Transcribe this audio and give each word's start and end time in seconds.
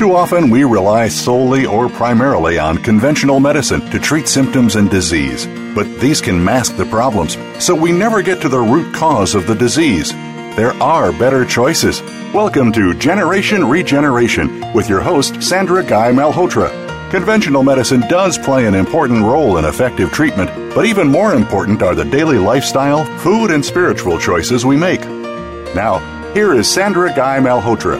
Too 0.00 0.14
often, 0.14 0.48
we 0.48 0.64
rely 0.64 1.08
solely 1.08 1.66
or 1.66 1.90
primarily 1.90 2.58
on 2.58 2.78
conventional 2.78 3.38
medicine 3.38 3.82
to 3.90 3.98
treat 3.98 4.26
symptoms 4.28 4.76
and 4.76 4.90
disease. 4.90 5.46
But 5.74 6.00
these 6.00 6.22
can 6.22 6.42
mask 6.42 6.76
the 6.76 6.86
problems, 6.86 7.36
so 7.62 7.74
we 7.74 7.92
never 7.92 8.22
get 8.22 8.40
to 8.40 8.48
the 8.48 8.58
root 8.58 8.94
cause 8.94 9.34
of 9.34 9.46
the 9.46 9.54
disease. 9.54 10.10
There 10.56 10.72
are 10.82 11.12
better 11.12 11.44
choices. 11.44 12.02
Welcome 12.32 12.72
to 12.72 12.94
Generation 12.94 13.62
Regeneration 13.68 14.72
with 14.72 14.88
your 14.88 15.00
host, 15.00 15.42
Sandra 15.42 15.84
Guy 15.84 16.12
Malhotra. 16.12 16.79
Conventional 17.10 17.64
medicine 17.64 18.02
does 18.02 18.38
play 18.38 18.66
an 18.66 18.74
important 18.76 19.24
role 19.24 19.56
in 19.56 19.64
effective 19.64 20.12
treatment, 20.12 20.48
but 20.72 20.86
even 20.86 21.08
more 21.08 21.34
important 21.34 21.82
are 21.82 21.92
the 21.92 22.04
daily 22.04 22.38
lifestyle, 22.38 23.04
food, 23.18 23.50
and 23.50 23.64
spiritual 23.64 24.16
choices 24.16 24.64
we 24.64 24.76
make. 24.76 25.00
Now, 25.74 25.98
here 26.34 26.54
is 26.54 26.72
Sandra 26.72 27.12
Guy 27.12 27.40
Malhotra. 27.40 27.98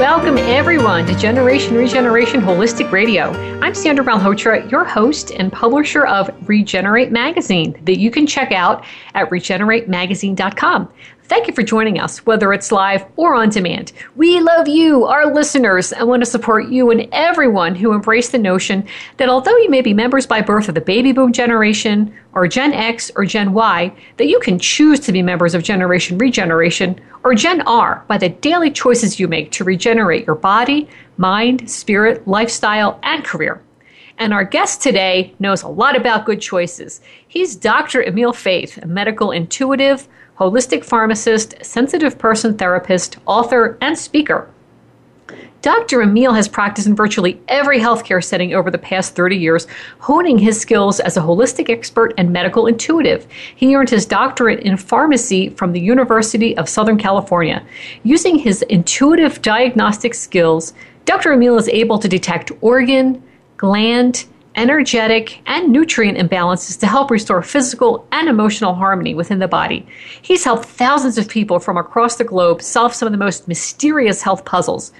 Welcome, 0.00 0.36
everyone, 0.36 1.06
to 1.06 1.14
Generation 1.14 1.76
Regeneration 1.76 2.40
Holistic 2.40 2.90
Radio. 2.90 3.30
I'm 3.60 3.76
Sandra 3.76 4.04
Malhotra, 4.04 4.68
your 4.68 4.84
host 4.84 5.30
and 5.30 5.52
publisher 5.52 6.06
of 6.06 6.28
Regenerate 6.48 7.12
Magazine, 7.12 7.80
that 7.84 8.00
you 8.00 8.10
can 8.10 8.26
check 8.26 8.50
out 8.50 8.84
at 9.14 9.30
regeneratemagazine.com. 9.30 10.88
Thank 11.30 11.46
you 11.46 11.54
for 11.54 11.62
joining 11.62 12.00
us, 12.00 12.26
whether 12.26 12.52
it's 12.52 12.72
live 12.72 13.04
or 13.14 13.36
on 13.36 13.50
demand. 13.50 13.92
We 14.16 14.40
love 14.40 14.66
you, 14.66 15.04
our 15.04 15.32
listeners, 15.32 15.92
and 15.92 16.08
want 16.08 16.22
to 16.22 16.26
support 16.26 16.66
you 16.66 16.90
and 16.90 17.08
everyone 17.12 17.76
who 17.76 17.92
embrace 17.92 18.30
the 18.30 18.38
notion 18.38 18.84
that 19.18 19.28
although 19.28 19.56
you 19.58 19.70
may 19.70 19.80
be 19.80 19.94
members 19.94 20.26
by 20.26 20.40
birth 20.40 20.68
of 20.68 20.74
the 20.74 20.80
baby 20.80 21.12
boom 21.12 21.32
generation, 21.32 22.12
or 22.32 22.48
Gen 22.48 22.72
X, 22.72 23.12
or 23.14 23.24
Gen 23.24 23.52
Y, 23.52 23.94
that 24.16 24.26
you 24.26 24.40
can 24.40 24.58
choose 24.58 24.98
to 24.98 25.12
be 25.12 25.22
members 25.22 25.54
of 25.54 25.62
Generation 25.62 26.18
Regeneration, 26.18 27.00
or 27.22 27.36
Gen 27.36 27.60
R 27.60 28.04
by 28.08 28.18
the 28.18 28.30
daily 28.30 28.72
choices 28.72 29.20
you 29.20 29.28
make 29.28 29.52
to 29.52 29.62
regenerate 29.62 30.26
your 30.26 30.34
body, 30.34 30.88
mind, 31.16 31.70
spirit, 31.70 32.26
lifestyle, 32.26 32.98
and 33.04 33.22
career. 33.22 33.62
And 34.18 34.34
our 34.34 34.44
guest 34.44 34.82
today 34.82 35.32
knows 35.38 35.62
a 35.62 35.68
lot 35.68 35.96
about 35.96 36.26
good 36.26 36.40
choices. 36.40 37.00
He's 37.28 37.54
Dr. 37.54 38.02
Emil 38.02 38.32
Faithe, 38.32 38.82
a 38.82 38.86
medical 38.86 39.30
intuitive, 39.30 40.08
holistic 40.40 40.82
pharmacist, 40.82 41.54
sensitive 41.62 42.18
person 42.18 42.56
therapist, 42.56 43.18
author, 43.26 43.76
and 43.82 43.96
speaker. 43.98 44.48
Dr. 45.60 46.00
Emil 46.00 46.32
has 46.32 46.48
practiced 46.48 46.86
in 46.86 46.96
virtually 46.96 47.38
every 47.48 47.78
healthcare 47.78 48.24
setting 48.24 48.54
over 48.54 48.70
the 48.70 48.78
past 48.78 49.14
30 49.14 49.36
years, 49.36 49.66
honing 49.98 50.38
his 50.38 50.58
skills 50.58 50.98
as 50.98 51.18
a 51.18 51.20
holistic 51.20 51.68
expert 51.68 52.14
and 52.16 52.32
medical 52.32 52.66
intuitive. 52.66 53.26
He 53.54 53.76
earned 53.76 53.90
his 53.90 54.06
doctorate 54.06 54.60
in 54.60 54.78
pharmacy 54.78 55.50
from 55.50 55.72
the 55.72 55.80
University 55.80 56.56
of 56.56 56.66
Southern 56.66 56.96
California. 56.96 57.62
Using 58.02 58.38
his 58.38 58.62
intuitive 58.62 59.42
diagnostic 59.42 60.14
skills, 60.14 60.72
Dr. 61.04 61.34
Emil 61.34 61.58
is 61.58 61.68
able 61.68 61.98
to 61.98 62.08
detect 62.08 62.52
organ, 62.62 63.22
gland, 63.58 64.24
energetic, 64.56 65.40
and 65.46 65.70
nutrient 65.70 66.18
imbalances 66.18 66.78
to 66.80 66.86
help 66.86 67.10
restore 67.10 67.42
physical 67.42 68.06
and 68.12 68.28
emotional 68.28 68.74
harmony 68.74 69.14
within 69.14 69.38
the 69.38 69.48
body. 69.48 69.86
He's 70.22 70.44
helped 70.44 70.66
thousands 70.66 71.18
of 71.18 71.28
people 71.28 71.58
from 71.60 71.76
across 71.76 72.16
the 72.16 72.24
globe 72.24 72.62
solve 72.62 72.94
some 72.94 73.06
of 73.06 73.12
the 73.12 73.18
most 73.18 73.48
mysterious 73.48 74.22
health 74.22 74.44
puzzles. 74.44 74.92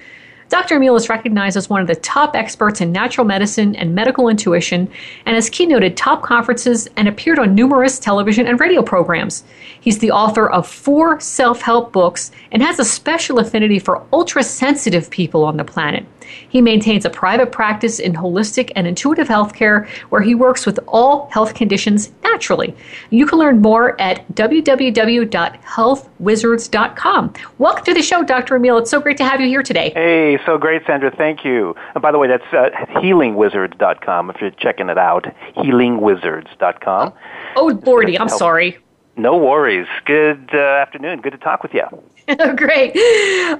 Dr. 0.51 0.75
Emil 0.75 0.97
is 0.97 1.07
recognized 1.07 1.55
as 1.55 1.69
one 1.69 1.79
of 1.79 1.87
the 1.87 1.95
top 1.95 2.35
experts 2.35 2.81
in 2.81 2.91
natural 2.91 3.25
medicine 3.25 3.73
and 3.77 3.95
medical 3.95 4.27
intuition 4.27 4.89
and 5.25 5.35
has 5.35 5.49
keynoted 5.49 5.95
top 5.95 6.23
conferences 6.23 6.89
and 6.97 7.07
appeared 7.07 7.39
on 7.39 7.55
numerous 7.55 7.97
television 7.97 8.45
and 8.45 8.59
radio 8.59 8.81
programs. 8.81 9.45
He's 9.79 9.99
the 9.99 10.11
author 10.11 10.49
of 10.49 10.67
four 10.67 11.21
self 11.21 11.61
help 11.61 11.93
books 11.93 12.31
and 12.51 12.61
has 12.61 12.79
a 12.79 12.83
special 12.83 13.39
affinity 13.39 13.79
for 13.79 14.05
ultra 14.11 14.43
sensitive 14.43 15.09
people 15.09 15.45
on 15.45 15.55
the 15.55 15.63
planet. 15.63 16.05
He 16.49 16.61
maintains 16.61 17.05
a 17.05 17.09
private 17.09 17.51
practice 17.51 17.97
in 17.99 18.13
holistic 18.13 18.71
and 18.75 18.85
intuitive 18.87 19.27
healthcare 19.27 19.87
where 20.09 20.21
he 20.21 20.35
works 20.35 20.65
with 20.65 20.79
all 20.87 21.29
health 21.31 21.53
conditions 21.53 22.11
naturally. 22.23 22.73
You 23.09 23.25
can 23.25 23.39
learn 23.39 23.61
more 23.61 23.99
at 23.99 24.25
www.healthwizards.com. 24.33 27.33
Welcome 27.57 27.85
to 27.85 27.93
the 27.93 28.01
show, 28.01 28.23
Dr. 28.23 28.55
Emil. 28.55 28.77
It's 28.77 28.91
so 28.91 29.01
great 29.01 29.17
to 29.17 29.25
have 29.25 29.41
you 29.41 29.47
here 29.47 29.63
today. 29.63 29.91
Hey, 29.93 30.37
so 30.45 30.57
great, 30.57 30.83
Sandra. 30.85 31.11
Thank 31.11 31.45
you. 31.45 31.75
And 31.93 32.01
by 32.01 32.11
the 32.11 32.17
way, 32.17 32.27
that's 32.27 32.43
uh, 32.53 32.69
healingwizards.com 32.95 34.29
if 34.29 34.41
you're 34.41 34.51
checking 34.51 34.89
it 34.89 34.97
out. 34.97 35.25
Healingwizards.com. 35.55 37.13
Oh, 37.55 37.79
Lordy, 37.85 38.17
I'm 38.19 38.29
sorry. 38.29 38.77
No 39.17 39.37
worries. 39.37 39.87
Good 40.05 40.49
uh, 40.53 40.57
afternoon. 40.57 41.21
Good 41.21 41.31
to 41.31 41.37
talk 41.37 41.63
with 41.63 41.73
you. 41.73 41.83
Great. 42.55 42.91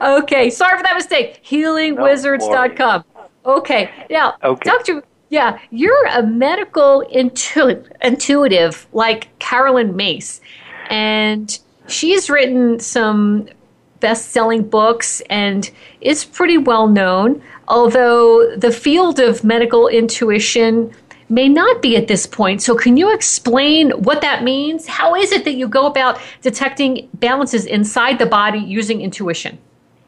Okay. 0.02 0.50
Sorry 0.50 0.78
for 0.78 0.84
that 0.84 0.96
mistake. 0.96 1.44
Healingwizards.com. 1.44 3.04
No 3.46 3.52
okay. 3.58 3.90
Now, 4.10 4.36
okay. 4.44 4.70
Dr. 4.70 5.04
Yeah, 5.30 5.60
you're 5.70 6.06
a 6.08 6.24
medical 6.24 7.02
intu- 7.02 7.84
intuitive 8.02 8.86
like 8.92 9.28
Caroline 9.40 9.96
Myss, 9.96 10.42
and 10.90 11.58
she's 11.88 12.30
written 12.30 12.80
some 12.82 13.48
best-selling 14.02 14.68
books 14.68 15.22
and 15.30 15.72
is 16.02 16.26
pretty 16.26 16.58
well 16.58 16.88
known. 16.88 17.42
Although 17.70 18.56
the 18.58 18.72
field 18.72 19.20
of 19.20 19.46
medical 19.46 19.88
intuition 19.88 20.94
may 21.30 21.48
not 21.48 21.82
be 21.82 21.96
at 21.96 22.08
this 22.08 22.28
point. 22.28 22.62
So, 22.62 22.76
can 22.76 22.98
you 22.98 23.14
explain 23.14 23.92
what 23.92 24.22
that 24.22 24.44
means? 24.44 24.86
How 24.86 25.16
is 25.16 25.32
it 25.32 25.46
that 25.46 25.54
you 25.54 25.68
go 25.68 25.88
about 25.88 26.20
detecting 26.42 27.08
balances 27.14 27.66
inside 27.66 28.20
the 28.20 28.26
body 28.26 28.60
using 28.60 29.02
intuition? 29.02 29.58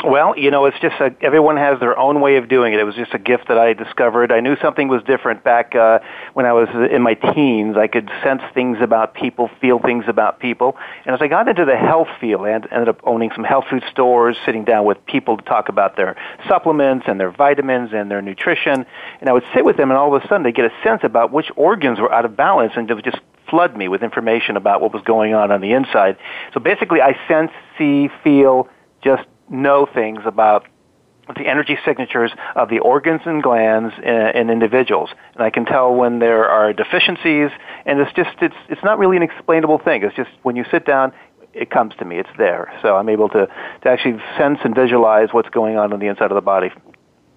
Well, 0.04 0.38
you 0.38 0.52
know, 0.52 0.66
it's 0.66 0.78
just 0.82 1.00
a, 1.00 1.16
everyone 1.22 1.56
has 1.56 1.80
their 1.80 1.98
own 1.98 2.20
way 2.20 2.36
of 2.36 2.50
doing 2.50 2.74
it. 2.74 2.80
It 2.80 2.84
was 2.84 2.96
just 2.96 3.14
a 3.14 3.20
gift 3.20 3.48
that 3.48 3.58
I 3.58 3.72
discovered. 3.72 4.34
I 4.34 4.42
knew 4.42 4.58
something 4.62 4.90
was 4.90 5.02
different 5.04 5.46
back 5.46 5.76
uh, 5.76 6.00
when 6.34 6.46
I 6.46 6.52
was 6.52 6.68
in 6.92 7.02
my 7.02 7.14
teens. 7.14 7.78
I 7.78 7.88
could 7.88 8.12
sense 8.22 8.42
things 8.54 8.80
about 8.82 9.14
people, 9.14 9.50
feel 9.62 9.80
things 9.80 10.04
about 10.10 10.42
people. 10.42 10.76
And 11.06 11.16
as 11.16 11.22
I 11.22 11.28
got 11.30 11.48
into 11.48 11.64
the 11.64 11.78
health 11.78 12.10
field, 12.20 12.46
I 12.46 12.52
ended 12.52 12.90
up 12.90 13.00
owning 13.06 13.32
some 13.34 13.46
health 13.46 13.64
food 13.70 13.84
stores, 13.90 14.36
sitting 14.46 14.66
down 14.66 14.84
with 14.84 15.04
people 15.06 15.38
to 15.38 15.44
talk 15.44 15.70
about 15.70 15.96
their 15.96 16.18
supplements 16.50 17.06
and 17.08 17.18
their 17.18 17.32
vitamins 17.32 17.92
and 17.94 18.12
their 18.12 18.22
nutrition. 18.22 18.86
And 19.22 19.30
I 19.30 19.32
would 19.32 19.46
sit 19.54 19.64
with 19.64 19.78
them, 19.78 19.90
and 19.90 19.98
all 19.98 20.14
of 20.14 20.22
a 20.22 20.28
sudden 20.28 20.44
they 20.44 20.52
get 20.52 20.66
a 20.66 20.74
sense 20.84 21.00
about 21.04 21.32
which 21.32 21.50
organs 21.56 22.02
were 22.02 22.14
out 22.14 22.26
of 22.26 22.36
balance, 22.36 22.74
and 22.76 22.92
it 22.92 22.94
would 22.94 23.06
just 23.06 23.22
flood 23.50 23.78
me 23.78 23.88
with 23.88 24.04
information 24.04 24.58
about 24.58 24.82
what 24.82 24.94
was 24.94 25.04
going 25.04 25.34
on 25.34 25.50
on 25.50 25.62
the 25.62 25.72
inside. 25.72 26.18
So 26.54 26.60
basically, 26.60 27.00
I 27.00 27.16
sense, 27.30 27.52
see, 27.78 28.10
feel, 28.22 28.68
just 29.02 29.24
know 29.54 29.86
things 29.86 30.22
about 30.26 30.68
the 31.38 31.48
energy 31.48 31.78
signatures 31.86 32.32
of 32.56 32.70
the 32.70 32.80
organs 32.80 33.22
and 33.26 33.42
glands 33.42 33.94
in, 34.04 34.14
in, 34.36 34.50
individuals, 34.50 35.10
and 35.36 35.44
I 35.44 35.50
can 35.50 35.66
tell 35.66 35.94
when 35.94 36.20
there 36.20 36.50
are 36.50 36.74
deficiencies. 36.74 37.50
And 37.86 38.00
it's 38.00 38.12
just 38.14 38.32
it's 38.42 38.56
it's 38.68 38.84
not 38.84 39.00
really 39.00 39.18
an 39.18 39.24
explainable 39.24 39.78
thing. 39.78 40.04
It's 40.04 40.16
just 40.16 40.30
when 40.42 40.56
you 40.56 40.66
sit 40.70 40.86
down, 40.86 41.14
it 41.54 41.70
comes 41.70 41.96
to 42.00 42.06
me. 42.06 42.20
It's 42.20 42.30
there, 42.38 42.78
so 42.82 42.98
I'm 42.98 43.08
able 43.08 43.30
to 43.30 43.48
to 43.48 43.90
actually 43.90 44.22
sense 44.38 44.60
and 44.64 44.76
visualize 44.76 45.30
what's 45.32 45.50
going 45.50 45.78
on 45.78 45.94
on 45.94 46.00
the 46.00 46.08
inside 46.08 46.32
of 46.32 46.36
the 46.36 46.42
body. 46.42 46.72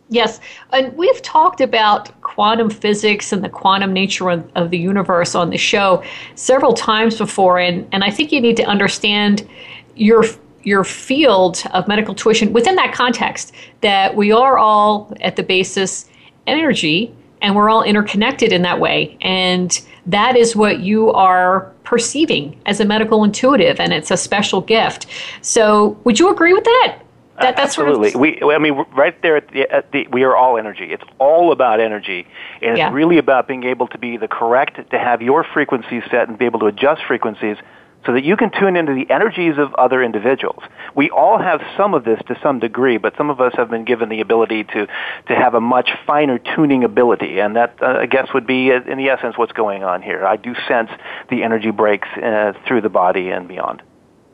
Yes, 0.09 0.41
and 0.73 0.97
we've 0.97 1.21
talked 1.23 1.61
about 1.61 2.21
quantum 2.23 2.71
physics 2.71 3.33
and 3.33 3.43
the 3.43 3.49
quantum 3.49 3.93
nature 3.93 4.31
of, 4.31 4.49
of 4.55 4.71
the 4.71 4.79
universe 4.79 5.35
on 5.35 5.51
the 5.51 5.57
show 5.57 6.03
several 6.37 6.73
times 6.73 7.19
before, 7.19 7.59
and 7.59 7.87
and 7.93 8.03
I 8.03 8.11
think 8.11 8.33
you 8.33 8.41
need 8.41 8.57
to 8.57 8.65
understand 8.65 9.49
your 9.95 10.25
your 10.67 10.83
field 10.83 11.63
of 11.73 11.87
medical 11.87 12.13
tuition 12.13 12.53
within 12.53 12.75
that 12.75 12.93
context 12.93 13.53
that 13.83 14.17
we 14.17 14.33
are 14.33 14.59
all 14.59 15.17
at 15.21 15.37
the 15.37 15.43
basis 15.43 16.11
energy 16.47 17.15
and 17.41 17.55
we're 17.55 17.71
all 17.71 17.85
interconnected 17.85 18.53
in 18.53 18.63
that 18.63 18.81
way 18.81 19.17
and 19.21 19.81
that 20.07 20.37
is 20.37 20.57
what 20.57 20.81
you 20.81 21.13
are 21.13 21.73
perceiving 21.85 22.61
as 22.67 22.81
a 22.81 22.85
medical 22.85 23.23
intuitive 23.23 23.79
and 23.79 23.93
it's 23.93 24.11
a 24.11 24.17
special 24.17 24.61
gift 24.61 25.07
so 25.41 25.97
would 26.03 26.19
you 26.19 26.31
agree 26.31 26.53
with 26.53 26.65
that 26.65 26.99
uh, 27.39 27.43
that, 27.43 27.57
that's 27.57 27.79
Absolutely. 27.79 28.19
We, 28.19 28.41
I 28.43 28.57
mean, 28.57 28.87
right 28.95 29.21
there 29.21 29.37
at 29.37 29.49
the, 29.49 29.71
at 29.71 29.93
the, 29.93 30.07
we 30.11 30.23
are 30.23 30.35
all 30.35 30.57
energy. 30.57 30.85
It's 30.91 31.05
all 31.19 31.53
about 31.53 31.81
energy, 31.81 32.27
and 32.63 32.71
it's 32.71 32.79
yeah. 32.79 32.91
really 32.91 33.19
about 33.19 33.47
being 33.47 33.65
able 33.65 33.89
to 33.89 33.99
be 33.99 34.17
the 34.17 34.27
correct, 34.27 34.89
to 34.91 34.99
have 34.99 35.21
your 35.21 35.45
frequencies 35.45 36.03
set 36.11 36.31
and 36.31 36.39
be 36.39 36.47
able 36.47 36.61
to 36.61 36.67
adjust 36.67 37.05
frequencies 37.05 37.59
so 38.07 38.13
that 38.13 38.25
you 38.25 38.37
can 38.37 38.51
tune 38.51 38.77
into 38.77 38.95
the 38.95 39.11
energies 39.11 39.59
of 39.59 39.75
other 39.75 40.03
individuals. 40.03 40.63
We 40.95 41.11
all 41.11 41.39
have 41.39 41.61
some 41.77 41.93
of 41.93 42.05
this 42.05 42.21
to 42.29 42.39
some 42.43 42.61
degree, 42.61 42.97
but 42.97 43.17
some 43.17 43.29
of 43.29 43.41
us 43.41 43.53
have 43.57 43.69
been 43.69 43.85
given 43.85 44.09
the 44.09 44.21
ability 44.21 44.65
to, 44.65 44.87
to 44.87 45.35
have 45.35 45.55
a 45.55 45.61
much 45.61 45.91
finer 46.07 46.39
tuning 46.39 46.85
ability, 46.85 47.41
and 47.41 47.57
that, 47.57 47.77
uh, 47.83 47.99
I 48.01 48.07
guess, 48.07 48.33
would 48.33 48.47
be, 48.47 48.73
uh, 48.73 48.81
in 48.85 48.97
the 48.97 49.09
essence, 49.09 49.37
what's 49.37 49.53
going 49.53 49.83
on 49.83 50.01
here. 50.01 50.25
I 50.25 50.37
do 50.37 50.55
sense 50.69 50.91
the 51.29 51.43
energy 51.43 51.73
breaks 51.73 52.09
uh, 52.17 52.53
through 52.67 52.83
the 52.83 52.89
body 52.89 53.31
and 53.31 53.49
beyond. 53.49 53.83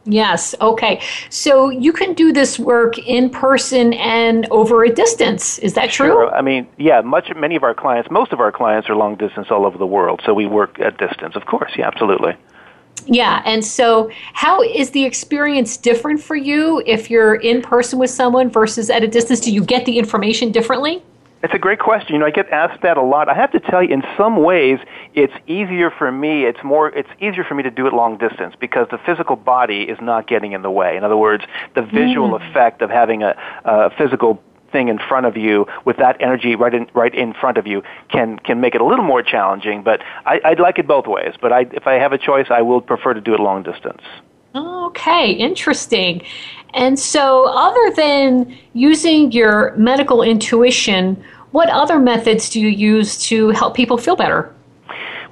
Yes. 0.05 0.55
Okay. 0.61 1.01
So 1.31 1.71
you 1.71 1.93
can 1.93 2.15
do 2.15 2.33
this 2.33 2.59
work 2.59 2.99
in 2.99 3.31
person 3.31 3.93
and 3.93 4.47
over 4.51 4.83
a 4.85 4.93
distance. 4.93 5.61
Is 5.61 5.75
that 5.75 5.91
true? 5.91 6.09
Sure. 6.09 6.35
I 6.35 6.43
mean, 6.43 6.67
yeah. 6.77 7.01
Much, 7.03 7.31
many 7.37 7.55
of 7.55 7.63
our 7.63 7.75
clients, 7.75 8.11
most 8.11 8.33
of 8.33 8.41
our 8.41 8.51
clients 8.51 8.89
are 8.89 8.97
long 8.97 9.15
distance 9.15 9.49
all 9.51 9.65
over 9.65 9.79
the 9.79 9.87
world. 9.87 10.21
So 10.25 10.35
we 10.35 10.47
work 10.47 10.81
at 10.81 10.99
distance, 10.99 11.37
of 11.37 11.47
course. 11.47 11.73
Yeah, 11.77 11.87
absolutely. 11.87 12.35
Yeah, 13.07 13.43
and 13.45 13.65
so 13.65 14.11
how 14.33 14.63
is 14.63 14.91
the 14.91 15.05
experience 15.05 15.77
different 15.77 16.23
for 16.23 16.37
you 16.37 16.83
if 16.87 17.11
you're 17.11 17.35
in 17.35 17.61
person 17.63 17.99
with 17.99 18.11
someone 18.11 18.49
versus 18.49 18.91
at 18.91 19.03
a 19.03 19.09
distance? 19.09 19.41
Do 19.41 19.53
you 19.53 19.65
get 19.65 19.85
the 19.87 19.99
information 19.99 20.53
differently? 20.53 21.03
It's 21.43 21.55
a 21.55 21.59
great 21.59 21.81
question. 21.81 22.15
You 22.15 22.21
know, 22.21 22.27
I 22.27 22.31
get 22.31 22.49
asked 22.51 22.83
that 22.83 22.97
a 22.97 23.03
lot. 23.03 23.29
I 23.29 23.35
have 23.35 23.51
to 23.51 23.59
tell 23.59 23.83
you, 23.83 23.93
in 23.93 24.05
some 24.17 24.45
ways, 24.45 24.79
it's 25.15 25.33
easier 25.49 25.91
for 25.91 26.13
me. 26.13 26.45
It's 26.45 26.63
more. 26.63 26.91
It's 26.91 27.09
easier 27.21 27.43
for 27.43 27.57
me 27.57 27.65
to 27.65 27.71
do 27.71 27.89
it 27.89 27.93
long 27.93 28.17
distance 28.17 28.55
because 28.61 28.87
the 28.93 28.99
physical 28.99 29.35
body 29.35 29.83
is 29.83 29.99
not 30.01 30.29
getting 30.29 30.53
in 30.53 30.63
the 30.63 30.71
way. 30.71 30.97
In 30.97 31.03
other 31.03 31.17
words, 31.17 31.43
the 31.75 31.83
visual 31.83 32.31
mm. 32.31 32.51
effect 32.51 32.81
of 32.81 32.91
having 32.91 33.25
a, 33.25 33.37
a 33.65 33.91
physical 33.91 34.41
thing 34.73 34.89
in 34.89 34.99
front 34.99 35.27
of 35.27 35.37
you 35.37 35.67
with 35.85 35.99
that 35.99 36.21
energy 36.21 36.57
right 36.57 36.75
in 36.75 36.89
right 36.95 37.15
in 37.15 37.35
front 37.35 37.59
of 37.59 37.67
you 37.67 37.83
can 38.09 38.39
can 38.39 38.61
make 38.61 38.75
it 38.75 38.81
a 38.81 38.85
little 38.85 39.05
more 39.05 39.23
challenging. 39.23 39.83
But 39.83 40.01
I, 40.27 40.41
I'd 40.45 40.61
like 40.61 40.79
it 40.79 40.87
both 40.87 41.07
ways. 41.07 41.35
But 41.41 41.53
I, 41.53 41.61
if 41.73 41.87
I 41.87 41.95
have 41.95 42.13
a 42.13 42.19
choice, 42.19 42.47
I 42.51 42.63
will 42.63 42.81
prefer 42.81 43.15
to 43.15 43.21
do 43.21 43.35
it 43.35 43.41
long 43.41 43.63
distance. 43.63 44.03
Okay, 44.55 45.33
interesting. 45.33 46.23
And 46.75 46.99
so, 46.99 47.47
other 47.47 47.95
than 47.95 48.57
using 48.75 49.33
your 49.33 49.75
medical 49.77 50.23
intuition, 50.23 51.23
what 51.53 51.69
other 51.69 51.99
methods 51.99 52.51
do 52.51 52.61
you 52.61 52.69
use 52.69 53.19
to 53.29 53.51
help 53.51 53.75
people 53.75 53.99
feel 53.99 54.17
better? 54.17 54.53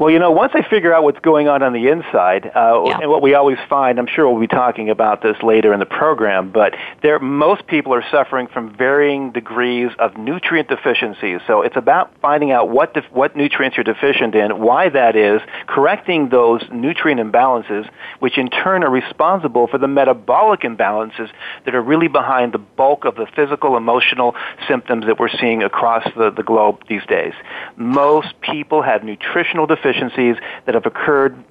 Well, 0.00 0.08
you 0.08 0.19
know, 0.19 0.31
once 0.31 0.52
I 0.55 0.67
figure 0.67 0.94
out 0.94 1.05
what's 1.05 1.19
going 1.19 1.47
on 1.47 1.62
on 1.62 1.75
the 1.75 1.88
inside, 1.88 2.47
uh, 2.47 2.85
yeah. 2.87 3.00
and 3.02 3.11
what 3.11 3.20
we 3.20 3.35
always 3.35 3.58
find, 3.69 3.99
I'm 3.99 4.06
sure 4.06 4.31
we'll 4.31 4.41
be 4.41 4.47
talking 4.47 4.88
about 4.88 5.20
this 5.20 5.37
later 5.43 5.75
in 5.75 5.79
the 5.79 5.85
program, 5.85 6.52
but 6.52 6.75
there, 7.02 7.19
most 7.19 7.67
people 7.67 7.93
are 7.93 8.02
suffering 8.11 8.47
from 8.47 8.75
varying 8.75 9.31
degrees 9.31 9.91
of 9.99 10.17
nutrient 10.17 10.70
deficiencies. 10.70 11.43
So 11.47 11.61
it's 11.61 11.76
about 11.76 12.14
finding 12.23 12.50
out 12.50 12.70
what 12.70 12.94
def- 12.94 13.12
what 13.12 13.37
nutrients 13.37 13.76
you're 13.76 13.85
deficient 13.85 14.35
in, 14.35 14.58
why 14.62 14.88
that 14.88 15.17
is, 15.17 15.43
correcting 15.67 16.31
those 16.31 16.62
nutrient 16.73 17.20
imbalances, 17.20 17.87
which 18.20 18.38
in 18.38 18.49
turn 18.49 18.82
are 18.85 18.91
responsible 18.91 19.67
for 19.67 19.76
the 19.76 19.88
metabolic 19.88 20.61
imbalances 20.61 21.29
that 21.67 21.75
are 21.75 21.82
really 21.82 22.08
behind 22.08 22.55
the 22.55 22.58
bulk 22.58 23.05
of 23.05 23.17
the 23.17 23.26
physical, 23.37 23.76
emotional 23.76 24.35
symptoms 24.67 25.05
that 25.05 25.20
we're 25.20 25.29
seeing 25.29 25.62
across 25.62 26.05
the, 26.17 26.31
the 26.31 26.43
globe 26.43 26.79
these 26.88 27.05
days. 27.05 27.35
Most 27.76 28.29
people 28.41 28.81
have 28.81 29.05
nutritional 29.05 29.67
deficiencies 29.67 29.89
deficiencies 29.90 30.37
that 30.66 30.75
have 30.75 30.87
occurred 30.87 31.44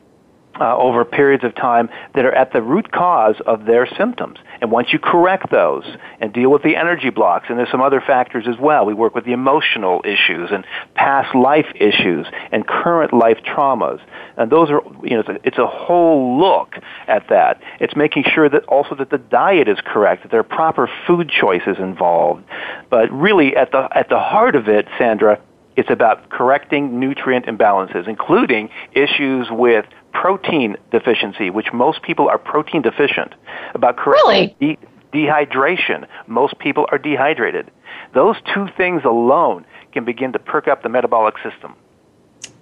uh, 0.59 0.75
over 0.75 1.05
periods 1.05 1.43
of 1.43 1.55
time 1.55 1.89
that 2.15 2.25
are 2.25 2.33
at 2.33 2.51
the 2.51 2.61
root 2.61 2.91
cause 2.91 3.35
of 3.45 3.65
their 3.65 3.87
symptoms. 3.97 4.39
And 4.59 4.71
once 4.71 4.91
you 4.91 4.99
correct 4.99 5.51
those 5.51 5.85
and 6.19 6.33
deal 6.33 6.51
with 6.51 6.63
the 6.63 6.75
energy 6.75 7.11
blocks, 7.11 7.45
and 7.49 7.57
there's 7.57 7.71
some 7.71 7.81
other 7.81 8.01
factors 8.01 8.45
as 8.45 8.59
well, 8.59 8.85
we 8.85 8.93
work 8.93 9.15
with 9.15 9.23
the 9.23 9.31
emotional 9.31 10.01
issues 10.03 10.49
and 10.51 10.65
past 10.95 11.33
life 11.33 11.67
issues 11.75 12.27
and 12.51 12.67
current 12.67 13.13
life 13.13 13.37
traumas. 13.45 14.01
And 14.35 14.51
those 14.51 14.69
are, 14.69 14.81
you 15.01 15.11
know, 15.11 15.19
it's 15.21 15.29
a, 15.29 15.37
it's 15.47 15.57
a 15.57 15.67
whole 15.67 16.39
look 16.39 16.75
at 17.07 17.29
that. 17.29 17.61
It's 17.79 17.95
making 17.95 18.25
sure 18.33 18.49
that 18.49 18.65
also 18.65 18.95
that 18.95 19.11
the 19.11 19.17
diet 19.17 19.69
is 19.69 19.77
correct, 19.85 20.23
that 20.23 20.31
there 20.31 20.41
are 20.41 20.43
proper 20.43 20.89
food 21.07 21.29
choices 21.29 21.77
involved. 21.79 22.43
But 22.89 23.09
really, 23.11 23.55
at 23.55 23.71
the 23.71 23.87
at 23.95 24.09
the 24.09 24.19
heart 24.19 24.55
of 24.55 24.67
it, 24.67 24.87
Sandra, 24.97 25.39
it's 25.79 25.89
about 25.89 26.29
correcting 26.29 26.99
nutrient 26.99 27.45
imbalances, 27.45 28.05
including 28.05 28.69
issues 28.91 29.47
with 29.49 29.85
protein 30.11 30.75
deficiency, 30.91 31.49
which 31.49 31.67
most 31.71 32.01
people 32.01 32.27
are 32.27 32.37
protein 32.37 32.81
deficient. 32.81 33.33
About 33.73 33.95
correcting 33.95 34.55
really? 34.59 34.77
de- 35.13 35.17
dehydration. 35.17 36.05
Most 36.27 36.59
people 36.59 36.85
are 36.91 36.97
dehydrated. 36.97 37.71
Those 38.13 38.35
two 38.53 38.67
things 38.75 39.03
alone 39.05 39.65
can 39.93 40.03
begin 40.03 40.33
to 40.33 40.39
perk 40.39 40.67
up 40.67 40.83
the 40.83 40.89
metabolic 40.89 41.35
system. 41.37 41.75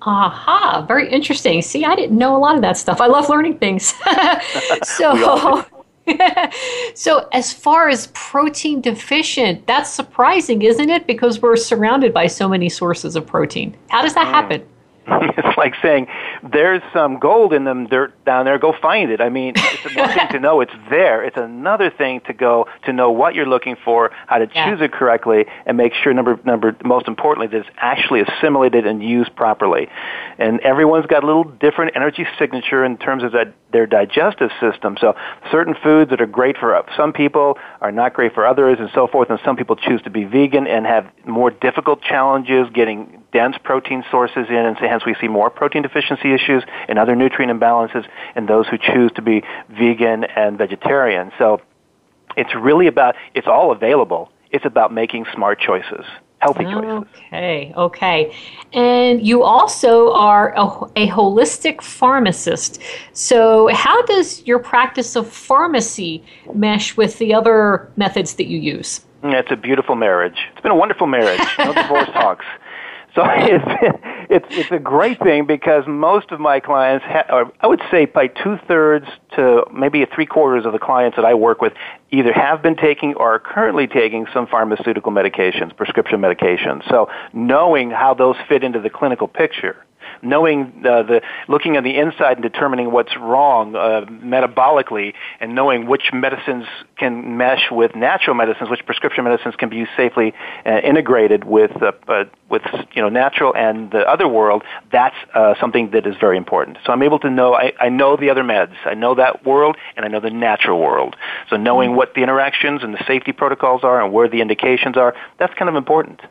Aha, 0.03 0.85
very 0.87 1.09
interesting. 1.11 1.63
See, 1.63 1.85
I 1.85 1.95
didn't 1.95 2.15
know 2.15 2.35
a 2.35 2.37
lot 2.37 2.55
of 2.55 2.61
that 2.61 2.77
stuff. 2.77 3.01
I 3.01 3.07
love 3.07 3.29
learning 3.29 3.57
things. 3.57 3.95
so, 4.83 5.65
so, 6.93 7.27
as 7.31 7.53
far 7.53 7.89
as 7.89 8.07
protein 8.13 8.81
deficient, 8.81 9.65
that's 9.67 9.89
surprising, 9.89 10.61
isn't 10.61 10.89
it? 10.89 11.07
Because 11.07 11.41
we're 11.41 11.55
surrounded 11.55 12.13
by 12.13 12.27
so 12.27 12.47
many 12.47 12.69
sources 12.69 13.15
of 13.15 13.25
protein. 13.25 13.75
How 13.89 14.01
does 14.01 14.13
that 14.13 14.27
mm. 14.27 14.31
happen? 14.31 14.65
it's 15.37 15.57
like 15.57 15.73
saying 15.81 16.07
there's 16.43 16.81
some 16.93 17.19
gold 17.19 17.53
in 17.53 17.63
them 17.63 17.87
dirt 17.87 18.13
down 18.25 18.45
there. 18.45 18.59
Go 18.59 18.73
find 18.81 19.09
it. 19.09 19.21
I 19.21 19.29
mean, 19.29 19.53
it's 19.55 19.95
one 19.95 20.09
thing 20.09 20.27
to 20.31 20.39
know 20.39 20.59
it's 20.61 20.73
there. 20.89 21.23
It's 21.23 21.37
another 21.37 21.89
thing 21.89 22.21
to 22.27 22.33
go 22.33 22.67
to 22.85 22.93
know 22.93 23.11
what 23.11 23.33
you're 23.33 23.47
looking 23.47 23.77
for, 23.85 24.11
how 24.27 24.37
to 24.39 24.49
yeah. 24.53 24.69
choose 24.69 24.81
it 24.81 24.91
correctly, 24.91 25.45
and 25.65 25.77
make 25.77 25.93
sure 25.93 26.13
number 26.13 26.39
number 26.43 26.75
most 26.83 27.07
importantly 27.07 27.47
that 27.47 27.65
it's 27.65 27.75
actually 27.77 28.21
assimilated 28.21 28.85
and 28.85 29.01
used 29.01 29.35
properly. 29.35 29.87
And 30.37 30.59
everyone's 30.59 31.05
got 31.05 31.23
a 31.23 31.25
little 31.25 31.45
different 31.45 31.95
energy 31.95 32.25
signature 32.37 32.83
in 32.83 32.97
terms 32.97 33.23
of 33.23 33.31
that 33.31 33.53
their 33.71 33.85
digestive 33.85 34.49
system. 34.61 34.97
So 34.99 35.15
certain 35.51 35.75
foods 35.83 36.09
that 36.11 36.21
are 36.21 36.25
great 36.25 36.57
for 36.57 36.77
some 36.95 37.11
people 37.11 37.57
are 37.81 37.91
not 37.91 38.13
great 38.13 38.33
for 38.33 38.45
others, 38.45 38.77
and 38.79 38.89
so 38.93 39.07
forth. 39.07 39.29
And 39.29 39.39
some 39.43 39.55
people 39.55 39.75
choose 39.75 40.01
to 40.03 40.09
be 40.09 40.23
vegan 40.23 40.67
and 40.67 40.85
have 40.85 41.07
more 41.25 41.51
difficult 41.51 42.01
challenges 42.01 42.67
getting 42.73 43.23
dense 43.37 43.55
protein 43.63 44.03
sources 44.09 44.47
in, 44.49 44.55
and 44.55 44.75
hence 44.79 45.05
we 45.05 45.13
see 45.21 45.27
more 45.27 45.51
protein 45.51 45.83
deficiency 45.83 46.33
issues 46.33 46.63
and 46.87 46.97
other 46.97 47.15
nutrient 47.15 47.51
imbalances 47.53 48.03
in 48.35 48.47
those 48.47 48.67
who 48.67 48.79
choose 48.79 49.11
to 49.11 49.21
be 49.21 49.43
vegan 49.69 50.23
and 50.23 50.57
vegetarian. 50.57 51.31
So 51.37 51.61
it's 52.35 52.55
really 52.55 52.87
about, 52.87 53.13
it's 53.35 53.45
all 53.45 53.71
available. 53.71 54.31
It's 54.49 54.65
about 54.65 54.91
making 54.91 55.25
smart 55.35 55.59
choices 55.59 56.03
healthy 56.39 56.65
choices. 56.65 57.07
Okay, 57.27 57.73
okay. 57.75 58.35
And 58.71 59.25
you 59.25 59.41
also 59.41 60.13
are 60.13 60.53
a, 60.55 60.65
a, 60.95 61.07
holistic 61.07 61.81
pharmacist. 61.81 62.79
So, 63.13 63.69
how 63.73 64.03
does 64.03 64.45
your 64.45 64.59
practice 64.59 65.15
of 65.15 65.27
pharmacy 65.27 66.23
mesh 66.53 66.95
with 66.95 67.17
the 67.17 67.33
other 67.33 67.91
methods 67.97 68.35
that 68.35 68.45
you 68.45 68.59
use? 68.59 69.01
Mm, 69.23 69.33
it's 69.33 69.51
a 69.51 69.55
beautiful 69.55 69.95
marriage. 69.95 70.37
It's 70.51 70.61
been 70.61 70.71
a 70.71 70.75
wonderful 70.75 71.07
marriage. 71.07 71.41
No 71.57 71.73
divorce 71.81 72.09
talks. 72.09 72.45
So 73.17 73.23
it's 73.27 73.65
it's 74.29 74.45
it's 74.51 74.71
a 74.71 74.77
great 74.77 75.19
thing 75.19 75.47
because 75.47 75.85
most 75.87 76.29
of 76.29 76.39
my 76.39 76.59
clients, 76.59 77.03
ha- 77.03 77.25
or 77.29 77.51
I 77.59 77.65
would 77.65 77.81
say 77.89 78.05
by 78.05 78.27
two 78.27 78.59
thirds 78.67 79.07
to 79.35 79.65
maybe 79.73 80.05
three 80.05 80.27
quarters 80.27 80.67
of 80.67 80.71
the 80.71 80.79
clients 80.79 81.15
that 81.15 81.25
I 81.25 81.33
work 81.33 81.59
with, 81.59 81.73
either 82.11 82.31
have 82.31 82.61
been 82.61 82.75
taking 82.75 83.15
or 83.15 83.33
are 83.33 83.39
currently 83.39 83.87
taking 83.87 84.27
some 84.31 84.45
pharmaceutical 84.45 85.11
medications, 85.11 85.75
prescription 85.75 86.21
medications. 86.21 86.87
So 86.89 87.09
knowing 87.33 87.89
how 87.89 88.13
those 88.13 88.35
fit 88.47 88.63
into 88.63 88.79
the 88.79 88.91
clinical 88.91 89.27
picture 89.27 89.83
knowing 90.21 90.83
uh, 90.85 91.03
the 91.03 91.21
looking 91.47 91.77
on 91.77 91.83
the 91.83 91.97
inside 91.97 92.37
and 92.37 92.43
determining 92.43 92.91
what's 92.91 93.15
wrong 93.17 93.75
uh, 93.75 94.05
metabolically, 94.07 95.13
and 95.39 95.55
knowing 95.55 95.87
which 95.87 96.11
medicines 96.13 96.65
can 96.97 97.37
mesh 97.37 97.71
with 97.71 97.95
natural 97.95 98.35
medicines, 98.35 98.69
which 98.69 98.85
prescription 98.85 99.23
medicines 99.23 99.55
can 99.55 99.69
be 99.69 99.77
used 99.77 99.91
safely 99.95 100.33
uh, 100.65 100.79
integrated 100.79 101.43
with 101.43 101.71
uh, 101.81 101.91
uh, 102.07 102.25
with 102.49 102.63
you 102.93 103.01
know 103.01 103.09
natural 103.09 103.55
and 103.55 103.91
the 103.91 103.99
other 103.99 104.27
world. 104.27 104.63
That's 104.91 105.15
uh, 105.33 105.55
something 105.59 105.91
that 105.91 106.05
is 106.07 106.15
very 106.19 106.37
important. 106.37 106.77
So 106.85 106.91
I'm 106.91 107.03
able 107.03 107.19
to 107.19 107.29
know 107.29 107.53
I, 107.53 107.73
I 107.79 107.89
know 107.89 108.17
the 108.17 108.29
other 108.29 108.43
meds. 108.43 108.75
I 108.85 108.93
know 108.93 109.15
that 109.15 109.45
world, 109.45 109.77
and 109.95 110.05
I 110.05 110.09
know 110.09 110.19
the 110.19 110.29
natural 110.29 110.79
world. 110.79 111.15
So 111.49 111.57
knowing 111.57 111.89
mm-hmm. 111.89 111.97
what 111.97 112.13
the 112.13 112.23
interactions 112.23 112.83
and 112.83 112.93
the 112.93 113.03
safety 113.07 113.31
protocols 113.31 113.83
are 113.83 114.01
and 114.01 114.13
where 114.13 114.27
the 114.27 114.41
indications 114.41 114.97
are, 114.97 115.15
that's 115.39 115.53
kind 115.55 115.69
of 115.69 115.75
important. 115.75 116.21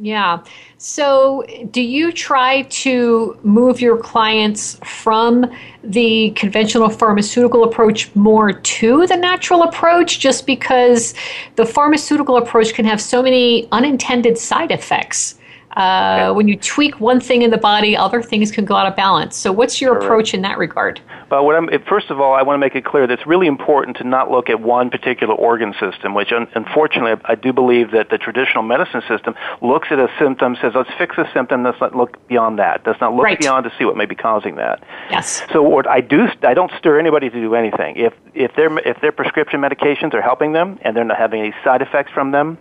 Yeah. 0.00 0.42
So, 0.78 1.44
do 1.70 1.80
you 1.80 2.10
try 2.10 2.62
to 2.62 3.38
move 3.44 3.80
your 3.80 3.96
clients 3.96 4.76
from 4.84 5.46
the 5.84 6.30
conventional 6.30 6.90
pharmaceutical 6.90 7.62
approach 7.62 8.14
more 8.16 8.52
to 8.52 9.06
the 9.06 9.16
natural 9.16 9.62
approach 9.62 10.18
just 10.18 10.46
because 10.46 11.14
the 11.54 11.64
pharmaceutical 11.64 12.36
approach 12.36 12.74
can 12.74 12.84
have 12.84 13.00
so 13.00 13.22
many 13.22 13.68
unintended 13.70 14.36
side 14.36 14.72
effects? 14.72 15.36
Uh, 15.76 16.32
when 16.32 16.48
you 16.48 16.56
tweak 16.56 17.00
one 17.00 17.20
thing 17.20 17.42
in 17.42 17.50
the 17.50 17.58
body, 17.58 17.96
other 17.96 18.22
things 18.22 18.50
can 18.50 18.64
go 18.64 18.74
out 18.76 18.86
of 18.86 18.94
balance. 18.94 19.36
So, 19.36 19.52
what's 19.52 19.80
your 19.80 19.98
approach 19.98 20.34
in 20.34 20.42
that 20.42 20.58
regard? 20.58 21.00
Well, 21.30 21.44
what 21.44 21.56
I'm, 21.56 21.68
first 21.88 22.10
of 22.10 22.20
all, 22.20 22.34
I 22.34 22.42
want 22.42 22.54
to 22.54 22.58
make 22.58 22.76
it 22.76 22.84
clear 22.84 23.06
that 23.06 23.12
it's 23.12 23.26
really 23.26 23.46
important 23.46 23.96
to 23.96 24.04
not 24.04 24.30
look 24.30 24.48
at 24.48 24.60
one 24.60 24.90
particular 24.90 25.34
organ 25.34 25.74
system, 25.80 26.14
which 26.14 26.30
un- 26.32 26.46
unfortunately 26.54 27.20
I 27.24 27.34
do 27.34 27.52
believe 27.52 27.90
that 27.90 28.10
the 28.10 28.18
traditional 28.18 28.62
medicine 28.62 29.02
system 29.08 29.34
looks 29.60 29.88
at 29.90 29.98
a 29.98 30.08
symptom, 30.18 30.56
says, 30.60 30.72
let's 30.74 30.90
fix 30.96 31.16
the 31.16 31.26
symptom, 31.32 31.64
let's 31.64 31.80
not 31.80 31.96
look 31.96 32.26
beyond 32.28 32.58
that. 32.58 32.84
Does 32.84 32.96
not 33.00 33.14
look 33.14 33.24
right. 33.24 33.38
beyond 33.38 33.64
to 33.64 33.72
see 33.78 33.84
what 33.84 33.96
may 33.96 34.06
be 34.06 34.14
causing 34.14 34.56
that. 34.56 34.84
Yes. 35.10 35.42
So 35.52 35.62
what 35.62 35.88
I 35.88 36.00
do, 36.00 36.28
I 36.42 36.54
don't 36.54 36.70
stir 36.78 37.00
anybody 37.00 37.30
to 37.30 37.40
do 37.40 37.54
anything. 37.54 37.96
If, 37.96 38.12
if, 38.34 38.54
their, 38.54 38.76
if 38.78 39.00
their 39.00 39.12
prescription 39.12 39.60
medications 39.60 40.14
are 40.14 40.22
helping 40.22 40.52
them 40.52 40.78
and 40.82 40.96
they're 40.96 41.04
not 41.04 41.18
having 41.18 41.40
any 41.40 41.54
side 41.64 41.82
effects 41.82 42.12
from 42.12 42.30
them, 42.30 42.58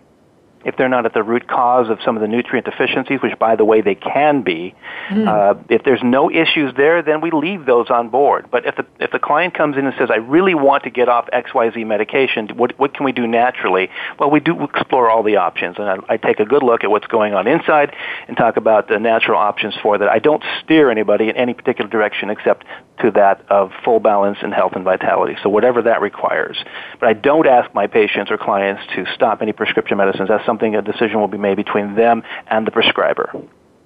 if 0.66 0.78
they're 0.78 0.90
not 0.90 1.06
at 1.06 1.14
the 1.14 1.24
root 1.24 1.48
cause 1.48 1.90
of 1.90 2.00
some 2.06 2.16
of 2.16 2.22
the 2.22 2.28
nutrient 2.28 2.66
deficiencies, 2.66 3.20
which, 3.22 3.38
by 3.40 3.56
the 3.56 3.66
way, 3.66 3.82
they 3.82 3.96
can 3.96 4.42
be. 4.42 4.76
Mm. 5.10 5.28
Uh, 5.28 5.60
if 5.70 5.84
there's 5.84 6.02
no 6.04 6.32
issues 6.32 6.74
there, 6.76 7.02
then 7.02 7.22
we 7.22 7.32
leave 7.32 7.66
those 7.66 7.90
on 7.90 8.10
board. 8.10 8.48
But 8.52 8.66
if 8.66 8.76
the 8.76 8.86
if 9.00 9.12
the 9.12 9.20
client 9.20 9.54
comes 9.54 9.78
in 9.78 9.86
and 9.86 9.96
says, 9.98 10.10
"I 10.12 10.18
really 10.18 10.56
want 10.56 10.84
to 10.84 10.90
get 10.90 11.10
off 11.10 11.28
X 11.32 11.54
Y 11.54 11.72
Z 11.72 11.84
medication," 11.84 12.50
what 12.56 12.78
what 12.80 12.94
can 12.94 13.06
we 13.06 13.12
do 13.12 13.28
naturally? 13.28 13.90
Well, 14.20 14.32
we 14.32 14.40
do 14.40 14.64
explore 14.64 15.10
all 15.10 15.24
the 15.24 15.38
options, 15.38 15.78
and 15.78 15.90
I, 15.90 15.98
I 16.10 16.18
take 16.18 16.40
a 16.40 16.46
good 16.46 16.64
look 16.64 16.84
at 16.84 16.90
what's 16.90 17.08
going 17.08 17.34
on 17.34 17.48
inside 17.48 17.96
and 18.28 18.38
talk 18.38 18.58
about 18.58 18.88
the 18.88 19.00
natural 19.00 19.38
options 19.38 19.76
for 19.82 19.98
that. 19.98 20.10
I 20.10 20.20
don't 20.20 20.44
steer 20.64 20.90
anybody 20.90 21.30
in 21.30 21.36
any 21.36 21.54
particular 21.54 21.90
direction 21.90 22.30
except 22.30 22.66
to 23.00 23.12
that 23.12 23.42
of 23.50 23.72
full 23.84 24.00
balance 24.00 24.38
and 24.42 24.54
health 24.54 24.74
and 24.76 24.84
vitality. 24.84 25.36
So 25.42 25.50
whatever 25.50 25.82
that 25.84 26.02
requires. 26.02 26.58
But 27.00 27.10
I 27.10 27.14
don't 27.14 27.48
ask 27.48 27.74
my 27.74 27.88
patients 27.88 28.32
or 28.32 28.38
clients 28.38 28.82
to 28.96 29.06
stop 29.16 29.42
any 29.42 29.52
prescription 29.52 29.98
medicines. 29.98 30.30
That's 30.30 30.46
something 30.54 30.76
a 30.76 30.82
decision 30.82 31.20
will 31.20 31.28
be 31.28 31.38
made 31.38 31.56
between 31.56 31.96
them 31.96 32.24
and 32.48 32.68
the 32.68 32.72
prescriber. 32.72 33.34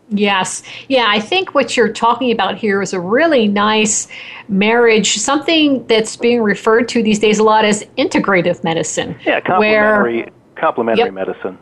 Yes. 0.09 0.63
Yeah, 0.87 1.05
I 1.07 1.19
think 1.19 1.53
what 1.53 1.75
you're 1.75 1.91
talking 1.91 2.31
about 2.31 2.57
here 2.57 2.81
is 2.81 2.93
a 2.93 2.99
really 2.99 3.47
nice 3.47 4.07
marriage, 4.47 5.17
something 5.17 5.85
that's 5.87 6.15
being 6.15 6.41
referred 6.41 6.87
to 6.89 7.03
these 7.03 7.19
days 7.19 7.39
a 7.39 7.43
lot 7.43 7.65
as 7.65 7.83
integrative 7.97 8.63
medicine. 8.63 9.17
Yeah, 9.25 9.41
complementary, 9.41 10.17
where, 10.17 10.29
complementary 10.55 11.05
yep, 11.05 11.13
medicine. 11.13 11.57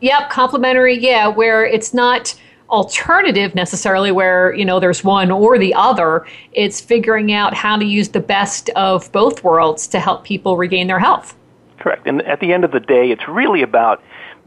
Yep, 0.00 0.30
complementary, 0.30 0.98
yeah, 0.98 1.26
where 1.26 1.64
it's 1.64 1.94
not 1.94 2.34
alternative 2.68 3.54
necessarily 3.54 4.12
where 4.12 4.54
you 4.54 4.64
know 4.64 4.78
there's 4.78 5.02
one 5.02 5.28
or 5.28 5.58
the 5.58 5.74
other 5.74 6.24
it's 6.52 6.80
figuring 6.80 7.32
out 7.32 7.52
how 7.52 7.76
to 7.76 7.84
use 7.84 8.10
the 8.10 8.20
best 8.20 8.68
of 8.76 9.10
both 9.10 9.42
worlds 9.42 9.88
to 9.88 9.98
help 9.98 10.22
people 10.22 10.56
regain 10.56 10.86
their 10.86 11.00
health 11.00 11.34
correct 11.80 12.06
and 12.06 12.22
at 12.22 12.38
the 12.38 12.52
end 12.52 12.62
of 12.62 12.70
the 12.70 12.78
day 12.78 13.10
it's 13.10 13.26
really 13.26 13.60
about 13.60 14.00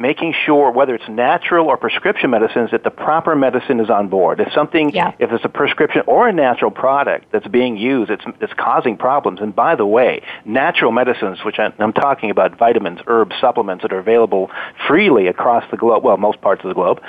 making 0.04 0.34
sure 0.46 0.70
whether 0.70 0.94
it's 0.94 1.08
natural 1.08 1.68
or 1.68 1.78
prescription 1.78 2.30
medicines 2.30 2.72
that 2.72 2.84
the 2.84 2.90
proper 2.90 3.38
medicine 3.38 3.80
is 3.80 3.90
on 3.90 4.10
board. 4.10 4.42
If 4.42 4.52
something, 4.52 4.90
yeah. 4.90 5.14
if 5.18 5.32
it's 5.32 5.46
a 5.46 5.50
prescription 5.50 6.02
or 6.08 6.28
a 6.28 6.34
natural 6.34 6.72
product 6.72 7.28
that's 7.32 7.48
being 7.48 7.78
used, 7.78 8.12
it's, 8.12 8.26
it's 8.42 8.52
causing 8.58 8.98
problems. 8.98 9.40
And 9.40 9.56
by 9.56 9.76
the 9.76 9.86
way, 9.86 10.22
natural 10.44 10.92
medicines, 10.92 11.40
which 11.46 11.58
I'm 11.58 11.94
talking 11.94 12.30
about 12.32 12.58
vitamins, 12.58 13.00
herbs, 13.08 13.34
supplements 13.40 13.84
that 13.84 13.94
are 13.94 14.00
available 14.00 14.52
freely 14.90 15.28
across 15.28 15.64
the 15.72 15.78
globe, 15.78 16.04
well, 16.04 16.18
most 16.18 16.42
parts 16.42 16.62
of 16.66 16.68
the 16.68 16.76
globe, 16.76 17.02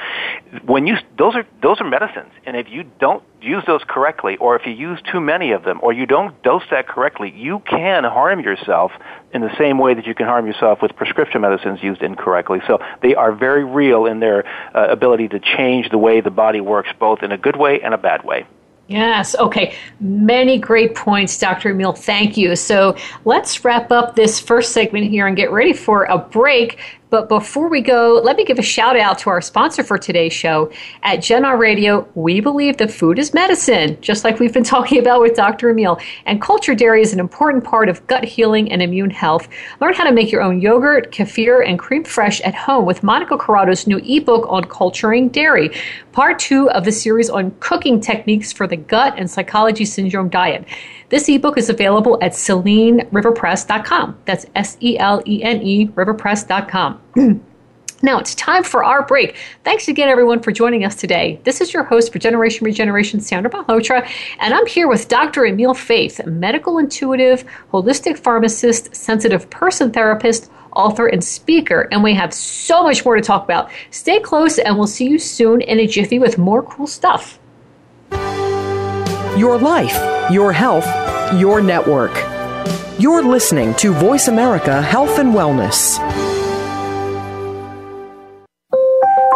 when 0.64 0.86
you, 0.86 0.94
those 1.18 1.34
are, 1.34 1.44
those 1.62 1.80
are 1.80 1.90
medicines. 1.90 2.30
And 2.46 2.56
if 2.56 2.68
you 2.70 2.84
don't 3.00 3.24
use 3.44 3.64
those 3.66 3.82
correctly, 3.86 4.36
or 4.38 4.56
if 4.56 4.66
you 4.66 4.72
use 4.72 5.00
too 5.10 5.20
many 5.20 5.52
of 5.52 5.64
them, 5.64 5.78
or 5.82 5.92
you 5.92 6.06
don't 6.06 6.40
dose 6.42 6.62
that 6.70 6.88
correctly, 6.88 7.30
you 7.36 7.60
can 7.60 8.04
harm 8.04 8.40
yourself 8.40 8.92
in 9.32 9.40
the 9.40 9.54
same 9.58 9.78
way 9.78 9.94
that 9.94 10.06
you 10.06 10.14
can 10.14 10.26
harm 10.26 10.46
yourself 10.46 10.80
with 10.82 10.94
prescription 10.96 11.40
medicines 11.40 11.82
used 11.82 12.02
incorrectly. 12.02 12.60
So 12.66 12.78
they 13.02 13.14
are 13.14 13.32
very 13.32 13.64
real 13.64 14.06
in 14.06 14.20
their 14.20 14.46
uh, 14.74 14.88
ability 14.88 15.28
to 15.28 15.40
change 15.40 15.90
the 15.90 15.98
way 15.98 16.20
the 16.20 16.30
body 16.30 16.60
works, 16.60 16.90
both 16.98 17.22
in 17.22 17.32
a 17.32 17.38
good 17.38 17.56
way 17.56 17.80
and 17.80 17.94
a 17.94 17.98
bad 17.98 18.24
way. 18.24 18.46
Yes. 18.86 19.34
Okay. 19.36 19.74
Many 20.00 20.58
great 20.58 20.94
points, 20.94 21.38
Dr. 21.38 21.70
Emil. 21.70 21.94
Thank 21.94 22.36
you. 22.36 22.54
So 22.54 22.96
let's 23.24 23.64
wrap 23.64 23.90
up 23.90 24.14
this 24.14 24.38
first 24.38 24.72
segment 24.72 25.06
here 25.06 25.26
and 25.26 25.36
get 25.36 25.50
ready 25.50 25.72
for 25.72 26.04
a 26.04 26.18
break. 26.18 26.78
But 27.10 27.28
before 27.28 27.68
we 27.68 27.80
go, 27.80 28.20
let 28.24 28.36
me 28.36 28.44
give 28.44 28.58
a 28.58 28.62
shout 28.62 28.96
out 28.96 29.18
to 29.20 29.30
our 29.30 29.40
sponsor 29.40 29.84
for 29.84 29.98
today's 29.98 30.32
show. 30.32 30.72
At 31.02 31.16
Gen 31.16 31.44
R 31.44 31.56
Radio, 31.56 32.08
we 32.14 32.40
believe 32.40 32.78
that 32.78 32.90
food 32.90 33.18
is 33.18 33.32
medicine, 33.32 33.98
just 34.00 34.24
like 34.24 34.40
we've 34.40 34.52
been 34.52 34.64
talking 34.74 34.98
about 34.98 35.20
with 35.20 35.34
Dr. 35.34 35.70
Emil. 35.70 36.00
And 36.26 36.42
cultured 36.42 36.78
dairy 36.78 37.02
is 37.02 37.12
an 37.12 37.20
important 37.20 37.62
part 37.62 37.88
of 37.88 38.04
gut 38.08 38.24
healing 38.24 38.72
and 38.72 38.82
immune 38.82 39.10
health. 39.10 39.48
Learn 39.80 39.94
how 39.94 40.04
to 40.04 40.12
make 40.12 40.32
your 40.32 40.42
own 40.42 40.60
yogurt, 40.60 41.12
kefir, 41.12 41.64
and 41.64 41.78
crème 41.78 42.04
fraîche 42.04 42.40
at 42.44 42.54
home 42.54 42.84
with 42.84 43.02
Monica 43.02 43.36
Corrado's 43.36 43.86
new 43.86 43.98
ebook 43.98 44.46
on 44.48 44.64
culturing 44.64 45.28
dairy, 45.28 45.70
part 46.12 46.38
two 46.38 46.68
of 46.70 46.84
the 46.84 46.92
series 46.92 47.30
on 47.30 47.52
cooking 47.60 48.00
techniques 48.00 48.52
for 48.52 48.66
the 48.66 48.76
gut 48.76 49.14
and 49.16 49.30
psychology 49.30 49.84
syndrome 49.84 50.28
diet. 50.28 50.64
This 51.08 51.28
ebook 51.28 51.58
is 51.58 51.70
available 51.70 52.18
at 52.20 52.32
seleneriverpress.com. 52.32 54.18
That's 54.24 54.46
S 54.54 54.76
E 54.80 54.98
L 54.98 55.22
E 55.26 55.42
N 55.42 55.62
E 55.62 55.88
riverpress.com. 55.88 57.44
Now 58.04 58.18
it's 58.18 58.34
time 58.34 58.64
for 58.64 58.84
our 58.84 59.02
break. 59.06 59.34
Thanks 59.64 59.88
again, 59.88 60.10
everyone, 60.10 60.42
for 60.42 60.52
joining 60.52 60.84
us 60.84 60.94
today. 60.94 61.40
This 61.44 61.62
is 61.62 61.72
your 61.72 61.84
host 61.84 62.12
for 62.12 62.18
Generation 62.18 62.66
Regeneration, 62.66 63.18
Sandra 63.18 63.50
Malhotra, 63.50 64.06
and 64.40 64.52
I'm 64.52 64.66
here 64.66 64.88
with 64.88 65.08
Dr. 65.08 65.46
Emil 65.46 65.72
Faithe, 65.72 66.26
medical 66.26 66.76
intuitive, 66.76 67.46
holistic 67.72 68.18
pharmacist, 68.18 68.94
sensitive 68.94 69.48
person 69.48 69.90
therapist, 69.90 70.50
author, 70.76 71.06
and 71.06 71.24
speaker. 71.24 71.88
And 71.90 72.02
we 72.02 72.12
have 72.12 72.34
so 72.34 72.82
much 72.82 73.06
more 73.06 73.16
to 73.16 73.22
talk 73.22 73.42
about. 73.42 73.70
Stay 73.90 74.20
close, 74.20 74.58
and 74.58 74.76
we'll 74.76 74.86
see 74.86 75.08
you 75.08 75.18
soon 75.18 75.62
in 75.62 75.78
a 75.78 75.86
jiffy 75.86 76.18
with 76.18 76.36
more 76.36 76.62
cool 76.62 76.86
stuff. 76.86 77.38
Your 79.36 79.58
life, 79.58 80.30
your 80.30 80.52
health, 80.52 80.86
your 81.40 81.60
network. 81.60 82.14
You're 83.00 83.24
listening 83.24 83.74
to 83.74 83.92
Voice 83.92 84.28
America 84.28 84.80
Health 84.80 85.18
and 85.18 85.34
Wellness. 85.34 85.98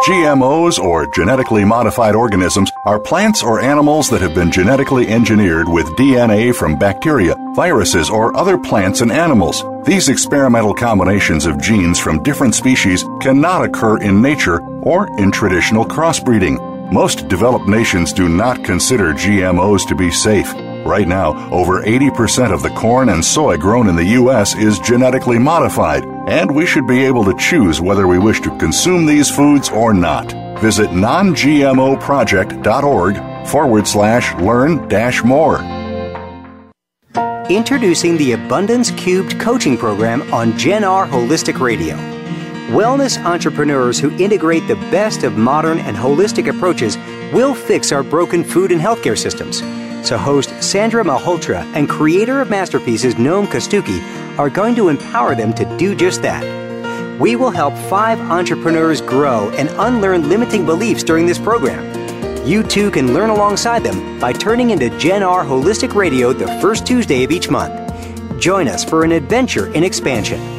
GMOs, 0.07 0.79
or 0.79 1.05
genetically 1.13 1.65
modified 1.65 2.15
organisms, 2.15 2.71
are 2.85 2.97
plants 2.97 3.43
or 3.43 3.59
animals 3.59 4.09
that 4.09 4.21
have 4.21 4.33
been 4.33 4.49
genetically 4.49 5.09
engineered 5.09 5.67
with 5.67 5.85
DNA 5.97 6.55
from 6.55 6.79
bacteria, 6.79 7.35
viruses, 7.53 8.09
or 8.09 8.35
other 8.37 8.57
plants 8.57 9.01
and 9.01 9.11
animals. 9.11 9.65
These 9.85 10.07
experimental 10.07 10.73
combinations 10.73 11.45
of 11.45 11.61
genes 11.61 11.99
from 11.99 12.23
different 12.23 12.55
species 12.55 13.03
cannot 13.21 13.65
occur 13.65 13.97
in 13.97 14.21
nature 14.21 14.61
or 14.81 15.09
in 15.19 15.29
traditional 15.29 15.83
crossbreeding. 15.83 16.78
Most 16.91 17.27
developed 17.27 17.67
nations 17.67 18.11
do 18.11 18.27
not 18.27 18.63
consider 18.63 19.13
GMOs 19.13 19.87
to 19.89 19.95
be 19.95 20.09
safe. 20.09 20.51
Right 20.83 21.07
now, 21.07 21.47
over 21.51 21.83
80% 21.83 22.51
of 22.51 22.63
the 22.63 22.71
corn 22.71 23.09
and 23.09 23.23
soy 23.23 23.57
grown 23.57 23.89
in 23.89 23.95
the 23.95 24.05
U.S. 24.05 24.55
is 24.55 24.79
genetically 24.79 25.37
modified, 25.37 26.03
and 26.27 26.49
we 26.49 26.65
should 26.65 26.87
be 26.87 27.05
able 27.05 27.23
to 27.25 27.37
choose 27.37 27.79
whether 27.79 28.07
we 28.07 28.17
wish 28.17 28.41
to 28.41 28.57
consume 28.57 29.05
these 29.05 29.29
foods 29.29 29.69
or 29.69 29.93
not. 29.93 30.31
Visit 30.61 30.89
nongmoproject.org 30.89 33.47
forward 33.47 33.87
slash 33.87 34.33
learn 34.41 34.87
dash 34.87 35.23
more. 35.23 35.59
Introducing 37.51 38.17
the 38.17 38.31
Abundance 38.31 38.89
Cubed 38.91 39.39
coaching 39.39 39.77
program 39.77 40.23
on 40.33 40.57
Gen 40.57 40.83
R 40.83 41.05
Holistic 41.05 41.59
Radio. 41.59 42.18
Wellness 42.69 43.17
entrepreneurs 43.25 43.97
who 43.97 44.15
integrate 44.19 44.67
the 44.67 44.75
best 44.91 45.23
of 45.23 45.35
modern 45.35 45.79
and 45.79 45.97
holistic 45.97 46.47
approaches 46.47 46.97
will 47.33 47.55
fix 47.55 47.91
our 47.91 48.03
broken 48.03 48.43
food 48.43 48.71
and 48.71 48.79
healthcare 48.79 49.17
systems. 49.17 49.61
So, 50.07 50.19
host 50.19 50.53
Sandra 50.61 51.03
Malhotra 51.03 51.63
and 51.73 51.89
creator 51.89 52.41
of 52.41 52.51
masterpieces 52.51 53.15
Noam 53.15 53.47
Kostuki 53.47 53.99
are 54.37 54.51
going 54.51 54.75
to 54.75 54.89
empower 54.89 55.33
them 55.33 55.51
to 55.53 55.77
do 55.77 55.95
just 55.95 56.21
that. 56.21 56.43
We 57.19 57.35
will 57.35 57.49
help 57.49 57.73
five 57.89 58.19
entrepreneurs 58.19 59.01
grow 59.01 59.49
and 59.57 59.69
unlearn 59.69 60.29
limiting 60.29 60.67
beliefs 60.67 61.03
during 61.03 61.25
this 61.25 61.39
program. 61.39 61.83
You 62.45 62.61
too 62.61 62.91
can 62.91 63.15
learn 63.15 63.31
alongside 63.31 63.83
them 63.83 64.19
by 64.19 64.31
turning 64.31 64.69
into 64.69 64.95
Gen 64.99 65.23
R 65.23 65.43
Holistic 65.43 65.95
Radio 65.95 66.33
the 66.33 66.47
first 66.61 66.85
Tuesday 66.85 67.23
of 67.23 67.31
each 67.31 67.49
month. 67.49 67.73
Join 68.39 68.67
us 68.67 68.85
for 68.85 69.03
an 69.03 69.11
adventure 69.11 69.73
in 69.73 69.83
expansion. 69.83 70.58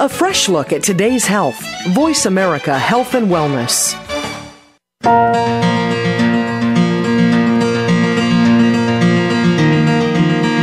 A 0.00 0.08
fresh 0.08 0.48
look 0.48 0.72
at 0.72 0.84
today's 0.84 1.26
health. 1.26 1.60
Voice 1.88 2.26
America 2.26 2.78
Health 2.78 3.14
and 3.14 3.26
Wellness. 3.26 3.96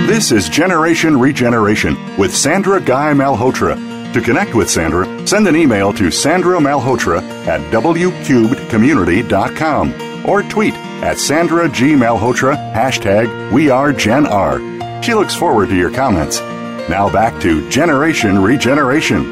This 0.07 0.31
is 0.31 0.47
Generation 0.47 1.19
Regeneration 1.19 1.97
with 2.17 2.33
Sandra 2.33 2.79
Guy 2.79 3.11
Malhotra. 3.11 3.75
To 4.13 4.21
connect 4.21 4.55
with 4.55 4.69
Sandra, 4.69 5.27
send 5.27 5.45
an 5.49 5.57
email 5.57 5.91
to 5.91 6.09
Sandra 6.09 6.57
Malhotra 6.59 7.21
at 7.45 7.59
wcubedcommunity.com 7.73 10.29
or 10.29 10.43
tweet 10.43 10.75
at 11.03 11.19
Sandra 11.19 11.67
G. 11.67 11.87
Malhotra, 11.87 12.55
hashtag 12.73 13.51
We 13.51 13.69
Are 13.69 13.91
Gen 13.91 14.27
R. 14.27 14.61
She 15.03 15.13
looks 15.13 15.35
forward 15.35 15.67
to 15.67 15.75
your 15.75 15.91
comments. 15.91 16.39
Now 16.87 17.11
back 17.11 17.41
to 17.41 17.67
Generation 17.67 18.43
Regeneration. 18.43 19.31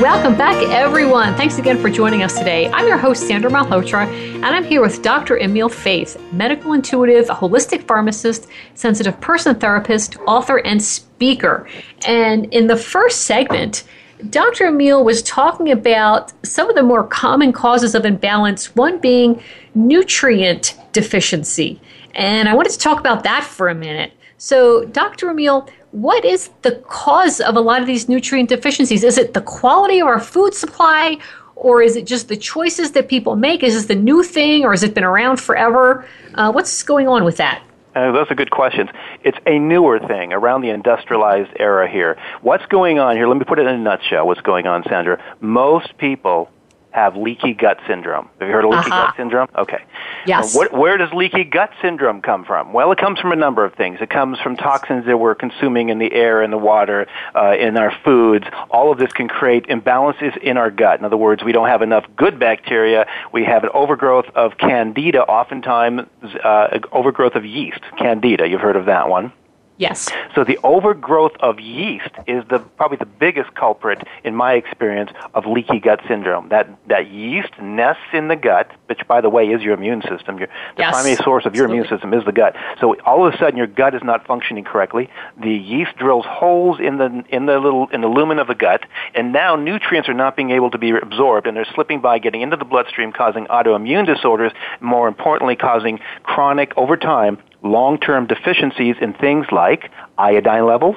Welcome 0.00 0.34
back, 0.34 0.56
everyone. 0.70 1.34
Thanks 1.34 1.58
again 1.58 1.76
for 1.78 1.90
joining 1.90 2.22
us 2.22 2.38
today. 2.38 2.70
I'm 2.70 2.88
your 2.88 2.96
host, 2.96 3.28
Sandra 3.28 3.50
Malhotra, 3.50 4.06
and 4.06 4.46
I'm 4.46 4.64
here 4.64 4.80
with 4.80 5.02
Dr. 5.02 5.36
Emil 5.36 5.68
Faithe, 5.68 6.16
medical 6.32 6.72
intuitive, 6.72 7.26
holistic 7.26 7.86
pharmacist, 7.86 8.46
sensitive 8.72 9.20
person 9.20 9.56
therapist, 9.56 10.16
author, 10.20 10.56
and 10.56 10.82
speaker. 10.82 11.68
And 12.06 12.46
in 12.46 12.66
the 12.66 12.78
first 12.78 13.22
segment, 13.22 13.84
Dr. 14.30 14.68
Emil 14.68 15.04
was 15.04 15.22
talking 15.22 15.70
about 15.70 16.32
some 16.46 16.70
of 16.70 16.76
the 16.76 16.82
more 16.82 17.04
common 17.04 17.52
causes 17.52 17.94
of 17.94 18.06
imbalance, 18.06 18.74
one 18.74 19.00
being 19.00 19.42
nutrient 19.74 20.78
deficiency. 20.92 21.78
And 22.14 22.48
I 22.48 22.54
wanted 22.54 22.72
to 22.72 22.78
talk 22.78 22.98
about 22.98 23.22
that 23.24 23.44
for 23.44 23.68
a 23.68 23.74
minute. 23.74 24.12
So, 24.40 24.84
Dr. 24.84 25.30
Emil, 25.30 25.68
what 25.92 26.24
is 26.24 26.50
the 26.62 26.72
cause 26.88 27.40
of 27.40 27.56
a 27.56 27.60
lot 27.60 27.80
of 27.80 27.86
these 27.86 28.08
nutrient 28.08 28.48
deficiencies? 28.48 29.04
Is 29.04 29.18
it 29.18 29.34
the 29.34 29.40
quality 29.40 30.00
of 30.00 30.06
our 30.06 30.20
food 30.20 30.54
supply, 30.54 31.18
or 31.56 31.82
is 31.82 31.96
it 31.96 32.06
just 32.06 32.28
the 32.28 32.36
choices 32.36 32.92
that 32.92 33.08
people 33.08 33.36
make? 33.36 33.62
Is 33.62 33.74
this 33.74 33.86
the 33.86 33.94
new 33.94 34.22
thing, 34.22 34.64
or 34.64 34.72
has 34.72 34.82
it 34.82 34.94
been 34.94 35.04
around 35.04 35.40
forever? 35.40 36.06
Uh, 36.34 36.52
what's 36.52 36.82
going 36.82 37.08
on 37.08 37.24
with 37.24 37.36
that? 37.38 37.62
Uh, 37.94 38.12
those 38.12 38.30
are 38.30 38.34
good 38.34 38.50
questions. 38.50 38.90
It's 39.24 39.38
a 39.46 39.58
newer 39.58 39.98
thing 39.98 40.32
around 40.32 40.60
the 40.60 40.70
industrialized 40.70 41.50
era 41.58 41.90
here. 41.90 42.16
What's 42.42 42.66
going 42.66 42.98
on 42.98 43.16
here? 43.16 43.26
Let 43.26 43.38
me 43.38 43.44
put 43.44 43.58
it 43.58 43.66
in 43.66 43.74
a 43.74 43.78
nutshell. 43.78 44.26
What's 44.26 44.42
going 44.42 44.66
on, 44.66 44.84
Sandra? 44.84 45.20
Most 45.40 45.96
people 45.98 46.50
have 46.98 47.16
leaky 47.16 47.54
gut 47.54 47.78
syndrome. 47.86 48.28
Have 48.38 48.48
you 48.48 48.54
heard 48.54 48.64
of 48.64 48.70
leaky 48.70 48.90
uh-huh. 48.90 49.06
gut 49.06 49.16
syndrome? 49.16 49.48
Okay. 49.56 49.84
Yes. 50.26 50.54
What, 50.54 50.72
where 50.72 50.96
does 50.96 51.12
leaky 51.12 51.44
gut 51.44 51.70
syndrome 51.80 52.20
come 52.22 52.44
from? 52.44 52.72
Well, 52.72 52.90
it 52.92 52.98
comes 52.98 53.18
from 53.20 53.32
a 53.32 53.36
number 53.36 53.64
of 53.64 53.74
things. 53.74 53.98
It 54.00 54.10
comes 54.10 54.38
from 54.40 54.56
toxins 54.56 55.06
that 55.06 55.16
we're 55.16 55.34
consuming 55.34 55.90
in 55.90 55.98
the 55.98 56.12
air, 56.12 56.42
in 56.42 56.50
the 56.50 56.58
water, 56.58 57.06
uh, 57.34 57.54
in 57.56 57.76
our 57.76 57.92
foods. 58.04 58.46
All 58.70 58.90
of 58.90 58.98
this 58.98 59.12
can 59.12 59.28
create 59.28 59.66
imbalances 59.68 60.36
in 60.38 60.56
our 60.56 60.70
gut. 60.70 60.98
In 60.98 61.04
other 61.04 61.16
words, 61.16 61.44
we 61.44 61.52
don't 61.52 61.68
have 61.68 61.82
enough 61.82 62.04
good 62.16 62.38
bacteria. 62.38 63.06
We 63.32 63.44
have 63.44 63.62
an 63.62 63.70
overgrowth 63.72 64.26
of 64.34 64.58
candida, 64.58 65.22
oftentimes 65.22 66.02
uh, 66.42 66.78
overgrowth 66.92 67.36
of 67.36 67.44
yeast, 67.44 67.80
candida. 67.96 68.48
You've 68.48 68.60
heard 68.60 68.76
of 68.76 68.86
that 68.86 69.08
one. 69.08 69.32
Yes. 69.78 70.08
So 70.34 70.42
the 70.42 70.58
overgrowth 70.64 71.32
of 71.40 71.60
yeast 71.60 72.10
is 72.26 72.44
the 72.50 72.58
probably 72.58 72.96
the 72.96 73.06
biggest 73.06 73.54
culprit 73.54 74.06
in 74.24 74.34
my 74.34 74.54
experience 74.54 75.12
of 75.34 75.46
leaky 75.46 75.78
gut 75.78 76.00
syndrome. 76.08 76.48
That 76.48 76.68
that 76.88 77.10
yeast 77.10 77.52
nests 77.62 78.02
in 78.12 78.26
the 78.26 78.34
gut, 78.34 78.70
which 78.86 79.06
by 79.06 79.20
the 79.20 79.30
way 79.30 79.46
is 79.46 79.62
your 79.62 79.74
immune 79.74 80.02
system. 80.02 80.38
Your, 80.38 80.48
the 80.76 80.82
yes. 80.82 80.92
primary 80.92 81.16
source 81.16 81.46
of 81.46 81.54
your 81.54 81.66
Absolutely. 81.66 81.76
immune 81.76 81.88
system 81.88 82.12
is 82.12 82.24
the 82.24 82.32
gut. 82.32 82.56
So 82.80 82.96
all 83.06 83.26
of 83.26 83.32
a 83.32 83.38
sudden 83.38 83.56
your 83.56 83.68
gut 83.68 83.94
is 83.94 84.02
not 84.02 84.26
functioning 84.26 84.64
correctly. 84.64 85.08
The 85.40 85.54
yeast 85.54 85.96
drills 85.96 86.26
holes 86.26 86.80
in 86.80 86.98
the 86.98 87.24
in 87.28 87.46
the 87.46 87.60
little 87.60 87.88
in 87.88 88.00
the 88.00 88.08
lumen 88.08 88.40
of 88.40 88.48
the 88.48 88.56
gut, 88.56 88.84
and 89.14 89.32
now 89.32 89.54
nutrients 89.54 90.08
are 90.08 90.14
not 90.14 90.36
being 90.36 90.50
able 90.50 90.72
to 90.72 90.78
be 90.78 90.90
absorbed, 90.90 91.46
and 91.46 91.56
they're 91.56 91.68
slipping 91.74 92.00
by, 92.00 92.18
getting 92.18 92.42
into 92.42 92.56
the 92.56 92.64
bloodstream, 92.64 93.12
causing 93.12 93.46
autoimmune 93.46 94.06
disorders. 94.06 94.52
More 94.80 95.06
importantly, 95.06 95.54
causing 95.54 96.00
chronic 96.24 96.72
over 96.76 96.96
time 96.96 97.38
long-term 97.62 98.26
deficiencies 98.26 98.96
in 99.00 99.14
things 99.14 99.46
like 99.50 99.90
iodine 100.16 100.66
levels, 100.66 100.96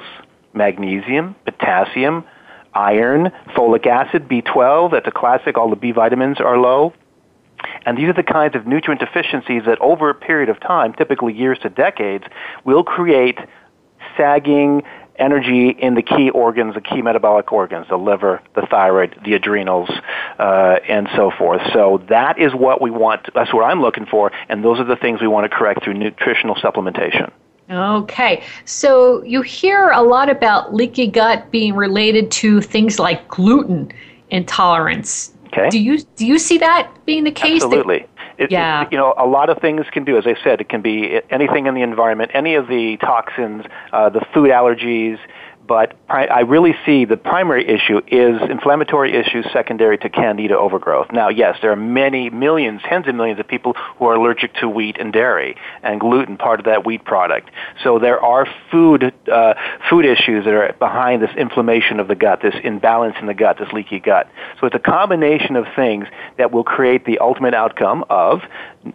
magnesium, 0.52 1.34
potassium, 1.44 2.24
iron, 2.74 3.30
folic 3.48 3.86
acid, 3.86 4.28
B12, 4.28 4.92
that's 4.92 5.06
a 5.06 5.10
classic, 5.10 5.58
all 5.58 5.70
the 5.70 5.76
B 5.76 5.92
vitamins 5.92 6.40
are 6.40 6.58
low. 6.58 6.92
And 7.84 7.96
these 7.96 8.08
are 8.08 8.12
the 8.12 8.22
kinds 8.22 8.54
of 8.56 8.66
nutrient 8.66 9.00
deficiencies 9.00 9.62
that 9.66 9.80
over 9.80 10.10
a 10.10 10.14
period 10.14 10.48
of 10.48 10.60
time, 10.60 10.94
typically 10.94 11.32
years 11.32 11.58
to 11.60 11.68
decades, 11.68 12.24
will 12.64 12.82
create 12.82 13.38
sagging, 14.16 14.82
energy 15.16 15.70
in 15.70 15.94
the 15.94 16.02
key 16.02 16.30
organs, 16.30 16.74
the 16.74 16.80
key 16.80 17.02
metabolic 17.02 17.52
organs, 17.52 17.86
the 17.88 17.96
liver, 17.96 18.40
the 18.54 18.62
thyroid, 18.62 19.18
the 19.24 19.34
adrenals, 19.34 19.90
uh, 20.38 20.78
and 20.88 21.08
so 21.14 21.30
forth. 21.30 21.60
So 21.72 22.02
that 22.08 22.38
is 22.38 22.54
what 22.54 22.80
we 22.80 22.90
want. 22.90 23.28
That's 23.34 23.52
what 23.52 23.64
I'm 23.64 23.80
looking 23.80 24.06
for, 24.06 24.32
and 24.48 24.64
those 24.64 24.78
are 24.78 24.84
the 24.84 24.96
things 24.96 25.20
we 25.20 25.28
want 25.28 25.50
to 25.50 25.56
correct 25.56 25.84
through 25.84 25.94
nutritional 25.94 26.54
supplementation. 26.56 27.30
Okay, 27.70 28.42
so 28.64 29.22
you 29.22 29.40
hear 29.42 29.90
a 29.90 30.02
lot 30.02 30.28
about 30.28 30.74
leaky 30.74 31.06
gut 31.06 31.50
being 31.50 31.74
related 31.74 32.30
to 32.32 32.60
things 32.60 32.98
like 32.98 33.26
gluten 33.28 33.92
intolerance. 34.30 35.32
Okay. 35.46 35.68
Do 35.68 35.78
you 35.78 35.98
do 36.16 36.26
you 36.26 36.38
see 36.38 36.58
that 36.58 36.90
being 37.04 37.24
the 37.24 37.30
case? 37.30 37.62
Absolutely. 37.62 38.00
That, 38.00 38.08
it, 38.42 38.50
yeah. 38.50 38.82
It, 38.82 38.92
you 38.92 38.98
know, 38.98 39.14
a 39.16 39.26
lot 39.26 39.48
of 39.50 39.58
things 39.58 39.86
can 39.90 40.04
do. 40.04 40.18
As 40.18 40.26
I 40.26 40.34
said, 40.42 40.60
it 40.60 40.68
can 40.68 40.82
be 40.82 41.20
anything 41.30 41.66
in 41.66 41.74
the 41.74 41.82
environment, 41.82 42.30
any 42.34 42.54
of 42.54 42.68
the 42.68 42.96
toxins, 42.98 43.64
uh, 43.92 44.08
the 44.10 44.24
food 44.32 44.50
allergies, 44.50 45.18
but 45.72 45.96
I 46.10 46.40
really 46.40 46.74
see 46.84 47.06
the 47.06 47.16
primary 47.16 47.66
issue 47.66 48.02
is 48.06 48.42
inflammatory 48.50 49.14
issues 49.14 49.46
secondary 49.54 49.96
to 49.96 50.10
candida 50.10 50.58
overgrowth. 50.58 51.10
Now, 51.10 51.30
yes, 51.30 51.56
there 51.62 51.72
are 51.72 51.76
many 51.76 52.28
millions, 52.28 52.82
tens 52.86 53.08
of 53.08 53.14
millions 53.14 53.40
of 53.40 53.48
people 53.48 53.72
who 53.96 54.04
are 54.04 54.16
allergic 54.16 54.52
to 54.56 54.68
wheat 54.68 54.98
and 55.00 55.14
dairy 55.14 55.56
and 55.82 55.98
gluten, 55.98 56.36
part 56.36 56.60
of 56.60 56.66
that 56.66 56.84
wheat 56.84 57.06
product. 57.06 57.50
So 57.82 57.98
there 57.98 58.20
are 58.20 58.46
food 58.70 59.14
uh, 59.32 59.54
food 59.88 60.04
issues 60.04 60.44
that 60.44 60.52
are 60.52 60.74
behind 60.78 61.22
this 61.22 61.34
inflammation 61.38 62.00
of 62.00 62.08
the 62.08 62.16
gut, 62.16 62.42
this 62.42 62.54
imbalance 62.62 63.16
in 63.18 63.26
the 63.26 63.32
gut, 63.32 63.56
this 63.58 63.72
leaky 63.72 63.98
gut. 63.98 64.28
So 64.60 64.66
it's 64.66 64.76
a 64.76 64.78
combination 64.78 65.56
of 65.56 65.64
things 65.74 66.04
that 66.36 66.52
will 66.52 66.64
create 66.64 67.06
the 67.06 67.20
ultimate 67.20 67.54
outcome 67.54 68.04
of 68.10 68.42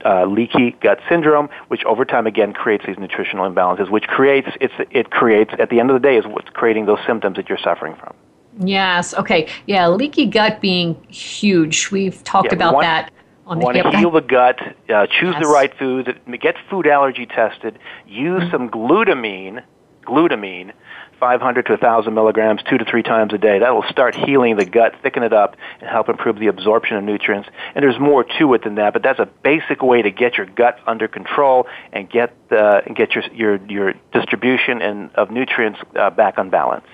uh, 0.06 0.26
leaky 0.26 0.76
gut 0.82 1.00
syndrome, 1.10 1.50
which 1.70 1.84
over 1.86 2.06
time 2.06 2.28
again 2.28 2.54
creates 2.54 2.86
these 2.86 2.98
nutritional 2.98 3.50
imbalances, 3.50 3.90
which 3.90 4.04
creates 4.04 4.50
it's 4.62 4.74
it 4.92 5.10
creates 5.10 5.52
at 5.58 5.70
the 5.70 5.80
end 5.80 5.90
of 5.90 6.00
the 6.00 6.08
day 6.08 6.18
is 6.18 6.26
what's 6.28 6.50
those 6.86 7.00
symptoms 7.06 7.36
that 7.36 7.50
you're 7.50 7.58
suffering 7.58 7.96
from. 7.96 8.14
Yes. 8.60 9.14
Okay. 9.14 9.48
Yeah. 9.66 9.88
Leaky 9.88 10.26
gut 10.26 10.62
being 10.62 11.02
huge. 11.10 11.92
We've 11.92 12.24
talked 12.24 12.48
yeah, 12.48 12.56
about 12.56 12.74
want, 12.76 12.84
that. 12.84 13.14
On 13.46 13.60
the 13.60 13.66
want 13.66 13.78
to 13.78 13.98
heal 13.98 14.12
the 14.12 14.22
gut. 14.22 14.60
Uh, 14.90 15.06
choose 15.08 15.34
yes. 15.34 15.42
the 15.42 15.48
right 15.48 15.74
foods. 15.78 16.10
Get 16.42 16.56
food 16.70 16.88
allergy 16.88 17.26
tested. 17.26 17.80
Use 18.08 18.42
mm-hmm. 18.42 18.52
some 18.52 18.70
glutamine. 18.70 19.64
Glutamine 20.04 20.72
500 21.20 21.66
to 21.68 21.74
1,000 21.74 22.14
milligrams 22.14 22.62
two 22.64 22.78
to 22.78 22.86
three 22.86 23.04
times 23.04 23.34
a 23.34 23.38
day. 23.38 23.60
That 23.60 23.74
will 23.74 23.86
start 23.90 24.16
healing 24.16 24.56
the 24.58 24.66
gut, 24.66 24.96
thicken 25.02 25.24
it 25.24 25.34
up, 25.34 25.56
and 25.80 25.90
help 25.90 26.10
improve 26.10 26.40
the 26.40 26.48
absorption 26.48 26.98
of 26.98 27.04
nutrients. 27.04 27.50
And 27.76 27.84
there's 27.84 28.00
more 28.00 28.24
to 28.40 28.54
it 28.54 28.64
than 28.64 28.76
that, 28.76 28.94
but 28.94 29.04
that's 29.04 29.20
a 29.20 29.26
basic 29.44 29.82
way 29.82 30.02
to 30.02 30.12
get 30.12 30.38
your 30.38 30.46
gut 30.46 30.80
under 30.86 31.08
control 31.08 31.68
and 31.92 32.10
get 32.10 32.36
uh, 32.52 32.82
and 32.86 32.96
get 32.96 33.16
your 33.16 33.24
your 33.34 33.56
your 33.68 33.94
distribution 34.14 34.82
and 34.82 35.12
of 35.16 35.32
nutrients 35.32 35.80
uh, 35.96 36.10
back 36.10 36.38
on 36.38 36.50
balance. 36.50 36.86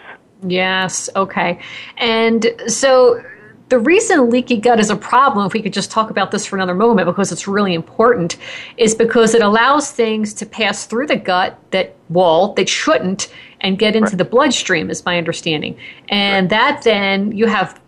Yes. 0.45 1.09
Okay. 1.15 1.59
And 1.97 2.45
so 2.67 3.21
the 3.73 3.79
reason 3.79 4.29
leaky 4.29 4.57
gut 4.57 4.79
is 4.79 4.91
a 4.91 4.95
problem, 4.95 5.47
if 5.47 5.53
we 5.53 5.59
could 5.59 5.73
just 5.73 5.89
talk 5.89 6.11
about 6.11 6.29
this 6.29 6.45
for 6.45 6.55
another 6.55 6.75
moment 6.75 7.07
because 7.07 7.31
it's 7.31 7.47
really 7.47 7.73
important, 7.73 8.37
is 8.77 8.93
because 8.93 9.33
it 9.33 9.41
allows 9.41 9.91
things 9.91 10.31
to 10.31 10.45
pass 10.45 10.85
through 10.85 11.07
the 11.07 11.15
gut 11.15 11.57
that 11.71 11.95
wall 12.09 12.53
that 12.53 12.69
shouldn't 12.69 13.33
and 13.61 13.79
get 13.79 13.95
into 13.95 14.09
right. 14.09 14.17
the 14.19 14.25
bloodstream, 14.25 14.91
is 14.91 15.03
my 15.05 15.17
understanding. 15.17 15.75
And 16.09 16.43
right. 16.43 16.49
that 16.51 16.83
then 16.83 17.31
you 17.31 17.47
have 17.47 17.81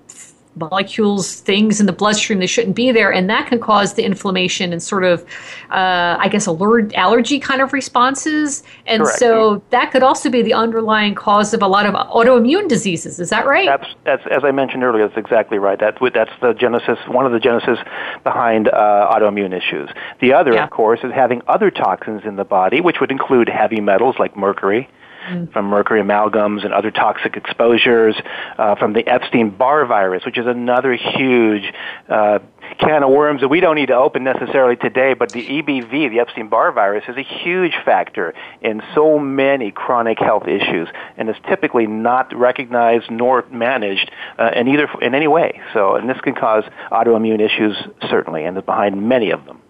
molecules, 0.55 1.41
things 1.41 1.79
in 1.79 1.85
the 1.85 1.93
bloodstream 1.93 2.39
that 2.39 2.47
shouldn't 2.47 2.75
be 2.75 2.91
there, 2.91 3.11
and 3.11 3.29
that 3.29 3.47
can 3.47 3.59
cause 3.59 3.93
the 3.93 4.03
inflammation 4.03 4.71
and 4.71 4.81
sort 4.81 5.03
of, 5.03 5.23
uh, 5.71 6.17
I 6.19 6.27
guess, 6.29 6.45
alert, 6.45 6.93
allergy 6.95 7.39
kind 7.39 7.61
of 7.61 7.73
responses. 7.73 8.63
And 8.85 9.03
Correct. 9.03 9.19
so 9.19 9.61
that 9.69 9.91
could 9.91 10.03
also 10.03 10.29
be 10.29 10.41
the 10.41 10.53
underlying 10.53 11.15
cause 11.15 11.53
of 11.53 11.61
a 11.61 11.67
lot 11.67 11.85
of 11.85 11.93
autoimmune 11.93 12.67
diseases. 12.67 13.19
Is 13.19 13.29
that 13.29 13.45
right? 13.45 13.67
That's, 13.67 13.95
that's 14.03 14.23
as 14.31 14.43
I 14.43 14.51
mentioned 14.51 14.83
earlier. 14.83 15.07
That's 15.07 15.17
exactly 15.17 15.57
right. 15.57 15.79
That 15.79 15.97
that's 16.13 16.31
the 16.41 16.53
genesis, 16.53 16.99
one 17.07 17.25
of 17.25 17.31
the 17.31 17.39
genesis 17.39 17.79
behind 18.23 18.67
uh, 18.67 19.11
autoimmune 19.13 19.55
issues. 19.55 19.89
The 20.19 20.33
other, 20.33 20.53
yeah. 20.53 20.63
of 20.63 20.69
course, 20.69 21.01
is 21.03 21.11
having 21.11 21.41
other 21.47 21.71
toxins 21.71 22.23
in 22.25 22.35
the 22.35 22.45
body, 22.45 22.81
which 22.81 22.99
would 22.99 23.11
include 23.11 23.49
heavy 23.49 23.81
metals 23.81 24.15
like 24.19 24.35
mercury 24.37 24.89
mm. 25.27 25.51
from 25.51 25.65
mercury 25.65 26.01
amalgams 26.01 26.63
and 26.63 26.73
other 26.73 26.91
toxic 26.91 27.35
exposures, 27.35 28.15
uh, 28.57 28.75
from 28.75 28.93
the 28.93 29.07
Epstein-Barr 29.07 29.85
virus, 29.85 30.25
which 30.25 30.38
is 30.38 30.45
another 30.47 30.93
huge 30.93 31.63
uh, 32.09 32.39
can 32.79 33.03
of 33.03 33.09
worms 33.09 33.41
that 33.41 33.47
we 33.47 33.59
don't 33.59 33.75
need 33.75 33.88
to 33.88 33.95
open 33.95 34.23
necessarily 34.23 34.75
today, 34.75 35.13
but 35.13 35.31
the 35.31 35.45
EBV, 35.45 36.09
the 36.09 36.19
Epstein-Barr 36.19 36.71
virus, 36.71 37.03
is 37.07 37.15
a 37.17 37.23
huge 37.23 37.73
factor 37.83 38.33
in 38.61 38.81
so 38.93 39.19
many 39.19 39.71
chronic 39.71 40.19
health 40.19 40.47
issues, 40.47 40.88
and 41.17 41.29
is 41.29 41.35
typically 41.47 41.88
not 41.88 42.35
recognized 42.35 43.09
nor 43.09 43.45
managed 43.51 44.11
uh, 44.38 44.51
in 44.55 44.67
either 44.67 44.88
in 45.01 45.15
any 45.15 45.27
way. 45.27 45.61
So, 45.73 45.95
and 45.95 46.09
this 46.09 46.19
can 46.21 46.35
cause 46.35 46.63
autoimmune 46.91 47.39
issues 47.39 47.77
certainly, 48.09 48.45
and 48.45 48.57
is 48.57 48.63
behind 48.63 49.07
many 49.07 49.31
of 49.31 49.45
them. 49.45 49.61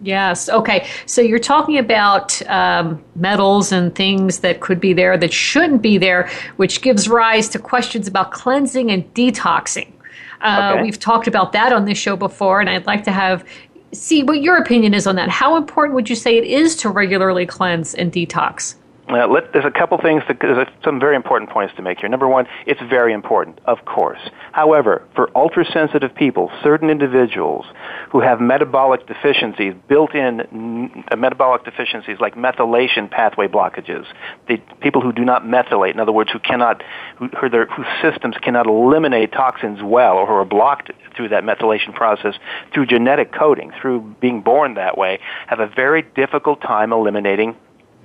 Yes. 0.00 0.48
Okay. 0.48 0.86
So 1.06 1.20
you're 1.20 1.38
talking 1.38 1.78
about 1.78 2.40
um, 2.48 3.02
metals 3.16 3.72
and 3.72 3.94
things 3.94 4.40
that 4.40 4.60
could 4.60 4.80
be 4.80 4.92
there 4.92 5.18
that 5.18 5.32
shouldn't 5.32 5.82
be 5.82 5.98
there, 5.98 6.30
which 6.56 6.82
gives 6.82 7.08
rise 7.08 7.48
to 7.50 7.58
questions 7.58 8.06
about 8.06 8.30
cleansing 8.30 8.90
and 8.90 9.12
detoxing. 9.14 9.92
Uh, 10.40 10.72
okay. 10.74 10.82
We've 10.82 10.98
talked 10.98 11.26
about 11.26 11.52
that 11.52 11.72
on 11.72 11.84
this 11.84 11.98
show 11.98 12.16
before, 12.16 12.60
and 12.60 12.70
I'd 12.70 12.86
like 12.86 13.02
to 13.04 13.12
have 13.12 13.44
see 13.92 14.22
what 14.22 14.42
your 14.42 14.56
opinion 14.58 14.94
is 14.94 15.06
on 15.06 15.16
that. 15.16 15.30
How 15.30 15.56
important 15.56 15.94
would 15.94 16.10
you 16.10 16.16
say 16.16 16.36
it 16.36 16.44
is 16.44 16.76
to 16.76 16.90
regularly 16.90 17.46
cleanse 17.46 17.94
and 17.94 18.12
detox? 18.12 18.74
Uh, 19.10 19.26
let, 19.26 19.52
there's 19.54 19.64
a 19.64 19.70
couple 19.70 19.96
things, 19.98 20.22
that, 20.28 20.38
there's 20.40 20.68
some 20.84 21.00
very 21.00 21.16
important 21.16 21.50
points 21.50 21.74
to 21.76 21.82
make 21.82 21.98
here. 21.98 22.08
Number 22.08 22.28
one, 22.28 22.46
it's 22.66 22.80
very 22.90 23.14
important, 23.14 23.58
of 23.64 23.84
course. 23.86 24.20
However, 24.52 25.02
for 25.14 25.30
ultra 25.34 25.64
sensitive 25.64 26.14
people, 26.14 26.50
certain 26.62 26.90
individuals 26.90 27.64
who 28.10 28.20
have 28.20 28.38
metabolic 28.40 29.06
deficiencies, 29.06 29.74
built 29.88 30.14
in 30.14 31.04
uh, 31.10 31.16
metabolic 31.16 31.64
deficiencies 31.64 32.18
like 32.20 32.34
methylation 32.34 33.10
pathway 33.10 33.48
blockages, 33.48 34.04
the 34.46 34.58
people 34.80 35.00
who 35.00 35.12
do 35.12 35.24
not 35.24 35.42
methylate, 35.42 35.92
in 35.92 36.00
other 36.00 36.12
words, 36.12 36.30
who 36.30 36.38
cannot, 36.38 36.82
who, 37.16 37.28
who 37.40 37.48
their, 37.48 37.66
whose 37.66 37.86
systems 38.02 38.36
cannot 38.42 38.66
eliminate 38.66 39.32
toxins 39.32 39.78
well 39.82 40.18
or 40.18 40.26
who 40.26 40.34
are 40.34 40.44
blocked 40.44 40.92
through 41.16 41.30
that 41.30 41.44
methylation 41.44 41.94
process 41.94 42.34
through 42.74 42.84
genetic 42.84 43.32
coding, 43.32 43.72
through 43.80 44.14
being 44.20 44.42
born 44.42 44.74
that 44.74 44.98
way, 44.98 45.18
have 45.46 45.60
a 45.60 45.66
very 45.66 46.02
difficult 46.02 46.60
time 46.60 46.92
eliminating 46.92 47.56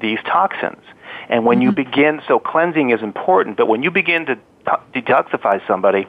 these 0.03 0.19
toxins. 0.25 0.83
And 1.29 1.45
when 1.45 1.57
mm-hmm. 1.57 1.63
you 1.63 1.71
begin, 1.71 2.21
so 2.27 2.37
cleansing 2.37 2.91
is 2.91 3.01
important, 3.01 3.57
but 3.57 3.67
when 3.67 3.81
you 3.81 3.89
begin 3.89 4.27
to 4.27 4.37
detoxify 4.93 5.65
somebody, 5.65 6.05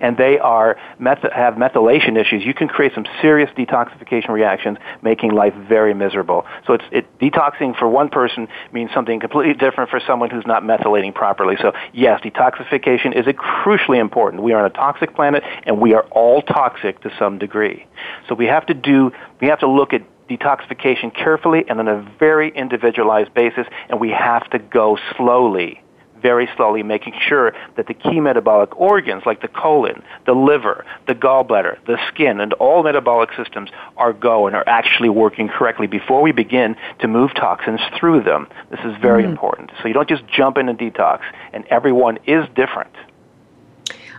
and 0.00 0.16
they 0.16 0.38
are 0.38 0.76
meth- 0.98 1.32
have 1.32 1.54
methylation 1.54 2.20
issues, 2.20 2.44
you 2.44 2.52
can 2.52 2.66
create 2.66 2.92
some 2.94 3.06
serious 3.22 3.48
detoxification 3.56 4.30
reactions, 4.30 4.76
making 5.02 5.30
life 5.30 5.54
very 5.54 5.94
miserable. 5.94 6.44
So 6.66 6.74
it's 6.74 6.84
it, 6.90 7.18
detoxing 7.18 7.78
for 7.78 7.88
one 7.88 8.08
person 8.08 8.48
means 8.72 8.90
something 8.92 9.20
completely 9.20 9.54
different 9.54 9.90
for 9.90 10.00
someone 10.04 10.30
who's 10.30 10.46
not 10.46 10.62
methylating 10.62 11.14
properly. 11.14 11.56
So 11.60 11.72
yes, 11.92 12.20
detoxification 12.22 13.16
is 13.16 13.26
a 13.26 13.32
crucially 13.32 14.00
important. 14.00 14.42
We 14.42 14.52
are 14.52 14.60
on 14.60 14.66
a 14.66 14.74
toxic 14.74 15.14
planet, 15.14 15.44
and 15.64 15.80
we 15.80 15.94
are 15.94 16.02
all 16.10 16.42
toxic 16.42 17.00
to 17.02 17.10
some 17.18 17.38
degree. 17.38 17.86
So 18.28 18.34
we 18.34 18.46
have 18.46 18.66
to 18.66 18.74
do 18.74 19.12
we 19.40 19.48
have 19.48 19.60
to 19.60 19.68
look 19.68 19.92
at 19.92 20.02
detoxification 20.28 21.14
carefully 21.14 21.64
and 21.68 21.80
on 21.80 21.88
a 21.88 22.00
very 22.18 22.50
individualized 22.50 23.32
basis, 23.34 23.66
and 23.88 24.00
we 24.00 24.10
have 24.10 24.48
to 24.50 24.58
go 24.58 24.98
slowly, 25.16 25.82
very 26.20 26.48
slowly, 26.56 26.82
making 26.82 27.14
sure 27.26 27.54
that 27.76 27.86
the 27.86 27.94
key 27.94 28.20
metabolic 28.20 28.78
organs 28.78 29.24
like 29.24 29.40
the 29.40 29.48
colon, 29.48 30.02
the 30.26 30.32
liver, 30.32 30.84
the 31.06 31.14
gallbladder, 31.14 31.78
the 31.86 31.98
skin, 32.08 32.40
and 32.40 32.52
all 32.54 32.82
metabolic 32.82 33.30
systems 33.36 33.70
are 33.96 34.12
going, 34.12 34.54
are 34.54 34.64
actually 34.66 35.08
working 35.08 35.48
correctly 35.48 35.86
before 35.86 36.20
we 36.20 36.32
begin 36.32 36.76
to 36.98 37.08
move 37.08 37.32
toxins 37.34 37.80
through 37.98 38.22
them. 38.22 38.48
This 38.70 38.80
is 38.84 38.96
very 39.00 39.22
mm. 39.22 39.30
important. 39.30 39.70
So 39.80 39.88
you 39.88 39.94
don't 39.94 40.08
just 40.08 40.26
jump 40.26 40.58
in 40.58 40.68
and 40.68 40.78
detox, 40.78 41.20
and 41.52 41.64
everyone 41.66 42.18
is 42.26 42.46
different. 42.54 42.94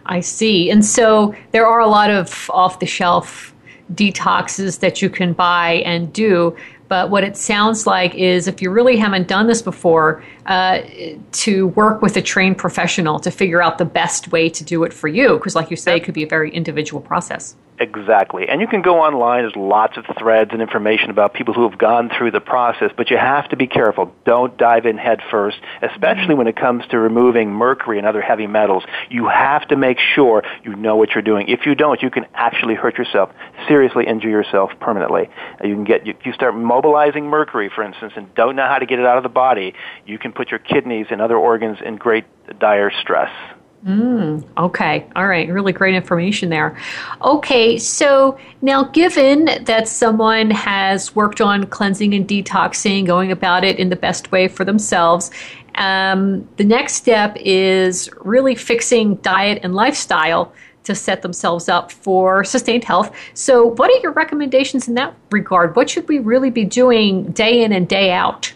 I 0.06 0.22
see. 0.22 0.72
And 0.72 0.84
so 0.84 1.36
there 1.52 1.68
are 1.68 1.80
a 1.80 1.88
lot 1.88 2.10
of 2.10 2.50
off 2.52 2.80
the 2.80 2.88
shelf 2.88 3.54
detoxes 3.94 4.80
that 4.80 5.02
you 5.02 5.10
can 5.10 5.34
buy 5.34 5.82
and 5.86 6.12
do. 6.14 6.56
But 6.88 7.12
what 7.12 7.24
it 7.24 7.38
sounds 7.38 7.86
like 7.86 8.16
is 8.16 8.48
if 8.48 8.62
you 8.62 8.72
really 8.72 8.98
haven't 8.98 9.28
done 9.28 9.46
this 9.46 9.62
before, 9.62 10.24
uh, 10.48 10.82
to 11.32 11.68
work 11.68 12.02
with 12.02 12.18
a 12.18 12.22
trained 12.22 12.58
professional 12.58 13.20
to 13.20 13.30
figure 13.30 13.62
out 13.62 13.78
the 13.78 13.86
best 13.86 14.32
way 14.32 14.50
to 14.50 14.64
do 14.64 14.84
it 14.84 14.92
for 14.92 15.08
you. 15.08 15.36
Because, 15.38 15.56
like 15.56 15.70
you 15.70 15.78
say, 15.78 15.98
it 15.98 16.04
could 16.04 16.16
be 16.16 16.24
a 16.24 16.28
very 16.28 16.52
individual 16.52 17.02
process. 17.02 17.56
Exactly. 17.80 18.50
And 18.50 18.60
you 18.60 18.68
can 18.68 18.82
go 18.82 19.00
online. 19.00 19.44
There's 19.44 19.56
lots 19.56 19.96
of 19.96 20.06
threads 20.18 20.52
and 20.52 20.62
information 20.62 21.12
about 21.12 21.34
people 21.34 21.54
who 21.54 21.68
have 21.70 21.80
gone 21.80 22.10
through 22.10 22.32
the 22.32 22.42
process, 22.42 22.92
but 22.98 23.10
you 23.10 23.18
have 23.18 23.48
to 23.50 23.56
be 23.56 23.68
careful. 23.68 24.14
Don't 24.26 24.58
dive 24.58 24.86
in 24.86 24.98
head 24.98 25.22
first, 25.32 25.58
especially 25.82 26.36
when 26.36 26.48
it 26.48 26.58
comes 26.58 26.86
to 26.88 27.00
removing 27.00 27.52
mercury 27.52 27.98
and 27.98 28.06
other 28.06 28.22
heavy 28.22 28.48
metals. 28.48 28.84
You 29.10 29.30
have 29.30 29.66
to 29.70 29.78
make 29.78 29.98
sure 29.98 30.44
you 30.62 30.76
know 30.76 30.98
what 30.98 31.12
you're 31.12 31.22
doing. 31.22 31.48
If 31.48 31.66
you 31.66 31.74
don't, 31.74 32.02
you 32.02 32.10
can 32.10 32.26
actually 32.34 32.76
hurt 32.76 32.98
yourself, 32.98 33.32
seriously 33.70 34.06
injure 34.06 34.30
yourself 34.30 34.72
permanently. 34.82 35.30
Uh, 35.64 35.68
you 35.68 35.76
can 35.76 35.86
get, 35.86 36.06
you 36.06 36.34
start 36.34 36.56
mobilizing 36.56 37.28
mercury, 37.28 37.72
for 37.74 37.82
instance, 37.82 38.12
and 38.18 38.34
don't 38.36 38.58
know 38.58 38.68
how 38.68 38.80
to 38.80 38.86
get 38.86 39.00
it 39.00 39.06
out 39.06 39.16
of 39.16 39.24
the 39.24 39.30
body, 39.30 39.74
you 40.06 40.18
can 40.20 40.34
put 40.34 40.52
your 40.52 40.60
kidneys 40.60 41.06
and 41.12 41.22
other 41.22 41.38
organs 41.38 41.78
in 41.84 41.96
great 41.96 42.26
dire 42.60 42.92
stress. 43.00 43.32
Mm, 43.86 44.44
okay. 44.58 45.08
All 45.16 45.28
right. 45.28 45.48
Really 45.50 45.72
great 45.72 45.96
information 45.96 46.50
there. 46.50 46.78
Okay. 47.22 47.78
So 47.78 48.38
now, 48.62 48.84
given 48.84 49.46
that 49.64 49.88
someone 49.88 50.52
has 50.52 51.16
worked 51.16 51.40
on 51.40 51.66
cleansing 51.68 52.14
and 52.14 52.28
detoxing, 52.28 53.06
going 53.06 53.32
about 53.32 53.64
it 53.64 53.80
in 53.80 53.90
the 53.90 53.96
best 53.96 54.34
way 54.34 54.50
for 54.50 54.66
themselves, 54.66 55.32
um, 55.76 56.48
the 56.58 56.66
next 56.66 56.96
step 56.96 57.38
is 57.40 58.10
really 58.20 58.54
fixing 58.54 59.16
diet 59.16 59.60
and 59.64 59.74
lifestyle 59.74 60.52
to 60.84 60.94
set 60.94 61.22
themselves 61.22 61.70
up 61.70 61.92
for 61.92 62.44
sustained 62.44 62.84
health. 62.84 63.16
So, 63.34 63.66
what 63.66 63.90
are 63.90 64.02
your 64.02 64.12
recommendations 64.12 64.90
in 64.90 64.96
that 64.96 65.14
regard? 65.32 65.76
What 65.78 65.90
should 65.90 66.08
we 66.10 66.20
really 66.20 66.50
be 66.50 66.66
doing 66.66 67.32
day 67.32 67.64
in 67.64 67.72
and 67.72 67.88
day 67.88 68.12
out? 68.12 68.54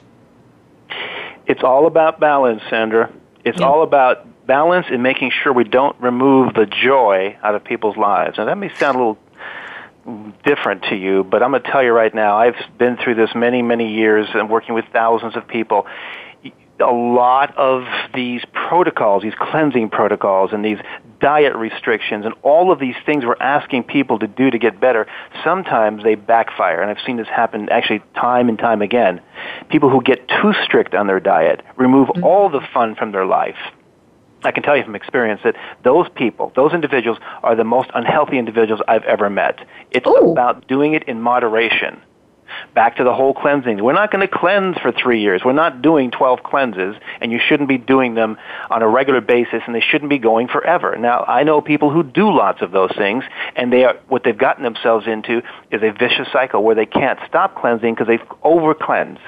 It's 1.47 1.63
all 1.63 1.87
about 1.87 2.19
balance, 2.19 2.61
Sandra. 2.69 3.11
It's 3.45 3.59
yeah. 3.59 3.67
all 3.67 3.83
about 3.83 4.25
balance 4.45 4.87
in 4.91 5.01
making 5.01 5.31
sure 5.31 5.53
we 5.53 5.63
don't 5.63 5.99
remove 5.99 6.53
the 6.53 6.65
joy 6.65 7.37
out 7.41 7.55
of 7.55 7.63
people's 7.63 7.97
lives. 7.97 8.37
Now, 8.37 8.45
that 8.45 8.57
may 8.57 8.73
sound 8.75 8.95
a 8.95 8.99
little 8.99 9.17
different 10.45 10.83
to 10.83 10.95
you, 10.95 11.23
but 11.23 11.41
I'm 11.41 11.51
going 11.51 11.63
to 11.63 11.71
tell 11.71 11.83
you 11.83 11.91
right 11.91 12.13
now, 12.13 12.37
I've 12.37 12.55
been 12.77 12.97
through 12.97 13.15
this 13.15 13.29
many, 13.35 13.61
many 13.61 13.93
years 13.93 14.27
and 14.33 14.49
working 14.49 14.75
with 14.75 14.85
thousands 14.91 15.35
of 15.35 15.47
people. 15.47 15.87
A 16.79 16.91
lot 16.91 17.55
of 17.55 17.85
these 18.13 18.41
protocols, 18.51 19.23
these 19.23 19.35
cleansing 19.39 19.89
protocols, 19.89 20.51
and 20.51 20.65
these 20.65 20.79
diet 21.21 21.55
restrictions, 21.55 22.25
and 22.25 22.33
all 22.41 22.71
of 22.71 22.79
these 22.79 22.95
things 23.05 23.23
we're 23.23 23.37
asking 23.39 23.83
people 23.83 24.19
to 24.19 24.27
do 24.27 24.49
to 24.49 24.57
get 24.57 24.81
better, 24.81 25.07
sometimes 25.43 26.03
they 26.03 26.15
backfire. 26.15 26.81
And 26.81 26.89
I've 26.89 27.05
seen 27.05 27.15
this 27.15 27.27
happen 27.27 27.69
actually 27.69 28.01
time 28.15 28.49
and 28.49 28.59
time 28.59 28.81
again. 28.81 29.21
People 29.69 29.89
who 29.89 30.01
get 30.01 30.27
too 30.27 30.53
strict 30.65 30.93
on 30.93 31.07
their 31.07 31.21
diet 31.21 31.61
remove 31.77 32.09
mm-hmm. 32.09 32.23
all 32.23 32.49
the 32.49 32.61
fun 32.73 32.95
from 32.95 33.13
their 33.13 33.25
life 33.25 33.55
I 34.43 34.51
can 34.51 34.63
tell 34.63 34.75
you 34.77 34.83
from 34.83 34.95
experience 34.95 35.41
that 35.43 35.55
those 35.83 36.07
people, 36.15 36.51
those 36.55 36.73
individuals, 36.73 37.19
are 37.41 37.55
the 37.55 37.63
most 37.63 37.89
unhealthy 37.93 38.37
individuals 38.37 38.81
I've 38.87 39.03
ever 39.03 39.29
met. 39.29 39.65
It's 39.91 40.07
Ooh. 40.07 40.31
about 40.31 40.67
doing 40.67 40.93
it 40.93 41.03
in 41.03 41.21
moderation. 41.21 42.01
Back 42.75 42.97
to 42.97 43.03
the 43.03 43.13
whole 43.13 43.33
cleansing. 43.33 43.83
We're 43.83 43.93
not 43.93 44.11
going 44.11 44.27
to 44.27 44.31
cleanse 44.31 44.77
for 44.77 44.91
three 44.91 45.21
years. 45.21 45.41
We're 45.43 45.53
not 45.53 45.81
doing 45.81 46.11
12 46.11 46.43
cleanses, 46.43 46.95
and 47.21 47.31
you 47.31 47.39
shouldn't 47.39 47.69
be 47.69 47.77
doing 47.77 48.15
them 48.15 48.37
on 48.69 48.81
a 48.81 48.87
regular 48.87 49.21
basis, 49.21 49.61
and 49.65 49.73
they 49.73 49.81
shouldn't 49.81 50.09
be 50.09 50.19
going 50.19 50.47
forever. 50.47 50.95
Now, 50.97 51.23
I 51.23 51.43
know 51.43 51.61
people 51.61 51.89
who 51.89 52.03
do 52.03 52.31
lots 52.31 52.61
of 52.61 52.71
those 52.71 52.91
things, 52.95 53.23
and 53.55 53.71
they 53.71 53.85
are, 53.85 53.95
what 54.07 54.23
they've 54.23 54.37
gotten 54.37 54.63
themselves 54.63 55.07
into 55.07 55.41
is 55.71 55.81
a 55.81 55.91
vicious 55.91 56.27
cycle 56.31 56.63
where 56.63 56.75
they 56.75 56.85
can't 56.85 57.19
stop 57.27 57.55
cleansing 57.55 57.93
because 57.93 58.07
they've 58.07 58.27
over 58.43 58.73
cleansed. 58.73 59.21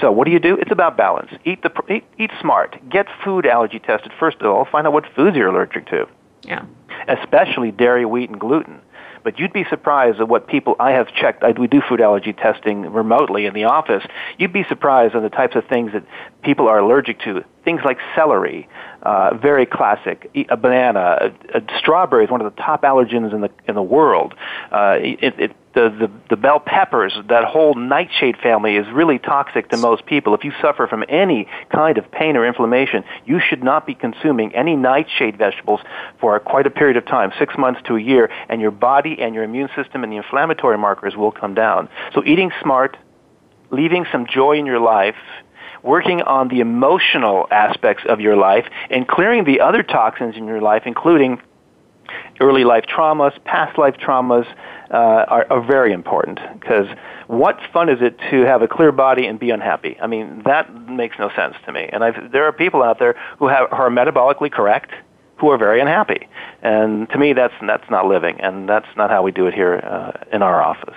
So 0.00 0.12
what 0.12 0.26
do 0.26 0.30
you 0.30 0.38
do? 0.38 0.56
It's 0.56 0.70
about 0.70 0.96
balance. 0.96 1.30
Eat 1.44 1.62
the 1.62 1.72
eat, 1.92 2.04
eat 2.18 2.30
smart. 2.40 2.76
Get 2.88 3.06
food 3.24 3.46
allergy 3.46 3.78
tested 3.78 4.12
first 4.18 4.38
of 4.40 4.46
all. 4.46 4.64
Find 4.64 4.86
out 4.86 4.92
what 4.92 5.04
foods 5.14 5.36
you're 5.36 5.48
allergic 5.48 5.86
to. 5.88 6.06
Yeah. 6.42 6.64
Especially 7.08 7.70
dairy, 7.70 8.04
wheat, 8.04 8.30
and 8.30 8.38
gluten. 8.38 8.80
But 9.24 9.38
you'd 9.38 9.52
be 9.52 9.64
surprised 9.68 10.20
at 10.20 10.28
what 10.28 10.46
people 10.46 10.76
I 10.78 10.92
have 10.92 11.08
checked. 11.08 11.42
I, 11.42 11.50
we 11.50 11.66
do 11.66 11.82
food 11.86 12.00
allergy 12.00 12.32
testing 12.32 12.82
remotely 12.92 13.46
in 13.46 13.54
the 13.54 13.64
office. 13.64 14.04
You'd 14.38 14.52
be 14.52 14.64
surprised 14.64 15.14
at 15.14 15.22
the 15.22 15.28
types 15.28 15.56
of 15.56 15.66
things 15.66 15.92
that 15.92 16.04
people 16.42 16.68
are 16.68 16.78
allergic 16.78 17.20
to. 17.20 17.44
Things 17.68 17.82
like 17.84 17.98
celery, 18.16 18.66
uh, 19.02 19.34
very 19.34 19.66
classic. 19.66 20.30
A 20.48 20.56
banana, 20.56 21.32
a, 21.52 21.58
a 21.58 21.62
strawberry 21.78 22.24
is 22.24 22.30
one 22.30 22.40
of 22.40 22.50
the 22.50 22.62
top 22.62 22.80
allergens 22.80 23.34
in 23.34 23.42
the 23.42 23.50
in 23.68 23.74
the 23.74 23.82
world. 23.82 24.32
Uh, 24.72 24.96
it, 24.98 25.34
it, 25.38 25.56
the, 25.74 25.90
the 25.90 26.10
the 26.30 26.36
bell 26.36 26.60
peppers, 26.60 27.12
that 27.28 27.44
whole 27.44 27.74
nightshade 27.74 28.38
family 28.42 28.76
is 28.76 28.86
really 29.00 29.18
toxic 29.18 29.68
to 29.68 29.76
most 29.76 30.06
people. 30.06 30.32
If 30.32 30.44
you 30.44 30.52
suffer 30.62 30.86
from 30.86 31.04
any 31.10 31.46
kind 31.70 31.98
of 31.98 32.10
pain 32.10 32.38
or 32.38 32.46
inflammation, 32.46 33.04
you 33.26 33.38
should 33.38 33.62
not 33.62 33.86
be 33.86 33.94
consuming 33.94 34.54
any 34.54 34.74
nightshade 34.74 35.36
vegetables 35.36 35.80
for 36.22 36.40
quite 36.40 36.66
a 36.66 36.70
period 36.70 36.96
of 36.96 37.04
time, 37.04 37.32
six 37.38 37.54
months 37.58 37.82
to 37.84 37.96
a 37.96 38.00
year, 38.00 38.30
and 38.48 38.62
your 38.62 38.70
body 38.70 39.18
and 39.20 39.34
your 39.34 39.44
immune 39.44 39.68
system 39.76 40.04
and 40.04 40.10
the 40.10 40.16
inflammatory 40.16 40.78
markers 40.78 41.14
will 41.16 41.32
come 41.32 41.52
down. 41.52 41.90
So 42.14 42.24
eating 42.24 42.50
smart, 42.62 42.96
leaving 43.70 44.06
some 44.10 44.26
joy 44.26 44.56
in 44.56 44.64
your 44.64 44.80
life 44.80 45.16
working 45.82 46.22
on 46.22 46.48
the 46.48 46.60
emotional 46.60 47.46
aspects 47.50 48.04
of 48.08 48.20
your 48.20 48.36
life 48.36 48.66
and 48.90 49.06
clearing 49.06 49.44
the 49.44 49.60
other 49.60 49.82
toxins 49.82 50.36
in 50.36 50.46
your 50.46 50.60
life, 50.60 50.82
including 50.86 51.40
early 52.40 52.64
life 52.64 52.84
traumas, 52.84 53.32
past 53.44 53.78
life 53.78 53.94
traumas, 53.96 54.46
uh, 54.90 54.94
are, 55.28 55.46
are 55.50 55.66
very 55.66 55.92
important 55.92 56.40
because 56.58 56.86
what 57.26 57.58
fun 57.72 57.88
is 57.88 58.00
it 58.00 58.18
to 58.30 58.42
have 58.46 58.62
a 58.62 58.68
clear 58.68 58.92
body 58.92 59.26
and 59.26 59.38
be 59.38 59.50
unhappy? 59.50 59.98
I 60.00 60.06
mean, 60.06 60.42
that 60.44 60.72
makes 60.88 61.18
no 61.18 61.30
sense 61.36 61.56
to 61.66 61.72
me. 61.72 61.88
And 61.92 62.02
I've, 62.02 62.32
there 62.32 62.44
are 62.44 62.52
people 62.52 62.82
out 62.82 62.98
there 62.98 63.14
who, 63.38 63.48
have, 63.48 63.68
who 63.70 63.76
are 63.76 63.90
metabolically 63.90 64.50
correct 64.50 64.92
who 65.38 65.50
are 65.50 65.58
very 65.58 65.80
unhappy. 65.80 66.28
And 66.62 67.08
to 67.10 67.18
me, 67.18 67.32
that's, 67.32 67.54
that's 67.62 67.88
not 67.90 68.06
living, 68.06 68.40
and 68.40 68.68
that's 68.68 68.88
not 68.96 69.10
how 69.10 69.22
we 69.22 69.32
do 69.32 69.46
it 69.46 69.54
here 69.54 69.76
uh, 69.76 70.24
in 70.32 70.42
our 70.42 70.60
office. 70.60 70.96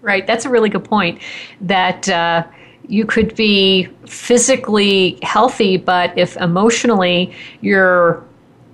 Right, 0.00 0.26
that's 0.26 0.46
a 0.46 0.48
really 0.48 0.70
good 0.70 0.84
point. 0.84 1.20
That 1.60 2.08
uh, 2.08 2.46
you 2.88 3.04
could 3.04 3.34
be 3.36 3.88
physically 4.06 5.18
healthy, 5.22 5.76
but 5.76 6.16
if 6.18 6.36
emotionally 6.36 7.32
you're 7.60 8.24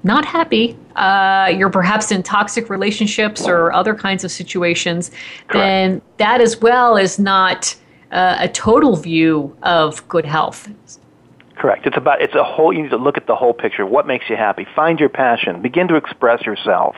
not 0.03 0.25
happy, 0.25 0.77
uh, 0.95 1.53
you're 1.57 1.71
perhaps 1.71 2.11
in 2.13 2.23
toxic 2.23 2.71
relationships 2.71 3.47
or 3.47 3.73
other 3.73 3.95
kinds 3.95 4.25
of 4.25 4.31
situations, 4.31 5.11
Correct. 5.49 5.53
then 5.53 6.03
that 6.17 6.41
as 6.41 6.61
well 6.61 6.97
is 6.97 7.19
not 7.19 7.77
uh, 8.13 8.37
a 8.39 8.49
total 8.49 8.97
view 8.97 9.57
of 9.63 10.07
good 10.09 10.25
health. 10.25 10.69
Correct. 11.57 11.87
It's 11.87 11.97
about 11.97 12.21
it's 12.21 12.35
a 12.35 12.45
whole. 12.45 12.71
You 12.71 12.83
need 12.83 12.91
to 12.91 12.99
look 12.99 13.17
at 13.17 13.27
the 13.27 13.35
whole 13.35 13.55
picture. 13.55 13.87
What 13.87 14.07
makes 14.07 14.29
you 14.29 14.37
happy? 14.37 14.67
Find 14.77 15.01
your 15.01 15.09
passion. 15.09 15.63
Begin 15.63 15.89
to 15.89 15.97
express 15.97 16.45
yourself. 16.45 16.95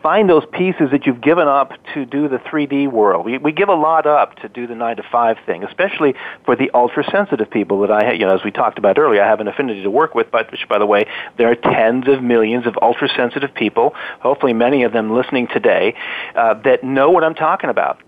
Find 0.00 0.30
those 0.30 0.44
pieces 0.52 0.92
that 0.92 1.06
you've 1.06 1.20
given 1.20 1.48
up 1.48 1.72
to 1.94 2.06
do 2.06 2.28
the 2.28 2.36
3D 2.36 2.90
world. 2.90 3.26
We, 3.26 3.38
we 3.38 3.50
give 3.50 3.68
a 3.68 3.74
lot 3.74 4.06
up 4.06 4.36
to 4.36 4.48
do 4.48 4.68
the 4.68 4.76
nine 4.76 4.96
to 4.96 5.02
five 5.10 5.38
thing, 5.44 5.64
especially 5.64 6.14
for 6.44 6.54
the 6.54 6.70
ultra 6.72 7.02
sensitive 7.10 7.50
people 7.50 7.80
that 7.80 7.90
I, 7.90 8.12
you 8.12 8.26
know, 8.26 8.34
as 8.34 8.44
we 8.44 8.52
talked 8.52 8.78
about 8.78 8.96
earlier, 8.96 9.24
I 9.24 9.26
have 9.26 9.40
an 9.40 9.48
affinity 9.48 9.82
to 9.82 9.90
work 9.90 10.14
with. 10.14 10.30
But 10.30 10.52
which, 10.52 10.68
by 10.68 10.78
the 10.78 10.86
way, 10.86 11.06
there 11.36 11.50
are 11.50 11.56
tens 11.56 12.06
of 12.06 12.22
millions 12.22 12.68
of 12.68 12.78
ultra 12.80 13.08
sensitive 13.08 13.52
people. 13.54 13.94
Hopefully, 14.20 14.52
many 14.52 14.84
of 14.84 14.92
them 14.92 15.16
listening 15.16 15.48
today 15.48 15.96
uh, 16.36 16.54
that 16.62 16.84
know 16.84 17.10
what 17.10 17.24
I'm 17.24 17.34
talking 17.34 17.70
about 17.70 18.00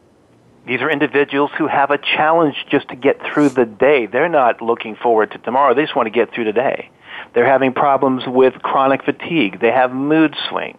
these 0.67 0.81
are 0.81 0.91
individuals 0.91 1.51
who 1.59 1.67
have 1.67 1.91
a 1.91 1.99
challenge 1.99 2.55
just 2.71 2.89
to 2.89 2.97
get 2.97 3.21
through 3.23 3.51
the 3.51 3.65
day. 3.65 4.07
They're 4.07 4.29
not 4.29 4.63
looking 4.63 4.95
forward 4.95 5.33
to 5.33 5.39
tomorrow. 5.39 5.75
They 5.75 5.83
just 5.83 5.97
want 5.97 6.07
to 6.07 6.11
get 6.11 6.33
through 6.33 6.45
today. 6.45 6.91
They're 7.35 7.47
having 7.47 7.73
problems 7.73 8.25
with 8.27 8.55
chronic 8.63 9.05
fatigue. 9.05 9.61
They 9.61 9.73
have 9.73 9.93
mood 9.93 10.37
swings. 10.49 10.79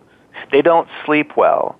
They 0.51 0.61
don't 0.61 0.87
sleep 1.05 1.35
well. 1.35 1.79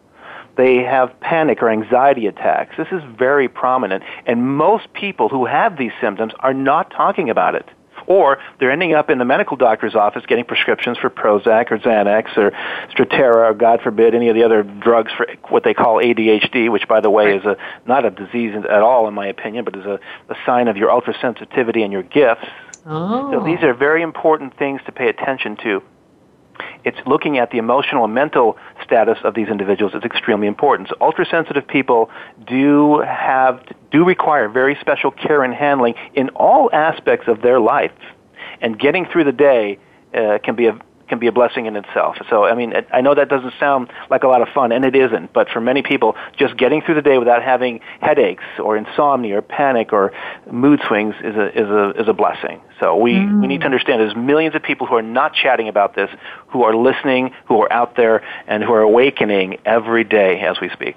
They 0.56 0.84
have 0.84 1.20
panic 1.20 1.64
or 1.64 1.70
anxiety 1.70 2.28
attacks. 2.28 2.76
This 2.78 2.88
is 2.92 3.02
very 3.18 3.48
prominent. 3.48 4.04
And 4.26 4.56
most 4.58 4.94
people 4.94 5.30
who 5.30 5.46
have 5.46 5.78
these 5.78 5.92
symptoms 6.00 6.34
are 6.40 6.54
not 6.54 6.92
talking 6.92 7.30
about 7.30 7.56
it 7.56 7.68
or 8.08 8.40
they're 8.60 8.72
ending 8.72 8.94
up 8.94 9.10
in 9.10 9.18
the 9.18 9.26
medical 9.26 9.58
doctor's 9.58 9.96
office 9.96 10.24
getting 10.28 10.46
prescriptions 10.46 10.98
for 10.98 11.10
Prozac 11.10 11.72
or 11.72 11.80
Xanax 11.80 12.38
or 12.38 12.52
Strattera 12.92 13.50
or 13.50 13.54
God 13.54 13.82
forbid 13.82 14.16
any 14.16 14.30
of 14.30 14.36
the 14.36 14.44
other 14.44 14.64
drugs 14.64 15.12
for 15.16 15.28
what 15.50 15.64
they 15.64 15.74
call 15.74 15.98
ADHD, 15.98 16.72
which 16.72 16.88
by 16.88 17.02
the 17.02 17.10
way 17.10 17.36
is 17.36 17.46
a 17.46 17.58
not 17.86 18.06
a 18.06 18.12
disease 18.12 18.56
at 18.56 18.82
all 18.82 19.08
in 19.08 19.14
my 19.14 19.28
opinion, 19.28 19.66
but 19.66 19.76
is 19.76 19.86
a, 19.86 20.00
a 20.30 20.36
sign 20.46 20.68
of 20.68 20.78
your 20.78 20.92
ultra 20.92 21.14
sensitivity 21.20 21.84
and 21.84 21.92
your 21.92 22.04
gifts. 22.04 22.46
Oh. 22.86 23.32
So 23.32 23.46
these 23.46 23.64
are 23.64 23.74
very 23.74 24.02
important 24.02 24.58
things 24.58 24.82
to 24.86 24.92
pay 24.92 25.08
attention 25.08 25.58
to 25.64 25.82
it's 26.84 26.98
looking 27.06 27.38
at 27.38 27.52
the 27.52 27.58
emotional 27.58 28.04
and 28.06 28.14
mental 28.14 28.58
status 28.84 29.18
of 29.24 29.34
these 29.36 29.48
individuals 29.48 29.94
is 29.94 30.04
extremely 30.04 30.48
important. 30.48 30.90
So 30.90 30.96
ultrasensitive 31.02 31.68
people 31.68 32.10
do 32.46 33.00
have 33.00 33.64
do 33.92 34.04
require 34.04 34.50
very 34.50 34.76
special 34.82 35.12
care 35.12 35.44
and 35.44 35.54
handling 35.54 35.96
in 36.14 36.30
all 36.30 36.70
aspects 36.74 37.28
of 37.28 37.42
their 37.42 37.60
life, 37.60 37.92
and 38.62 38.80
getting 38.80 39.06
through 39.06 39.26
the 39.26 39.32
day 39.32 39.78
uh, 40.14 40.40
can 40.44 40.56
be 40.56 40.68
a 40.68 40.80
can 41.08 41.20
be 41.20 41.28
a 41.28 41.32
blessing 41.32 41.66
in 41.66 41.76
itself. 41.76 42.18
So, 42.30 42.46
I 42.46 42.56
mean, 42.56 42.74
I 42.92 43.02
know 43.02 43.14
that 43.16 43.30
doesn't 43.30 43.54
sound 43.60 43.92
like 44.10 44.24
a 44.24 44.28
lot 44.28 44.42
of 44.42 44.48
fun, 44.50 44.72
and 44.72 44.86
it 44.86 44.96
isn't, 44.96 45.34
but 45.34 45.50
for 45.50 45.62
many 45.62 45.82
people, 45.82 46.16
just 46.38 46.58
getting 46.58 46.82
through 46.82 46.96
the 46.96 47.02
day 47.02 47.18
without 47.18 47.44
having 47.44 47.82
headaches 48.02 48.44
or 48.60 48.78
insomnia 48.78 49.38
or 49.38 49.42
panic 49.42 49.94
or 49.94 50.14
mood 50.52 50.82
swings 50.88 51.16
is 51.24 51.36
a, 51.36 51.48
is 51.50 51.70
a, 51.70 52.02
is 52.02 52.08
a 52.08 52.14
blessing. 52.14 52.62
So 52.80 52.96
we, 52.96 53.14
mm. 53.14 53.42
we 53.42 53.48
need 53.48 53.62
to 53.62 53.66
understand 53.66 54.02
there's 54.02 54.16
millions 54.16 54.56
of 54.56 54.64
people 54.64 54.88
who 54.88 54.96
are 54.96 55.02
not 55.02 55.34
chatting 55.34 55.68
about 55.68 55.96
this, 55.96 56.10
who 56.48 56.64
are 56.64 56.76
listening, 56.76 57.32
who 57.46 57.62
are 57.62 57.72
out 57.72 57.96
there, 57.96 58.24
and 58.48 58.64
who 58.64 58.74
are 58.74 58.82
awakening 58.82 59.60
every 59.66 60.04
day 60.04 60.42
as 60.42 60.60
we 60.62 60.70
speak. 60.70 60.96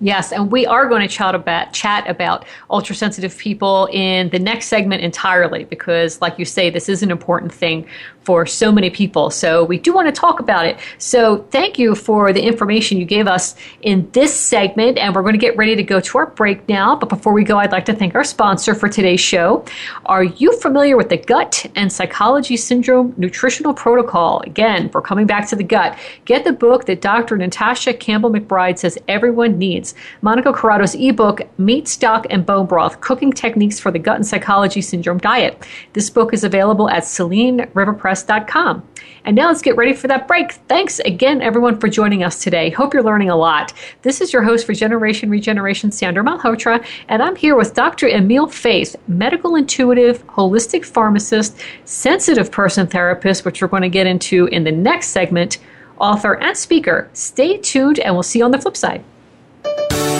Yes, 0.00 0.32
and 0.32 0.52
we 0.52 0.64
are 0.64 0.86
going 0.88 1.02
to 1.02 1.08
chat 1.08 1.34
about 1.34 1.72
chat 1.72 2.08
about 2.08 2.44
ultra 2.70 2.94
sensitive 2.94 3.36
people 3.36 3.88
in 3.92 4.28
the 4.30 4.38
next 4.38 4.66
segment 4.66 5.02
entirely 5.02 5.64
because, 5.64 6.20
like 6.20 6.38
you 6.38 6.44
say, 6.44 6.70
this 6.70 6.88
is 6.88 7.02
an 7.02 7.10
important 7.10 7.52
thing 7.52 7.86
for 8.28 8.44
so 8.44 8.70
many 8.70 8.90
people. 8.90 9.30
So 9.30 9.64
we 9.64 9.78
do 9.78 9.90
want 9.94 10.06
to 10.06 10.12
talk 10.12 10.38
about 10.38 10.66
it. 10.66 10.78
So 10.98 11.46
thank 11.50 11.78
you 11.78 11.94
for 11.94 12.30
the 12.30 12.42
information 12.42 12.98
you 12.98 13.06
gave 13.06 13.26
us 13.26 13.54
in 13.80 14.06
this 14.10 14.38
segment, 14.38 14.98
and 14.98 15.14
we're 15.14 15.22
going 15.22 15.32
to 15.32 15.38
get 15.38 15.56
ready 15.56 15.74
to 15.74 15.82
go 15.82 15.98
to 15.98 16.18
our 16.18 16.26
break 16.26 16.68
now. 16.68 16.94
But 16.94 17.08
before 17.08 17.32
we 17.32 17.42
go, 17.42 17.56
I'd 17.56 17.72
like 17.72 17.86
to 17.86 17.94
thank 17.94 18.14
our 18.14 18.24
sponsor 18.24 18.74
for 18.74 18.86
today's 18.86 19.20
show. 19.20 19.64
Are 20.04 20.24
you 20.24 20.52
familiar 20.60 20.94
with 20.94 21.08
the 21.08 21.16
Gut 21.16 21.64
and 21.74 21.90
Psychology 21.90 22.58
Syndrome 22.58 23.14
Nutritional 23.16 23.72
Protocol? 23.72 24.42
Again, 24.42 24.90
we're 24.92 25.00
coming 25.00 25.26
back 25.26 25.48
to 25.48 25.56
the 25.56 25.64
gut. 25.64 25.98
Get 26.26 26.44
the 26.44 26.52
book 26.52 26.84
that 26.84 27.00
Dr. 27.00 27.38
Natasha 27.38 27.94
Campbell 27.94 28.30
McBride 28.30 28.78
says 28.78 28.98
everyone 29.08 29.56
needs. 29.56 29.87
Monica 30.22 30.52
Corrado's 30.52 30.94
ebook, 30.94 31.40
Meat, 31.58 31.88
Stock, 31.88 32.26
and 32.30 32.44
Bone 32.46 32.66
Broth 32.66 33.00
Cooking 33.00 33.32
Techniques 33.32 33.78
for 33.78 33.90
the 33.90 33.98
Gut 33.98 34.16
and 34.16 34.26
Psychology 34.26 34.80
Syndrome 34.80 35.18
Diet. 35.18 35.66
This 35.92 36.10
book 36.10 36.32
is 36.32 36.44
available 36.44 36.88
at 36.88 37.04
SeleneRiverPress.com. 37.04 38.88
And 39.24 39.36
now 39.36 39.48
let's 39.48 39.62
get 39.62 39.76
ready 39.76 39.92
for 39.92 40.08
that 40.08 40.26
break. 40.26 40.52
Thanks 40.68 41.00
again, 41.00 41.42
everyone, 41.42 41.78
for 41.78 41.88
joining 41.88 42.24
us 42.24 42.42
today. 42.42 42.70
Hope 42.70 42.94
you're 42.94 43.02
learning 43.02 43.30
a 43.30 43.36
lot. 43.36 43.72
This 44.02 44.20
is 44.20 44.32
your 44.32 44.42
host 44.42 44.64
for 44.64 44.72
Generation 44.72 45.28
Regeneration, 45.28 45.92
Sandra 45.92 46.22
Malhotra, 46.22 46.84
and 47.08 47.22
I'm 47.22 47.36
here 47.36 47.56
with 47.56 47.74
Dr. 47.74 48.08
Emil 48.08 48.46
Faithe, 48.46 48.96
medical 49.06 49.56
intuitive, 49.56 50.26
holistic 50.28 50.84
pharmacist, 50.84 51.58
sensitive 51.84 52.50
person 52.50 52.86
therapist, 52.86 53.44
which 53.44 53.60
we're 53.60 53.68
going 53.68 53.82
to 53.82 53.88
get 53.88 54.06
into 54.06 54.46
in 54.46 54.64
the 54.64 54.72
next 54.72 55.08
segment, 55.08 55.58
author 55.98 56.34
and 56.34 56.56
speaker. 56.56 57.10
Stay 57.12 57.58
tuned, 57.58 57.98
and 57.98 58.14
we'll 58.14 58.22
see 58.22 58.38
you 58.38 58.44
on 58.44 58.50
the 58.50 58.58
flip 58.58 58.76
side. 58.76 59.04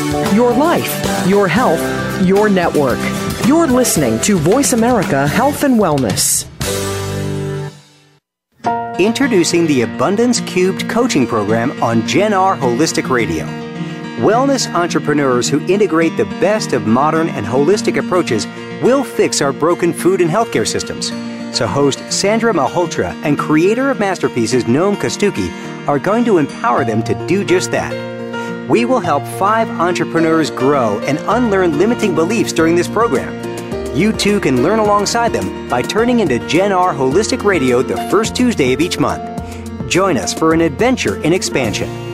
Your 0.09 0.55
life, 0.55 1.27
your 1.27 1.49
health, 1.49 1.83
your 2.27 2.49
network. 2.49 2.99
You're 3.47 3.67
listening 3.67 4.19
to 4.21 4.39
Voice 4.39 4.73
America 4.73 5.29
Health 5.29 5.65
and 5.65 5.79
Wellness. 5.79 6.47
Introducing 8.99 9.67
the 9.67 9.83
Abundance 9.83 10.41
Cubed 10.41 10.89
coaching 10.89 11.27
program 11.27 11.83
on 11.83 12.07
Gen 12.09 12.33
R 12.33 12.57
Holistic 12.57 13.11
Radio. 13.11 13.45
Wellness 14.17 14.73
entrepreneurs 14.73 15.47
who 15.47 15.61
integrate 15.67 16.17
the 16.17 16.25
best 16.41 16.73
of 16.73 16.87
modern 16.87 17.29
and 17.29 17.45
holistic 17.45 17.99
approaches 17.99 18.47
will 18.83 19.05
fix 19.05 19.43
our 19.43 19.53
broken 19.53 19.93
food 19.93 20.23
and 20.23 20.31
healthcare 20.31 20.67
systems. 20.67 21.09
So, 21.55 21.67
host 21.67 22.01
Sandra 22.11 22.55
Malhotra 22.55 23.13
and 23.25 23.39
creator 23.39 23.91
of 23.91 24.01
masterpieces 24.01 24.65
Noam 24.65 24.97
Kostuki 24.97 25.51
are 25.87 25.99
going 25.99 26.25
to 26.25 26.39
empower 26.39 26.83
them 26.83 27.03
to 27.03 27.27
do 27.27 27.45
just 27.45 27.71
that 27.73 28.18
we 28.69 28.85
will 28.85 29.01
help 29.01 29.25
five 29.39 29.69
entrepreneurs 29.69 30.51
grow 30.51 30.99
and 31.01 31.19
unlearn 31.21 31.79
limiting 31.79 32.15
beliefs 32.15 32.53
during 32.53 32.77
this 32.77 32.89
program. 32.89 33.35
You 33.97 34.13
too 34.13 34.39
can 34.41 34.63
learn 34.63 34.79
alongside 34.79 35.33
them 35.33 35.69
by 35.69 35.83
turning 35.83 36.21
into 36.21 36.39
Gen 36.47 36.73
R 36.73 36.93
Holistic 36.93 37.45
Radio 37.45 37.83
the 37.83 37.97
first 38.11 38.37
Tuesday 38.37 38.73
of 38.73 38.81
each 38.81 38.99
month. 38.99 39.25
Join 39.89 40.17
us 40.17 40.35
for 40.35 40.53
an 40.53 40.61
adventure 40.61 41.21
in 41.23 41.33
expansion. 41.33 42.08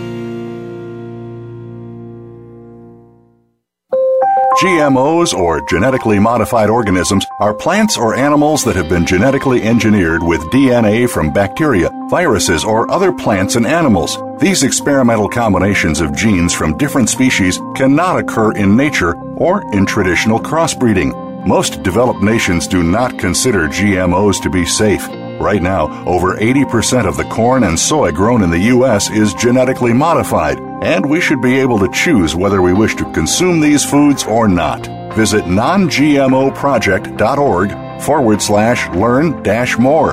GMOs, 4.61 5.35
or 5.35 5.61
genetically 5.63 6.19
modified 6.21 6.71
organisms, 6.71 7.27
are 7.41 7.53
plants 7.53 7.99
or 7.99 8.15
animals 8.15 8.63
that 8.65 8.77
have 8.77 8.89
been 8.89 9.05
genetically 9.05 9.63
engineered 9.63 10.23
with 10.23 10.41
DNA 10.53 11.11
from 11.11 11.33
bacteria, 11.33 11.91
viruses, 12.09 12.65
or 12.65 12.89
other 12.91 13.13
plants 13.13 13.57
and 13.57 13.67
animals. 13.67 14.17
These 14.39 14.63
experimental 14.63 15.29
combinations 15.29 16.01
of 16.01 16.15
genes 16.15 16.55
from 16.55 16.79
different 16.79 17.09
species 17.09 17.61
cannot 17.75 18.19
occur 18.19 18.53
in 18.53 18.77
nature 18.77 19.17
or 19.37 19.63
in 19.75 19.87
traditional 19.87 20.39
crossbreeding. 20.39 21.47
Most 21.47 21.83
developed 21.83 22.23
nations 22.23 22.69
do 22.69 22.85
not 22.85 23.19
consider 23.19 23.67
GMOs 23.67 24.41
to 24.43 24.51
be 24.51 24.65
safe. 24.65 25.09
Right 25.41 25.63
now, 25.63 25.89
over 26.07 26.37
80% 26.37 27.07
of 27.07 27.17
the 27.17 27.25
corn 27.25 27.65
and 27.65 27.79
soy 27.79 28.13
grown 28.13 28.43
in 28.43 28.51
the 28.51 28.59
U.S. 28.75 29.11
is 29.11 29.35
genetically 29.35 29.93
modified, 29.93 30.61
and 30.83 31.05
we 31.05 31.21
should 31.21 31.43
be 31.43 31.59
able 31.59 31.79
to 31.81 31.91
choose 31.91 32.37
whether 32.37 32.63
we 32.63 32.73
wish 32.73 32.95
to 32.97 33.13
consume 33.13 33.61
these 33.61 33.85
foods 33.85 34.25
or 34.25 34.49
not. 34.49 34.87
Visit 35.15 35.45
nongmoproject.org 35.45 38.03
forward 38.03 38.43
slash 38.43 38.89
learn 38.95 39.43
dash 39.43 39.79
more. 39.79 40.13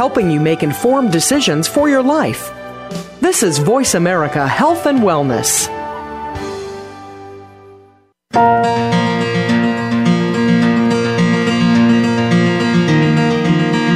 helping 0.00 0.30
you 0.30 0.40
make 0.40 0.62
informed 0.62 1.12
decisions 1.12 1.68
for 1.68 1.90
your 1.90 2.02
life. 2.02 2.50
This 3.20 3.42
is 3.42 3.58
Voice 3.58 3.94
America 3.94 4.48
Health 4.48 4.86
and 4.86 5.00
Wellness. 5.00 5.68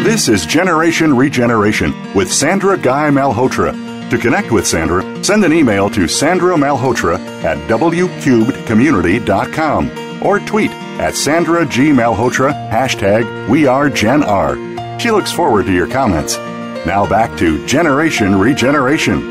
This 0.05 0.29
is 0.29 0.45
Generation 0.45 1.17
Regeneration 1.17 1.95
with 2.13 2.31
Sandra 2.31 2.77
Guy 2.77 3.09
Malhotra 3.09 3.73
To 4.11 4.19
connect 4.19 4.53
with 4.53 4.67
Sandra, 4.67 5.25
send 5.25 5.43
an 5.43 5.55
email 5.55 5.89
to 5.89 6.07
Sandra 6.07 6.55
Malhotra 6.55 7.19
at 7.45 7.57
wcubedcommunity.com 7.67 10.23
or 10.23 10.39
tweet 10.41 10.71
at 11.01 11.15
Sandra 11.15 11.65
G. 11.65 11.93
Malhotra, 11.93 12.53
hashtag 12.71 13.25
WeAreGenR. 13.49 14.74
She 15.05 15.11
looks 15.11 15.31
forward 15.31 15.67
to 15.67 15.73
your 15.75 15.87
comments. 15.87 16.39
Now 16.87 17.07
back 17.07 17.37
to 17.37 17.67
Generation 17.67 18.39
Regeneration. 18.39 19.29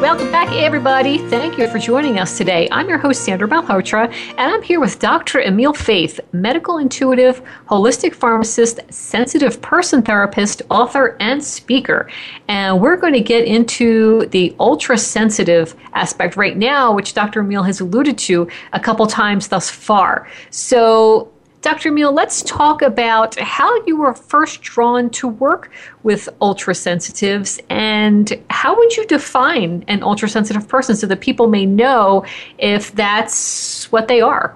Welcome 0.00 0.32
back, 0.32 0.52
everybody. 0.52 1.18
Thank 1.28 1.58
you 1.58 1.68
for 1.68 1.78
joining 1.78 2.18
us 2.18 2.36
today. 2.36 2.66
I'm 2.72 2.88
your 2.88 2.98
host, 2.98 3.24
Sandra 3.24 3.46
Malhotra, 3.46 4.12
and 4.30 4.40
I'm 4.40 4.62
here 4.62 4.80
with 4.80 4.98
Dr. 4.98 5.42
Emil 5.42 5.74
Faithe, 5.74 6.18
medical 6.32 6.78
intuitive, 6.78 7.40
holistic 7.68 8.16
pharmacist, 8.16 8.80
sensitive 8.92 9.62
person 9.62 10.02
therapist, 10.02 10.62
author, 10.70 11.16
and 11.20 11.42
speaker. 11.42 12.10
And 12.48 12.80
we're 12.80 12.96
going 12.96 13.12
to 13.12 13.20
get 13.20 13.44
into 13.44 14.26
the 14.26 14.56
ultra 14.58 14.98
sensitive 14.98 15.76
aspect 15.92 16.36
right 16.36 16.56
now, 16.56 16.92
which 16.92 17.14
Dr. 17.14 17.42
Emil 17.42 17.62
has 17.62 17.78
alluded 17.78 18.18
to 18.18 18.48
a 18.72 18.80
couple 18.80 19.06
times 19.06 19.46
thus 19.46 19.70
far. 19.70 20.28
So, 20.50 21.30
Dr. 21.64 21.88
Emil, 21.88 22.12
let's 22.12 22.42
talk 22.42 22.82
about 22.82 23.36
how 23.36 23.74
you 23.86 23.96
were 23.96 24.12
first 24.12 24.60
drawn 24.60 25.08
to 25.08 25.26
work 25.26 25.70
with 26.02 26.28
ultrasensitives 26.42 27.58
and 27.70 28.38
how 28.50 28.76
would 28.76 28.94
you 28.98 29.06
define 29.06 29.82
an 29.88 30.02
ultrasensitive 30.02 30.68
person 30.68 30.94
so 30.94 31.06
that 31.06 31.22
people 31.22 31.46
may 31.46 31.64
know 31.64 32.22
if 32.58 32.92
that's 32.92 33.90
what 33.90 34.08
they 34.08 34.20
are? 34.20 34.54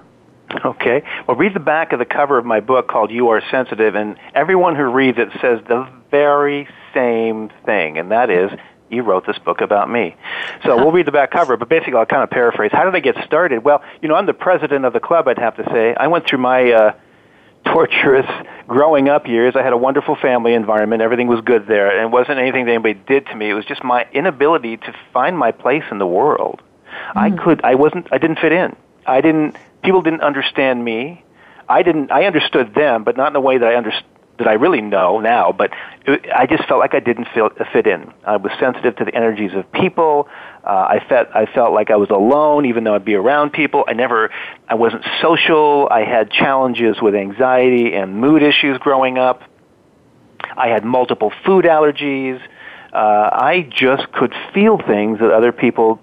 Okay. 0.63 1.01
Well, 1.27 1.35
read 1.35 1.55
the 1.55 1.59
back 1.59 1.93
of 1.93 1.97
the 1.97 2.05
cover 2.05 2.37
of 2.37 2.45
my 2.45 2.59
book 2.59 2.87
called 2.87 3.09
You 3.09 3.29
Are 3.29 3.41
Sensitive, 3.49 3.95
and 3.95 4.15
everyone 4.35 4.75
who 4.75 4.83
reads 4.83 5.17
it 5.17 5.29
says 5.41 5.61
the 5.67 5.89
very 6.11 6.67
same 6.93 7.49
thing, 7.65 7.97
and 7.97 8.11
that 8.11 8.29
is 8.29 8.51
you 8.89 9.03
wrote 9.03 9.25
this 9.25 9.37
book 9.39 9.61
about 9.61 9.89
me. 9.89 10.15
So 10.63 10.75
we'll 10.75 10.91
read 10.91 11.07
the 11.07 11.11
back 11.11 11.31
cover, 11.31 11.57
but 11.57 11.69
basically 11.69 11.95
I'll 11.95 12.05
kind 12.05 12.23
of 12.23 12.29
paraphrase. 12.29 12.71
How 12.71 12.85
did 12.85 12.95
I 12.95 12.99
get 12.99 13.15
started? 13.25 13.63
Well, 13.63 13.83
you 14.01 14.07
know, 14.07 14.15
I'm 14.15 14.25
the 14.25 14.33
president 14.33 14.85
of 14.85 14.93
the 14.93 14.99
club, 14.99 15.27
I'd 15.27 15.37
have 15.37 15.55
to 15.57 15.63
say. 15.71 15.95
I 15.95 16.07
went 16.07 16.27
through 16.27 16.39
my 16.39 16.71
uh, 16.71 16.93
torturous 17.65 18.27
growing 18.67 19.09
up 19.09 19.27
years. 19.27 19.55
I 19.55 19.63
had 19.63 19.73
a 19.73 19.77
wonderful 19.77 20.15
family 20.15 20.53
environment. 20.53 21.01
Everything 21.01 21.27
was 21.27 21.41
good 21.41 21.67
there. 21.67 21.89
And 21.91 22.07
it 22.07 22.11
wasn't 22.11 22.39
anything 22.39 22.65
that 22.65 22.71
anybody 22.71 22.99
did 23.07 23.25
to 23.27 23.35
me. 23.35 23.49
It 23.49 23.53
was 23.53 23.65
just 23.65 23.83
my 23.83 24.07
inability 24.11 24.77
to 24.77 24.95
find 25.13 25.37
my 25.37 25.51
place 25.51 25.83
in 25.91 25.97
the 25.97 26.07
world. 26.07 26.61
Mm. 27.13 27.17
I 27.17 27.31
could, 27.31 27.61
I 27.63 27.75
wasn't, 27.75 28.07
I 28.11 28.17
didn't 28.17 28.39
fit 28.39 28.51
in. 28.51 28.75
I 29.05 29.21
didn't, 29.21 29.55
people 29.83 30.01
didn't 30.01 30.21
understand 30.21 30.83
me. 30.83 31.23
I 31.67 31.83
didn't, 31.83 32.11
I 32.11 32.25
understood 32.25 32.73
them, 32.73 33.03
but 33.03 33.15
not 33.15 33.31
in 33.31 33.35
a 33.35 33.41
way 33.41 33.57
that 33.57 33.67
I 33.67 33.75
understood 33.75 34.05
that 34.39 34.47
I 34.47 34.53
really 34.53 34.81
know 34.81 35.19
now, 35.19 35.51
but 35.51 35.71
I 36.33 36.47
just 36.47 36.67
felt 36.67 36.79
like 36.79 36.95
I 36.95 36.99
didn't 36.99 37.27
feel, 37.33 37.49
fit 37.71 37.85
in. 37.85 38.11
I 38.25 38.37
was 38.37 38.51
sensitive 38.59 38.95
to 38.95 39.05
the 39.05 39.13
energies 39.13 39.53
of 39.53 39.71
people. 39.71 40.27
Uh, 40.63 40.69
I 40.69 41.05
felt 41.07 41.27
I 41.35 41.45
felt 41.45 41.73
like 41.73 41.91
I 41.91 41.97
was 41.97 42.09
alone, 42.09 42.65
even 42.65 42.83
though 42.83 42.95
I'd 42.95 43.05
be 43.05 43.15
around 43.15 43.51
people. 43.51 43.83
I 43.87 43.93
never, 43.93 44.31
I 44.67 44.75
wasn't 44.75 45.05
social. 45.21 45.87
I 45.91 46.03
had 46.03 46.31
challenges 46.31 47.01
with 47.01 47.15
anxiety 47.15 47.93
and 47.93 48.19
mood 48.19 48.41
issues 48.41 48.77
growing 48.79 49.17
up. 49.17 49.43
I 50.57 50.67
had 50.69 50.83
multiple 50.83 51.31
food 51.45 51.65
allergies. 51.65 52.41
Uh, 52.91 52.97
I 52.97 53.67
just 53.69 54.11
could 54.11 54.33
feel 54.53 54.79
things 54.79 55.19
that 55.19 55.31
other 55.31 55.51
people 55.51 56.01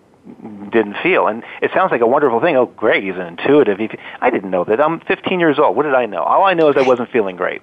didn't 0.71 0.97
feel. 1.03 1.27
And 1.27 1.43
it 1.63 1.71
sounds 1.75 1.91
like 1.91 2.01
a 2.01 2.07
wonderful 2.07 2.41
thing. 2.41 2.57
Oh, 2.57 2.67
great, 2.67 3.03
he's 3.05 3.15
an 3.15 3.27
intuitive. 3.39 3.79
I 4.21 4.31
didn't 4.31 4.51
know 4.51 4.65
that. 4.65 4.81
I'm 4.81 5.01
15 5.01 5.41
years 5.41 5.59
old. 5.59 5.77
What 5.77 5.85
did 5.85 5.95
I 5.95 6.07
know? 6.07 6.23
All 6.23 6.45
I 6.45 6.55
know 6.55 6.69
is 6.71 6.77
I 6.77 6.83
wasn't 6.83 7.11
feeling 7.11 7.37
great. 7.37 7.63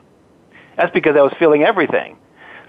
That's 0.78 0.92
because 0.94 1.16
I 1.18 1.22
was 1.22 1.34
feeling 1.40 1.64
everything. 1.64 2.18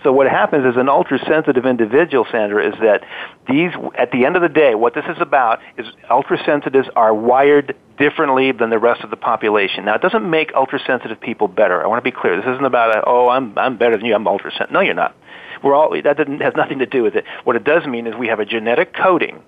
So 0.02 0.12
what 0.12 0.28
happens 0.28 0.66
as 0.66 0.76
an 0.76 0.90
ultra 0.90 1.18
sensitive 1.26 1.64
individual, 1.64 2.26
Sandra, 2.30 2.68
is 2.68 2.74
that 2.80 3.04
these, 3.48 3.70
at 3.96 4.10
the 4.12 4.26
end 4.26 4.36
of 4.36 4.42
the 4.42 4.50
day, 4.50 4.74
what 4.74 4.94
this 4.94 5.04
is 5.08 5.16
about 5.18 5.60
is 5.78 5.86
ultra 6.10 6.36
sensitives 6.44 6.88
are 6.94 7.14
wired 7.14 7.74
differently 7.98 8.52
than 8.52 8.68
the 8.68 8.78
rest 8.78 9.00
of 9.02 9.08
the 9.08 9.16
population. 9.16 9.86
Now, 9.86 9.94
it 9.94 10.02
doesn't 10.02 10.28
make 10.28 10.52
ultra 10.54 10.78
sensitive 10.86 11.20
people 11.20 11.48
better. 11.48 11.82
I 11.82 11.86
want 11.86 12.04
to 12.04 12.10
be 12.10 12.14
clear. 12.14 12.36
This 12.36 12.44
isn't 12.44 12.64
about, 12.66 12.94
a, 12.94 13.02
oh, 13.06 13.28
I'm, 13.30 13.56
I'm 13.58 13.78
better 13.78 13.96
than 13.96 14.04
you. 14.04 14.14
I'm 14.14 14.26
ultra 14.26 14.50
sensitive. 14.50 14.72
No, 14.72 14.80
you're 14.80 14.92
not. 14.92 15.16
We're 15.62 15.74
all, 15.74 15.90
that 16.02 16.18
has 16.18 16.52
nothing 16.54 16.80
to 16.80 16.86
do 16.86 17.02
with 17.02 17.14
it. 17.14 17.24
What 17.44 17.56
it 17.56 17.64
does 17.64 17.86
mean 17.86 18.06
is 18.06 18.14
we 18.14 18.28
have 18.28 18.40
a 18.40 18.44
genetic 18.44 18.92
coding 18.94 19.42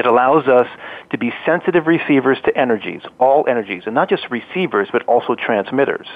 it 0.00 0.06
allows 0.06 0.48
us 0.48 0.66
to 1.10 1.18
be 1.18 1.30
sensitive 1.44 1.86
receivers 1.86 2.38
to 2.46 2.56
energies, 2.56 3.02
all 3.18 3.44
energies, 3.46 3.82
and 3.84 3.94
not 3.94 4.08
just 4.08 4.30
receivers, 4.30 4.88
but 4.90 5.02
also 5.02 5.34
transmitters. 5.34 6.06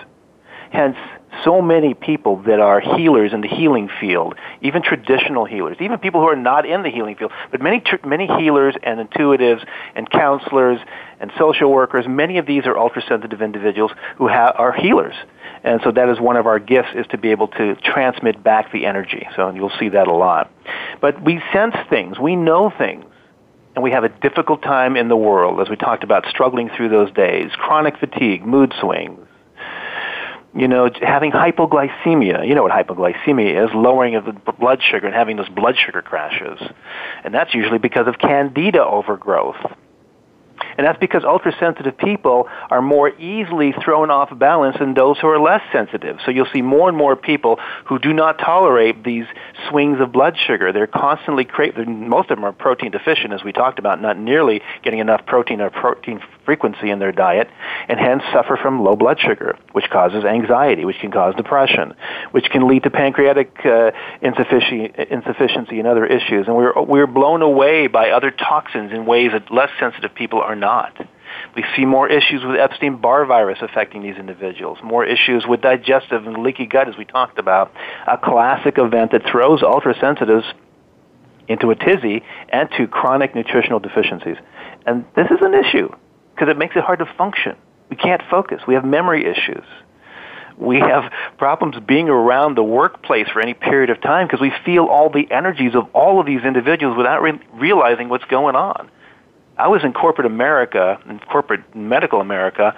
Hence, 0.74 0.96
so 1.44 1.62
many 1.62 1.94
people 1.94 2.42
that 2.42 2.58
are 2.58 2.80
healers 2.80 3.32
in 3.32 3.42
the 3.42 3.48
healing 3.48 3.88
field, 4.00 4.34
even 4.60 4.82
traditional 4.82 5.44
healers, 5.44 5.76
even 5.78 5.98
people 5.98 6.20
who 6.20 6.26
are 6.26 6.34
not 6.34 6.66
in 6.66 6.82
the 6.82 6.90
healing 6.90 7.14
field, 7.14 7.30
but 7.52 7.60
many 7.60 7.80
many 8.04 8.26
healers 8.26 8.74
and 8.82 8.98
intuitives 8.98 9.64
and 9.94 10.10
counselors 10.10 10.80
and 11.20 11.30
social 11.38 11.70
workers, 11.70 12.06
many 12.08 12.38
of 12.38 12.46
these 12.46 12.66
are 12.66 12.76
ultra-sensitive 12.76 13.40
individuals 13.40 13.92
who 14.16 14.26
have, 14.26 14.56
are 14.56 14.72
healers. 14.72 15.14
And 15.62 15.80
so 15.84 15.92
that 15.92 16.08
is 16.08 16.18
one 16.18 16.36
of 16.36 16.46
our 16.46 16.58
gifts 16.58 16.90
is 16.96 17.06
to 17.10 17.18
be 17.18 17.30
able 17.30 17.48
to 17.48 17.76
transmit 17.76 18.42
back 18.42 18.72
the 18.72 18.84
energy. 18.84 19.28
So 19.36 19.48
you'll 19.50 19.72
see 19.78 19.90
that 19.90 20.08
a 20.08 20.12
lot. 20.12 20.50
But 21.00 21.22
we 21.22 21.40
sense 21.52 21.76
things, 21.88 22.18
we 22.18 22.34
know 22.34 22.72
things 22.76 23.04
and 23.76 23.84
we 23.84 23.92
have 23.92 24.02
a 24.02 24.08
difficult 24.08 24.62
time 24.62 24.96
in 24.96 25.08
the 25.08 25.16
world, 25.16 25.60
as 25.60 25.68
we 25.68 25.76
talked 25.76 26.02
about, 26.02 26.26
struggling 26.26 26.68
through 26.76 26.88
those 26.88 27.12
days, 27.12 27.52
chronic 27.56 27.96
fatigue, 27.98 28.44
mood 28.44 28.72
swings, 28.80 29.20
you 30.54 30.68
know, 30.68 30.88
having 31.00 31.32
hypoglycemia. 31.32 32.46
You 32.46 32.54
know 32.54 32.62
what 32.62 32.72
hypoglycemia 32.72 33.64
is, 33.64 33.74
lowering 33.74 34.14
of 34.14 34.24
the 34.24 34.32
blood 34.32 34.80
sugar 34.82 35.06
and 35.06 35.14
having 35.14 35.36
those 35.36 35.48
blood 35.48 35.76
sugar 35.76 36.02
crashes. 36.02 36.60
And 37.24 37.34
that's 37.34 37.54
usually 37.54 37.78
because 37.78 38.06
of 38.06 38.18
candida 38.18 38.84
overgrowth. 38.84 39.56
And 40.76 40.86
that's 40.86 40.98
because 40.98 41.24
ultra-sensitive 41.24 41.96
people 41.98 42.48
are 42.70 42.82
more 42.82 43.10
easily 43.20 43.72
thrown 43.84 44.10
off 44.10 44.36
balance 44.36 44.76
than 44.78 44.94
those 44.94 45.18
who 45.18 45.28
are 45.28 45.38
less 45.38 45.62
sensitive. 45.72 46.18
So 46.24 46.30
you'll 46.30 46.48
see 46.52 46.62
more 46.62 46.88
and 46.88 46.98
more 46.98 47.16
people 47.16 47.58
who 47.84 47.98
do 47.98 48.12
not 48.12 48.38
tolerate 48.38 49.04
these 49.04 49.26
swings 49.68 50.00
of 50.00 50.10
blood 50.12 50.36
sugar. 50.36 50.72
They're 50.72 50.86
constantly 50.86 51.44
craving, 51.44 52.08
most 52.08 52.30
of 52.30 52.36
them 52.36 52.44
are 52.44 52.52
protein 52.52 52.90
deficient, 52.90 53.32
as 53.32 53.44
we 53.44 53.52
talked 53.52 53.78
about, 53.78 54.00
not 54.00 54.18
nearly 54.18 54.62
getting 54.82 54.98
enough 54.98 55.26
protein 55.26 55.60
or 55.60 55.70
protein 55.70 56.20
frequency 56.44 56.90
in 56.90 56.98
their 56.98 57.12
diet, 57.12 57.48
and 57.88 57.98
hence 57.98 58.22
suffer 58.32 58.58
from 58.60 58.82
low 58.82 58.94
blood 58.94 59.18
sugar, 59.20 59.56
which 59.72 59.88
causes 59.90 60.24
anxiety, 60.24 60.84
which 60.84 60.98
can 60.98 61.10
cause 61.10 61.34
depression, 61.34 61.94
which 62.30 62.46
can 62.50 62.68
lead 62.68 62.82
to 62.82 62.90
pancreatic 62.90 63.54
uh, 63.64 63.90
insufficiency 64.22 65.78
and 65.78 65.86
other 65.86 66.06
issues. 66.06 66.46
And 66.46 66.56
we're, 66.56 66.80
we're 66.82 67.06
blown 67.06 67.42
away 67.42 67.86
by 67.86 68.10
other 68.10 68.30
toxins 68.30 68.92
in 68.92 69.06
ways 69.06 69.32
that 69.32 69.50
less 69.50 69.70
sensitive 69.78 70.14
people 70.14 70.40
are 70.40 70.56
not. 70.56 70.94
We 71.56 71.64
see 71.76 71.84
more 71.84 72.08
issues 72.08 72.44
with 72.44 72.56
Epstein 72.58 72.96
Barr 73.00 73.26
virus 73.26 73.58
affecting 73.60 74.02
these 74.02 74.16
individuals, 74.16 74.78
more 74.82 75.04
issues 75.04 75.46
with 75.46 75.60
digestive 75.60 76.26
and 76.26 76.42
leaky 76.42 76.66
gut, 76.66 76.88
as 76.88 76.96
we 76.96 77.04
talked 77.04 77.38
about. 77.38 77.72
A 78.06 78.18
classic 78.18 78.78
event 78.78 79.12
that 79.12 79.22
throws 79.30 79.62
ultra 79.62 79.94
sensitives 80.00 80.44
into 81.48 81.70
a 81.70 81.74
tizzy 81.74 82.22
and 82.48 82.68
to 82.76 82.86
chronic 82.86 83.34
nutritional 83.34 83.78
deficiencies. 83.78 84.36
And 84.86 85.04
this 85.14 85.26
is 85.30 85.38
an 85.40 85.54
issue 85.54 85.94
because 86.34 86.48
it 86.48 86.58
makes 86.58 86.76
it 86.76 86.82
hard 86.82 86.98
to 86.98 87.06
function. 87.06 87.56
We 87.90 87.96
can't 87.96 88.22
focus. 88.30 88.62
We 88.66 88.74
have 88.74 88.84
memory 88.84 89.24
issues. 89.24 89.64
We 90.56 90.78
have 90.78 91.12
problems 91.36 91.76
being 91.84 92.08
around 92.08 92.56
the 92.56 92.62
workplace 92.62 93.28
for 93.28 93.40
any 93.40 93.54
period 93.54 93.90
of 93.90 94.00
time 94.00 94.26
because 94.26 94.40
we 94.40 94.52
feel 94.64 94.84
all 94.86 95.10
the 95.10 95.30
energies 95.30 95.74
of 95.74 95.88
all 95.94 96.20
of 96.20 96.26
these 96.26 96.42
individuals 96.42 96.96
without 96.96 97.22
re- 97.22 97.40
realizing 97.54 98.08
what's 98.08 98.24
going 98.26 98.54
on. 98.54 98.88
I 99.56 99.68
was 99.68 99.84
in 99.84 99.92
corporate 99.92 100.26
America, 100.26 101.00
in 101.08 101.18
corporate 101.18 101.74
medical 101.74 102.20
America, 102.20 102.76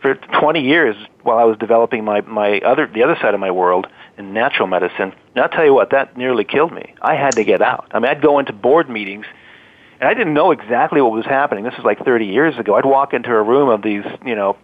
for 0.00 0.14
20 0.14 0.60
years 0.60 0.96
while 1.22 1.38
I 1.38 1.44
was 1.44 1.56
developing 1.58 2.04
my, 2.04 2.20
my 2.22 2.60
other, 2.60 2.86
the 2.86 3.02
other 3.02 3.16
side 3.20 3.34
of 3.34 3.40
my 3.40 3.50
world 3.50 3.88
in 4.16 4.32
natural 4.32 4.68
medicine. 4.68 5.12
And 5.34 5.38
I'll 5.42 5.48
tell 5.48 5.64
you 5.64 5.74
what, 5.74 5.90
that 5.90 6.16
nearly 6.16 6.44
killed 6.44 6.72
me. 6.72 6.94
I 7.02 7.14
had 7.14 7.32
to 7.32 7.44
get 7.44 7.62
out. 7.62 7.88
I 7.92 7.98
mean, 7.98 8.10
I'd 8.10 8.22
go 8.22 8.38
into 8.38 8.52
board 8.52 8.88
meetings 8.88 9.26
and 10.00 10.08
I 10.08 10.14
didn't 10.14 10.34
know 10.34 10.50
exactly 10.50 11.00
what 11.00 11.12
was 11.12 11.24
happening. 11.24 11.64
This 11.64 11.74
was 11.76 11.84
like 11.84 12.04
30 12.04 12.26
years 12.26 12.58
ago. 12.58 12.76
I'd 12.76 12.84
walk 12.84 13.14
into 13.14 13.30
a 13.30 13.42
room 13.42 13.68
of 13.68 13.82
these, 13.82 14.04
you 14.24 14.34
know, 14.34 14.56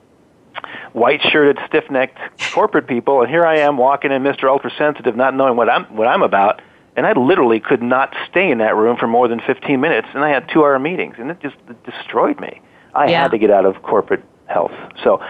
white-shirted, 0.92 1.58
stiff-necked 1.66 2.18
corporate 2.52 2.86
people, 2.86 3.20
and 3.20 3.30
here 3.30 3.44
I 3.44 3.58
am 3.58 3.76
walking 3.76 4.12
in, 4.12 4.22
Mr. 4.22 4.48
Ultra 4.48 4.70
Sensitive, 4.78 5.16
not 5.16 5.34
knowing 5.34 5.56
what 5.56 5.68
I'm 5.68 5.84
what 5.96 6.06
I'm 6.06 6.22
about 6.22 6.60
and 6.96 7.06
I 7.06 7.12
literally 7.12 7.60
could 7.60 7.82
not 7.82 8.14
stay 8.30 8.50
in 8.50 8.58
that 8.58 8.76
room 8.76 8.96
for 8.96 9.06
more 9.06 9.28
than 9.28 9.40
15 9.40 9.80
minutes, 9.80 10.08
and 10.14 10.24
I 10.24 10.30
had 10.30 10.48
two-hour 10.48 10.78
meetings, 10.78 11.16
and 11.18 11.30
it 11.30 11.40
just 11.40 11.56
it 11.68 11.82
destroyed 11.84 12.40
me. 12.40 12.60
I 12.94 13.08
yeah. 13.08 13.22
had 13.22 13.32
to 13.32 13.38
get 13.38 13.50
out 13.50 13.66
of 13.66 13.82
corporate 13.82 14.22
health. 14.46 14.72
So 15.02 15.20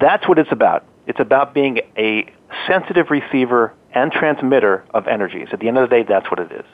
that's 0.00 0.26
what 0.26 0.38
it's 0.38 0.52
about. 0.52 0.84
It's 1.06 1.20
about 1.20 1.52
being 1.52 1.80
a 1.98 2.32
sensitive 2.66 3.10
receiver 3.10 3.74
and 3.92 4.10
transmitter 4.10 4.84
of 4.94 5.06
energies. 5.06 5.48
At 5.52 5.60
the 5.60 5.68
end 5.68 5.76
of 5.76 5.88
the 5.88 5.94
day, 5.94 6.02
that's 6.04 6.30
what 6.30 6.40
it 6.40 6.52
is. 6.52 6.64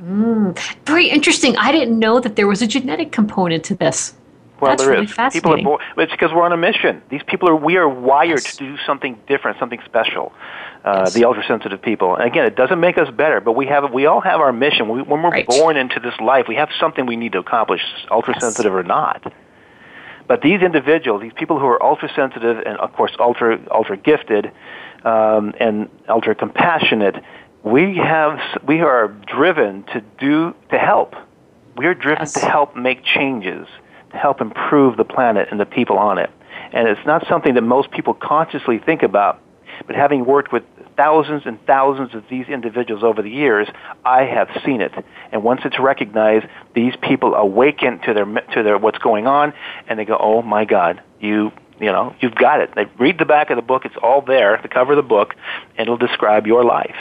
Mm, 0.00 0.58
very 0.86 1.08
interesting. 1.08 1.56
I 1.56 1.72
didn't 1.72 1.98
know 1.98 2.20
that 2.20 2.36
there 2.36 2.46
was 2.46 2.62
a 2.62 2.66
genetic 2.66 3.12
component 3.12 3.64
to 3.64 3.74
this. 3.74 4.14
Well, 4.60 4.72
That's 4.72 4.82
there 4.82 4.92
really 4.92 5.04
is. 5.04 5.12
fascinating. 5.12 5.58
People 5.58 5.74
are 5.74 5.78
born. 5.78 6.04
It's 6.04 6.12
because 6.12 6.32
we're 6.32 6.44
on 6.44 6.52
a 6.52 6.56
mission. 6.56 7.02
These 7.10 7.22
people 7.26 7.48
are. 7.48 7.56
We 7.56 7.76
are 7.76 7.88
wired 7.88 8.40
yes. 8.44 8.56
to 8.56 8.64
do 8.64 8.76
something 8.86 9.18
different, 9.28 9.58
something 9.58 9.80
special. 9.84 10.32
Uh, 10.84 11.02
yes. 11.04 11.14
The 11.14 11.24
ultra-sensitive 11.24 11.82
people. 11.82 12.14
And 12.14 12.24
again, 12.24 12.44
it 12.44 12.56
doesn't 12.56 12.80
make 12.80 12.98
us 12.98 13.10
better, 13.10 13.40
but 13.40 13.52
we 13.52 13.66
have. 13.66 13.92
We 13.92 14.06
all 14.06 14.20
have 14.20 14.40
our 14.40 14.52
mission. 14.52 14.88
We, 14.88 15.02
when 15.02 15.22
we're 15.22 15.30
right. 15.30 15.46
born 15.46 15.76
into 15.76 16.00
this 16.00 16.14
life, 16.20 16.46
we 16.48 16.56
have 16.56 16.70
something 16.80 17.06
we 17.06 17.16
need 17.16 17.32
to 17.32 17.38
accomplish, 17.38 17.82
ultra-sensitive 18.10 18.72
yes. 18.72 18.80
or 18.80 18.82
not. 18.84 19.32
But 20.26 20.42
these 20.42 20.60
individuals, 20.60 21.22
these 21.22 21.32
people 21.32 21.58
who 21.58 21.66
are 21.66 21.82
ultra-sensitive 21.82 22.58
and 22.58 22.78
of 22.78 22.92
course 22.92 23.12
ultra 23.18 23.58
ultra 23.70 23.96
gifted 23.96 24.52
um, 25.04 25.54
and 25.58 25.88
ultra 26.08 26.34
compassionate, 26.34 27.16
we 27.62 27.96
have 27.96 28.38
we 28.66 28.80
are 28.80 29.08
driven 29.08 29.84
to 29.84 30.00
do 30.18 30.54
to 30.70 30.78
help. 30.78 31.14
We 31.76 31.86
are 31.86 31.94
driven 31.94 32.22
yes. 32.22 32.32
to 32.34 32.40
help 32.40 32.76
make 32.76 33.04
changes 33.04 33.66
to 34.10 34.16
help 34.16 34.40
improve 34.40 34.96
the 34.96 35.04
planet 35.04 35.48
and 35.50 35.60
the 35.60 35.66
people 35.66 35.98
on 35.98 36.18
it. 36.18 36.30
And 36.72 36.88
it's 36.88 37.04
not 37.06 37.26
something 37.28 37.54
that 37.54 37.62
most 37.62 37.90
people 37.90 38.14
consciously 38.14 38.78
think 38.78 39.02
about. 39.02 39.40
But 39.86 39.94
having 39.94 40.24
worked 40.24 40.52
with 40.52 40.64
thousands 40.96 41.42
and 41.46 41.64
thousands 41.66 42.14
of 42.14 42.24
these 42.28 42.48
individuals 42.48 43.04
over 43.04 43.22
the 43.22 43.30
years, 43.30 43.68
I 44.04 44.24
have 44.24 44.48
seen 44.64 44.80
it. 44.80 44.92
And 45.30 45.44
once 45.44 45.60
it's 45.64 45.78
recognized, 45.78 46.46
these 46.74 46.94
people 47.00 47.34
awaken 47.34 48.00
to 48.00 48.14
their 48.14 48.24
to 48.24 48.62
their 48.62 48.76
what's 48.76 48.98
going 48.98 49.28
on, 49.28 49.52
and 49.86 49.98
they 49.98 50.04
go, 50.04 50.16
"Oh 50.18 50.42
my 50.42 50.64
God, 50.64 51.00
you 51.20 51.52
you 51.78 51.92
know 51.92 52.14
you've 52.18 52.34
got 52.34 52.60
it." 52.60 52.74
They 52.74 52.86
read 52.98 53.18
the 53.18 53.24
back 53.24 53.50
of 53.50 53.56
the 53.56 53.62
book; 53.62 53.84
it's 53.84 53.96
all 54.02 54.20
there, 54.20 54.58
the 54.60 54.68
cover 54.68 54.92
of 54.92 54.96
the 54.96 55.08
book, 55.08 55.36
and 55.76 55.86
it'll 55.86 55.96
describe 55.96 56.46
your 56.46 56.64
life. 56.64 56.96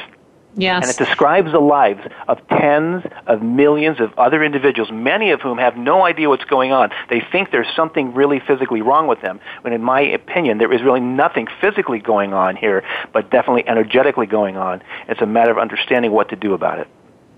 Yes. 0.57 0.83
And 0.83 0.91
it 0.91 0.97
describes 0.97 1.51
the 1.51 1.59
lives 1.59 2.01
of 2.27 2.39
tens 2.47 3.03
of 3.27 3.43
millions 3.43 3.99
of 3.99 4.17
other 4.17 4.43
individuals, 4.43 4.91
many 4.91 5.29
of 5.29 5.39
whom 5.41 5.59
have 5.59 5.77
no 5.77 6.03
idea 6.03 6.29
what's 6.29 6.45
going 6.45 6.71
on. 6.71 6.89
They 7.09 7.21
think 7.31 7.51
there's 7.51 7.73
something 7.75 8.13
really 8.15 8.39
physically 8.39 8.81
wrong 8.81 9.07
with 9.07 9.21
them, 9.21 9.39
when 9.61 9.71
in 9.71 9.83
my 9.83 10.01
opinion, 10.01 10.57
there 10.57 10.73
is 10.73 10.81
really 10.81 10.99
nothing 10.99 11.47
physically 11.61 11.99
going 11.99 12.33
on 12.33 12.55
here, 12.55 12.83
but 13.13 13.29
definitely 13.29 13.67
energetically 13.67 14.25
going 14.25 14.57
on. 14.57 14.81
It's 15.07 15.21
a 15.21 15.27
matter 15.27 15.51
of 15.51 15.59
understanding 15.59 16.11
what 16.11 16.29
to 16.29 16.35
do 16.35 16.53
about 16.55 16.79
it. 16.79 16.87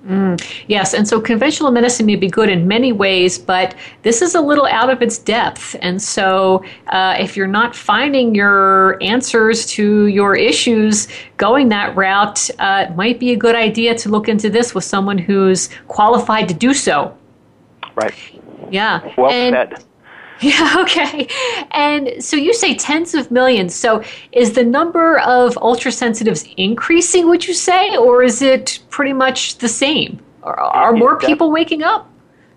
Mm, 0.08 0.41
yes, 0.68 0.93
and 0.93 1.06
so 1.06 1.20
conventional 1.20 1.72
medicine 1.72 2.06
may 2.06 2.16
be 2.16 2.30
good 2.30 2.50
in 2.50 2.68
many 2.68 2.93
ways, 2.93 3.38
but 3.38 3.76
this 4.04 4.22
is 4.22 4.34
a 4.34 4.39
little 4.39 4.66
out 4.66 4.89
of 4.89 5.02
its 5.02 5.18
depth. 5.18 5.76
And 5.82 6.02
so, 6.02 6.64
uh, 6.88 7.18
if 7.20 7.36
you're 7.36 7.47
not 7.47 7.76
finding 7.76 8.34
your 8.34 9.02
answers 9.04 9.66
to 9.68 10.08
your 10.08 10.36
issues 10.36 11.10
going 11.36 11.68
that 11.70 11.95
route, 11.97 12.50
uh, 12.60 12.86
it 12.89 12.95
might 12.95 13.20
be 13.20 13.32
a 13.32 13.36
good 13.36 13.56
idea 13.56 13.93
to 13.95 14.10
look 14.10 14.30
into 14.30 14.50
this 14.50 14.74
with 14.74 14.86
someone 14.86 15.18
who's 15.18 15.70
qualified 15.89 16.47
to 16.47 16.54
do 16.54 16.74
so. 16.74 17.16
Right. 17.95 18.14
Yeah. 18.72 19.02
Well 19.18 19.32
and, 19.32 19.54
said. 19.54 19.84
Yeah, 20.50 20.78
okay. 20.80 21.28
And 21.72 22.24
so 22.24 22.38
you 22.38 22.54
say 22.54 22.74
tens 22.74 23.14
of 23.14 23.30
millions. 23.30 23.76
So 23.76 24.04
is 24.32 24.54
the 24.54 24.64
number 24.64 25.20
of 25.20 25.56
ultrasensitives 25.56 26.52
increasing, 26.56 27.28
would 27.28 27.46
you 27.46 27.54
say, 27.54 27.98
or 27.98 28.24
is 28.24 28.42
it 28.42 28.80
pretty 28.90 29.12
much 29.12 29.58
the 29.58 29.68
same? 29.68 30.22
Are, 30.44 30.58
are 30.58 30.94
more 30.94 31.18
people 31.18 31.52
waking 31.52 31.84
up? 31.84 32.10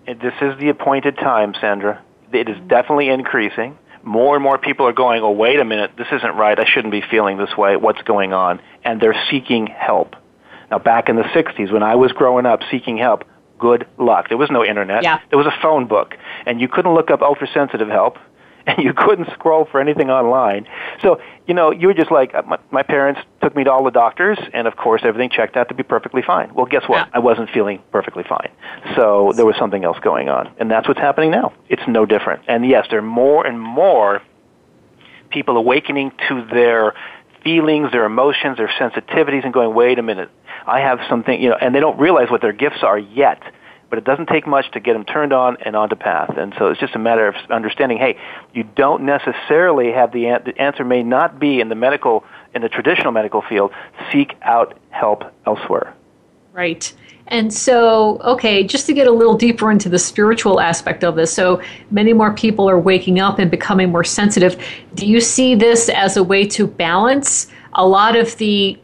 This 0.05 0.33
is 0.41 0.57
the 0.59 0.69
appointed 0.69 1.17
time, 1.17 1.53
Sandra. 1.59 2.01
It 2.31 2.47
is 2.47 2.57
definitely 2.67 3.09
increasing. 3.09 3.77
More 4.01 4.35
and 4.35 4.43
more 4.43 4.57
people 4.57 4.87
are 4.87 4.93
going, 4.93 5.21
oh, 5.21 5.31
wait 5.31 5.59
a 5.59 5.65
minute, 5.65 5.91
this 5.97 6.07
isn't 6.11 6.35
right. 6.35 6.57
I 6.57 6.65
shouldn't 6.65 6.91
be 6.91 7.01
feeling 7.01 7.37
this 7.37 7.55
way. 7.57 7.75
What's 7.75 8.01
going 8.01 8.33
on? 8.33 8.61
And 8.83 9.01
they're 9.01 9.21
seeking 9.29 9.67
help. 9.67 10.15
Now, 10.71 10.79
back 10.79 11.09
in 11.09 11.15
the 11.15 11.23
60s, 11.23 11.71
when 11.71 11.83
I 11.83 11.95
was 11.95 12.11
growing 12.13 12.45
up 12.45 12.61
seeking 12.71 12.97
help, 12.97 13.25
good 13.63 13.87
luck. 13.97 14.27
There 14.27 14.37
was 14.37 14.51
no 14.51 14.65
internet. 14.65 15.03
Yeah. 15.03 15.19
There 15.29 15.37
was 15.37 15.47
a 15.47 15.61
phone 15.61 15.87
book, 15.87 16.17
and 16.45 16.59
you 16.59 16.67
couldn't 16.67 16.93
look 16.93 17.09
up 17.09 17.21
ultrasensitive 17.21 17.87
help, 17.87 18.17
and 18.67 18.83
you 18.83 18.93
couldn't 18.93 19.29
scroll 19.31 19.65
for 19.71 19.79
anything 19.79 20.09
online. 20.09 20.67
So, 21.01 21.21
you 21.47 21.53
know, 21.53 21.71
you 21.71 21.87
were 21.87 21.93
just 21.93 22.11
like, 22.11 22.35
uh, 22.35 22.41
my, 22.45 22.57
my 22.71 22.83
parents 22.83 23.21
took 23.41 23.55
me 23.55 23.63
to 23.63 23.71
all 23.71 23.85
the 23.85 23.91
doctors, 23.91 24.37
and 24.53 24.67
of 24.67 24.75
course, 24.75 25.01
everything 25.05 25.29
checked 25.29 25.55
out 25.55 25.69
to 25.69 25.75
be 25.75 25.83
perfectly 25.83 26.21
fine. 26.21 26.53
Well, 26.53 26.65
guess 26.65 26.83
what? 26.87 27.07
Yeah. 27.07 27.13
I 27.13 27.19
wasn't 27.19 27.49
feeling 27.51 27.81
perfectly 27.91 28.23
fine. 28.27 28.51
So 28.97 29.31
there 29.33 29.45
was 29.45 29.55
something 29.57 29.85
else 29.85 29.97
going 30.01 30.27
on, 30.27 30.53
and 30.57 30.69
that's 30.69 30.87
what's 30.89 30.99
happening 30.99 31.31
now. 31.31 31.53
It's 31.69 31.87
no 31.87 32.05
different. 32.05 32.43
And 32.49 32.65
yes, 32.67 32.87
there 32.89 32.99
are 32.99 33.01
more 33.01 33.47
and 33.47 33.59
more 33.59 34.21
people 35.29 35.55
awakening 35.55 36.11
to 36.27 36.45
their 36.51 36.93
feelings, 37.43 37.91
their 37.91 38.05
emotions, 38.05 38.57
their 38.57 38.71
sensitivities, 38.79 39.43
and 39.45 39.53
going, 39.53 39.73
wait 39.73 39.99
a 39.99 40.03
minute, 40.03 40.29
I 40.65 40.79
have 40.81 40.99
something, 41.09 41.41
you 41.41 41.49
know, 41.49 41.57
and 41.59 41.73
they 41.73 41.79
don't 41.79 41.99
realize 41.99 42.29
what 42.29 42.41
their 42.41 42.53
gifts 42.53 42.83
are 42.83 42.97
yet. 42.97 43.41
But 43.89 43.99
it 43.99 44.05
doesn't 44.05 44.25
take 44.25 44.47
much 44.47 44.71
to 44.71 44.79
get 44.79 44.93
them 44.93 45.05
turned 45.05 45.33
on 45.33 45.57
and 45.61 45.75
onto 45.75 45.95
path. 45.95 46.35
And 46.35 46.55
so 46.57 46.67
it's 46.67 46.79
just 46.79 46.95
a 46.95 46.99
matter 46.99 47.27
of 47.27 47.35
understanding, 47.51 47.99
hey, 47.99 48.17
you 48.51 48.63
don't 48.63 49.03
necessarily 49.03 49.91
have 49.91 50.11
the, 50.11 50.25
an- 50.25 50.41
the 50.45 50.59
answer 50.59 50.83
may 50.83 51.03
not 51.03 51.37
be 51.37 51.59
in 51.59 51.69
the 51.69 51.75
medical, 51.75 52.23
in 52.55 52.63
the 52.63 52.69
traditional 52.69 53.11
medical 53.11 53.43
field. 53.43 53.71
Seek 54.11 54.33
out 54.41 54.79
help 54.89 55.31
elsewhere. 55.45 55.93
Right. 56.53 56.91
And 57.27 57.53
so, 57.53 58.19
okay, 58.21 58.63
just 58.63 58.87
to 58.87 58.93
get 58.93 59.05
a 59.05 59.11
little 59.11 59.35
deeper 59.35 59.71
into 59.71 59.89
the 59.89 59.99
spiritual 59.99 60.59
aspect 60.59 61.03
of 61.03 61.15
this, 61.15 61.31
so 61.31 61.61
many 61.91 62.13
more 62.13 62.33
people 62.33 62.67
are 62.69 62.79
waking 62.79 63.19
up 63.19 63.37
and 63.37 63.51
becoming 63.51 63.91
more 63.91 64.03
sensitive. 64.03 64.59
Do 64.95 65.05
you 65.05 65.21
see 65.21 65.53
this 65.53 65.89
as 65.89 66.17
a 66.17 66.23
way 66.23 66.47
to 66.47 66.65
balance 66.65 67.47
a 67.73 67.85
lot 67.87 68.15
of 68.15 68.35
the, 68.37 68.79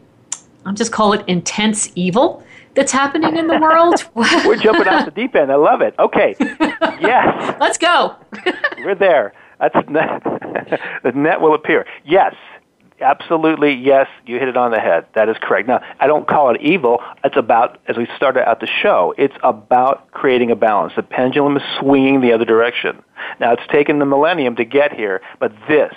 I'll 0.66 0.74
just 0.74 0.92
call 0.92 1.12
it 1.12 1.24
intense 1.26 1.90
evil 1.94 2.44
that's 2.74 2.92
happening 2.92 3.36
in 3.36 3.46
the 3.46 3.58
world? 3.58 4.04
We're 4.14 4.56
jumping 4.56 4.88
off 4.88 5.04
the 5.04 5.10
deep 5.10 5.34
end. 5.34 5.50
I 5.50 5.56
love 5.56 5.80
it. 5.80 5.94
Okay. 5.98 6.36
Yes. 7.00 7.56
Let's 7.58 7.78
go. 7.78 8.14
We're 8.84 8.94
there. 8.94 9.32
That's 9.58 9.74
net. 9.88 10.22
the 11.02 11.12
net 11.12 11.40
will 11.40 11.54
appear. 11.54 11.86
Yes. 12.04 12.34
Absolutely, 13.00 13.72
yes, 13.72 14.06
you 14.26 14.38
hit 14.38 14.48
it 14.48 14.56
on 14.58 14.70
the 14.70 14.78
head. 14.78 15.06
That 15.14 15.30
is 15.30 15.36
correct. 15.40 15.66
Now, 15.66 15.80
I 15.98 16.06
don't 16.06 16.28
call 16.28 16.54
it 16.54 16.60
evil. 16.60 17.02
It's 17.24 17.36
about, 17.38 17.78
as 17.88 17.96
we 17.96 18.06
started 18.14 18.46
out 18.46 18.60
the 18.60 18.66
show, 18.66 19.14
it's 19.16 19.34
about 19.42 20.10
creating 20.10 20.50
a 20.50 20.56
balance. 20.56 20.92
The 20.94 21.02
pendulum 21.02 21.56
is 21.56 21.62
swinging 21.78 22.20
the 22.20 22.32
other 22.32 22.44
direction. 22.44 23.02
Now, 23.40 23.54
it's 23.54 23.66
taken 23.72 23.98
the 23.98 24.04
millennium 24.04 24.56
to 24.56 24.64
get 24.66 24.92
here, 24.92 25.22
but 25.38 25.52
this 25.66 25.94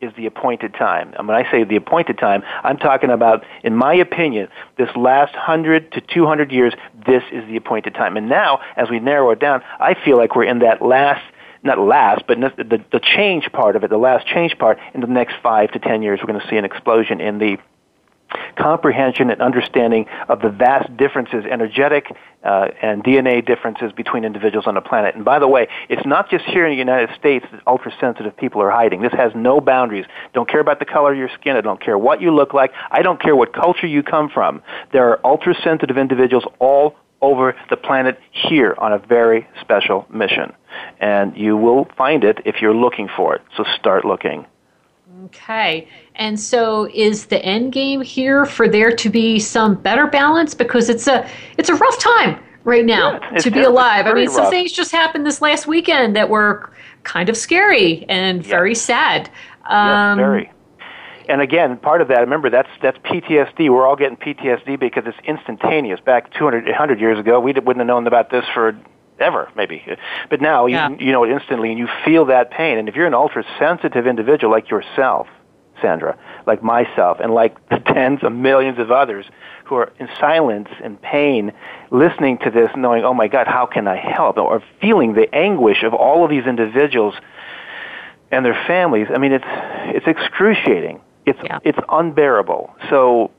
is 0.00 0.12
the 0.16 0.26
appointed 0.26 0.74
time. 0.74 1.12
And 1.18 1.26
when 1.26 1.36
I 1.36 1.50
say 1.50 1.64
the 1.64 1.76
appointed 1.76 2.18
time, 2.18 2.42
I'm 2.62 2.76
talking 2.76 3.10
about, 3.10 3.44
in 3.64 3.74
my 3.74 3.94
opinion, 3.94 4.48
this 4.76 4.88
last 4.96 5.34
100 5.34 5.92
to 5.92 6.00
200 6.00 6.52
years, 6.52 6.74
this 7.06 7.22
is 7.32 7.46
the 7.46 7.56
appointed 7.56 7.94
time. 7.94 8.16
And 8.16 8.28
now, 8.28 8.60
as 8.76 8.90
we 8.90 9.00
narrow 9.00 9.30
it 9.30 9.40
down, 9.40 9.62
I 9.80 9.94
feel 9.94 10.16
like 10.16 10.36
we're 10.36 10.44
in 10.44 10.60
that 10.60 10.82
last, 10.82 11.24
not 11.62 11.78
last, 11.78 12.24
but 12.28 12.38
the, 12.38 12.82
the 12.92 13.00
change 13.00 13.50
part 13.52 13.74
of 13.74 13.82
it, 13.82 13.90
the 13.90 13.98
last 13.98 14.26
change 14.26 14.56
part, 14.56 14.78
in 14.94 15.00
the 15.00 15.08
next 15.08 15.34
5 15.42 15.72
to 15.72 15.78
10 15.78 16.02
years, 16.02 16.20
we're 16.20 16.28
going 16.28 16.40
to 16.40 16.48
see 16.48 16.56
an 16.56 16.64
explosion 16.64 17.20
in 17.20 17.38
the 17.38 17.58
comprehension 18.56 19.30
and 19.30 19.40
understanding 19.40 20.06
of 20.28 20.40
the 20.40 20.50
vast 20.50 20.94
differences, 20.96 21.44
energetic 21.50 22.06
uh, 22.44 22.68
and 22.82 23.02
DNA 23.02 23.44
differences 23.44 23.92
between 23.92 24.24
individuals 24.24 24.66
on 24.66 24.74
the 24.74 24.80
planet. 24.80 25.14
And 25.14 25.24
by 25.24 25.38
the 25.38 25.48
way, 25.48 25.68
it's 25.88 26.06
not 26.06 26.30
just 26.30 26.44
here 26.44 26.66
in 26.66 26.72
the 26.72 26.78
United 26.78 27.14
States 27.18 27.44
that 27.50 27.62
ultra-sensitive 27.66 28.36
people 28.36 28.62
are 28.62 28.70
hiding. 28.70 29.00
This 29.00 29.12
has 29.12 29.32
no 29.34 29.60
boundaries. 29.60 30.06
Don't 30.34 30.48
care 30.48 30.60
about 30.60 30.78
the 30.78 30.84
color 30.84 31.12
of 31.12 31.18
your 31.18 31.30
skin. 31.40 31.56
I 31.56 31.60
don't 31.60 31.80
care 31.80 31.98
what 31.98 32.20
you 32.20 32.34
look 32.34 32.54
like. 32.54 32.72
I 32.90 33.02
don't 33.02 33.20
care 33.20 33.34
what 33.34 33.52
culture 33.52 33.86
you 33.86 34.02
come 34.02 34.28
from. 34.28 34.62
There 34.92 35.08
are 35.10 35.20
ultra-sensitive 35.24 35.98
individuals 35.98 36.44
all 36.58 36.96
over 37.20 37.56
the 37.70 37.76
planet 37.76 38.18
here 38.30 38.74
on 38.78 38.92
a 38.92 38.98
very 38.98 39.48
special 39.60 40.06
mission. 40.08 40.52
And 41.00 41.36
you 41.36 41.56
will 41.56 41.88
find 41.96 42.22
it 42.22 42.38
if 42.44 42.60
you're 42.60 42.74
looking 42.74 43.08
for 43.16 43.34
it. 43.34 43.42
So 43.56 43.64
start 43.78 44.04
looking. 44.04 44.46
Okay. 45.24 45.88
And 46.14 46.38
so 46.38 46.88
is 46.94 47.26
the 47.26 47.44
end 47.44 47.72
game 47.72 48.00
here 48.00 48.44
for 48.44 48.68
there 48.68 48.94
to 48.94 49.10
be 49.10 49.38
some 49.38 49.74
better 49.74 50.06
balance 50.06 50.54
because 50.54 50.88
it's 50.88 51.06
a 51.06 51.28
it's 51.56 51.68
a 51.68 51.74
rough 51.74 51.98
time 51.98 52.40
right 52.64 52.84
now 52.84 53.20
yeah, 53.32 53.38
to 53.38 53.50
be 53.50 53.62
alive. 53.62 54.06
I 54.06 54.12
mean, 54.12 54.26
rough. 54.26 54.36
some 54.36 54.50
things 54.50 54.72
just 54.72 54.92
happened 54.92 55.26
this 55.26 55.40
last 55.40 55.66
weekend 55.66 56.14
that 56.16 56.28
were 56.28 56.70
kind 57.02 57.28
of 57.28 57.36
scary 57.36 58.04
and 58.08 58.44
very 58.44 58.74
sad. 58.74 59.30
Um, 59.64 60.18
yes, 60.18 60.24
very. 60.24 60.52
And 61.28 61.42
again, 61.42 61.76
part 61.76 62.00
of 62.00 62.08
that, 62.08 62.20
remember, 62.20 62.48
that's 62.48 62.70
that's 62.80 62.96
PTSD. 62.98 63.70
We're 63.70 63.86
all 63.86 63.96
getting 63.96 64.16
PTSD 64.16 64.78
because 64.78 65.04
it's 65.06 65.18
instantaneous. 65.24 66.00
Back 66.00 66.32
200, 66.32 66.64
100 66.64 67.00
years 67.00 67.18
ago, 67.18 67.38
we 67.38 67.52
wouldn't 67.52 67.78
have 67.78 67.86
known 67.86 68.06
about 68.06 68.30
this 68.30 68.44
for 68.54 68.78
ever, 69.20 69.50
maybe. 69.56 69.84
But 70.30 70.40
now 70.40 70.66
yeah. 70.66 70.90
you, 70.90 71.06
you 71.06 71.12
know 71.12 71.24
it 71.24 71.30
instantly 71.30 71.70
and 71.70 71.78
you 71.78 71.88
feel 72.04 72.26
that 72.26 72.50
pain. 72.50 72.78
And 72.78 72.88
if 72.88 72.94
you're 72.94 73.06
an 73.06 73.14
ultra 73.14 73.44
sensitive 73.58 74.06
individual 74.06 74.52
like 74.52 74.70
yourself, 74.70 75.26
Sandra, 75.80 76.18
like 76.46 76.62
myself, 76.62 77.18
and 77.20 77.32
like 77.32 77.68
the 77.70 77.78
tens 77.78 78.20
of 78.22 78.32
millions 78.32 78.78
of 78.78 78.90
others 78.90 79.26
who 79.64 79.76
are 79.76 79.92
in 79.98 80.08
silence 80.18 80.68
and 80.82 81.00
pain, 81.00 81.52
listening 81.90 82.38
to 82.38 82.50
this, 82.50 82.70
knowing, 82.76 83.04
oh 83.04 83.14
my 83.14 83.28
God, 83.28 83.46
how 83.46 83.66
can 83.66 83.86
I 83.86 83.96
help? 83.96 84.38
Or 84.38 84.62
feeling 84.80 85.14
the 85.14 85.32
anguish 85.34 85.82
of 85.82 85.94
all 85.94 86.24
of 86.24 86.30
these 86.30 86.46
individuals 86.46 87.14
and 88.30 88.44
their 88.44 88.58
families. 88.66 89.08
I 89.14 89.18
mean, 89.18 89.32
it's, 89.32 89.44
it's 89.46 90.06
excruciating. 90.06 91.00
It's, 91.26 91.38
yeah. 91.44 91.58
it's 91.64 91.78
unbearable. 91.90 92.74
So 92.88 93.30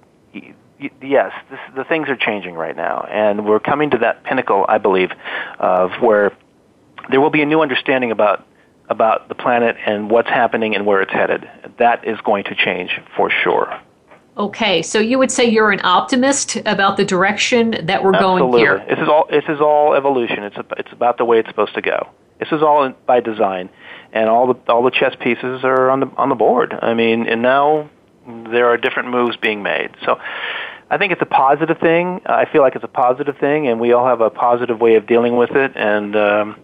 yes, 1.01 1.31
this, 1.49 1.59
the 1.75 1.83
things 1.83 2.09
are 2.09 2.15
changing 2.15 2.55
right 2.55 2.75
now, 2.75 3.07
and 3.09 3.45
we're 3.45 3.59
coming 3.59 3.91
to 3.91 3.97
that 3.99 4.23
pinnacle, 4.23 4.65
I 4.67 4.77
believe, 4.77 5.11
of 5.59 5.91
where 6.01 6.31
there 7.09 7.21
will 7.21 7.29
be 7.29 7.41
a 7.41 7.45
new 7.45 7.61
understanding 7.61 8.11
about 8.11 8.45
about 8.89 9.29
the 9.29 9.35
planet 9.35 9.77
and 9.85 10.09
what's 10.09 10.29
happening 10.29 10.75
and 10.75 10.85
where 10.85 11.01
it's 11.01 11.11
headed. 11.11 11.47
That 11.77 12.07
is 12.07 12.19
going 12.21 12.45
to 12.45 12.55
change 12.55 12.99
for 13.15 13.29
sure. 13.29 13.79
Okay, 14.35 14.81
so 14.81 14.99
you 14.99 15.19
would 15.19 15.31
say 15.31 15.45
you're 15.45 15.71
an 15.71 15.81
optimist 15.83 16.55
about 16.65 16.97
the 16.97 17.05
direction 17.05 17.71
that 17.85 18.03
we're 18.03 18.15
Absolutely. 18.15 18.63
going 18.63 18.79
here. 18.79 18.85
This 18.89 18.99
is 18.99 19.07
all 19.07 19.27
this 19.29 19.43
is 19.49 19.59
all 19.59 19.93
evolution. 19.93 20.43
It's 20.43 20.55
a, 20.55 20.65
it's 20.77 20.91
about 20.91 21.17
the 21.17 21.25
way 21.25 21.39
it's 21.39 21.49
supposed 21.49 21.75
to 21.75 21.81
go. 21.81 22.09
This 22.39 22.47
is 22.51 22.63
all 22.63 22.85
in, 22.85 22.95
by 23.05 23.19
design, 23.19 23.69
and 24.13 24.29
all 24.29 24.53
the 24.53 24.71
all 24.71 24.81
the 24.83 24.91
chess 24.91 25.13
pieces 25.19 25.63
are 25.63 25.89
on 25.89 25.99
the 25.99 26.07
on 26.15 26.29
the 26.29 26.35
board. 26.35 26.73
I 26.73 26.93
mean, 26.93 27.27
and 27.27 27.41
now 27.41 27.89
there 28.25 28.67
are 28.67 28.77
different 28.77 29.09
moves 29.09 29.35
being 29.37 29.61
made. 29.61 29.91
So. 30.05 30.19
I 30.89 30.97
think 30.97 31.11
it's 31.11 31.21
a 31.21 31.25
positive 31.25 31.77
thing. 31.79 32.21
I 32.25 32.45
feel 32.45 32.61
like 32.61 32.75
it's 32.75 32.83
a 32.83 32.87
positive 32.87 33.37
thing, 33.37 33.67
and 33.67 33.79
we 33.79 33.93
all 33.93 34.05
have 34.05 34.21
a 34.21 34.29
positive 34.29 34.81
way 34.81 34.95
of 34.95 35.05
dealing 35.05 35.35
with 35.35 35.51
it. 35.51 35.71
And 35.75 36.15
um, 36.15 36.55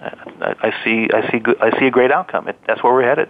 I, 0.00 0.54
I 0.60 0.84
see, 0.84 1.08
I 1.12 1.30
see, 1.30 1.42
I 1.60 1.78
see 1.78 1.86
a 1.86 1.90
great 1.90 2.12
outcome. 2.12 2.48
It, 2.48 2.56
that's 2.66 2.82
where 2.82 2.92
we're 2.92 3.02
headed. 3.02 3.28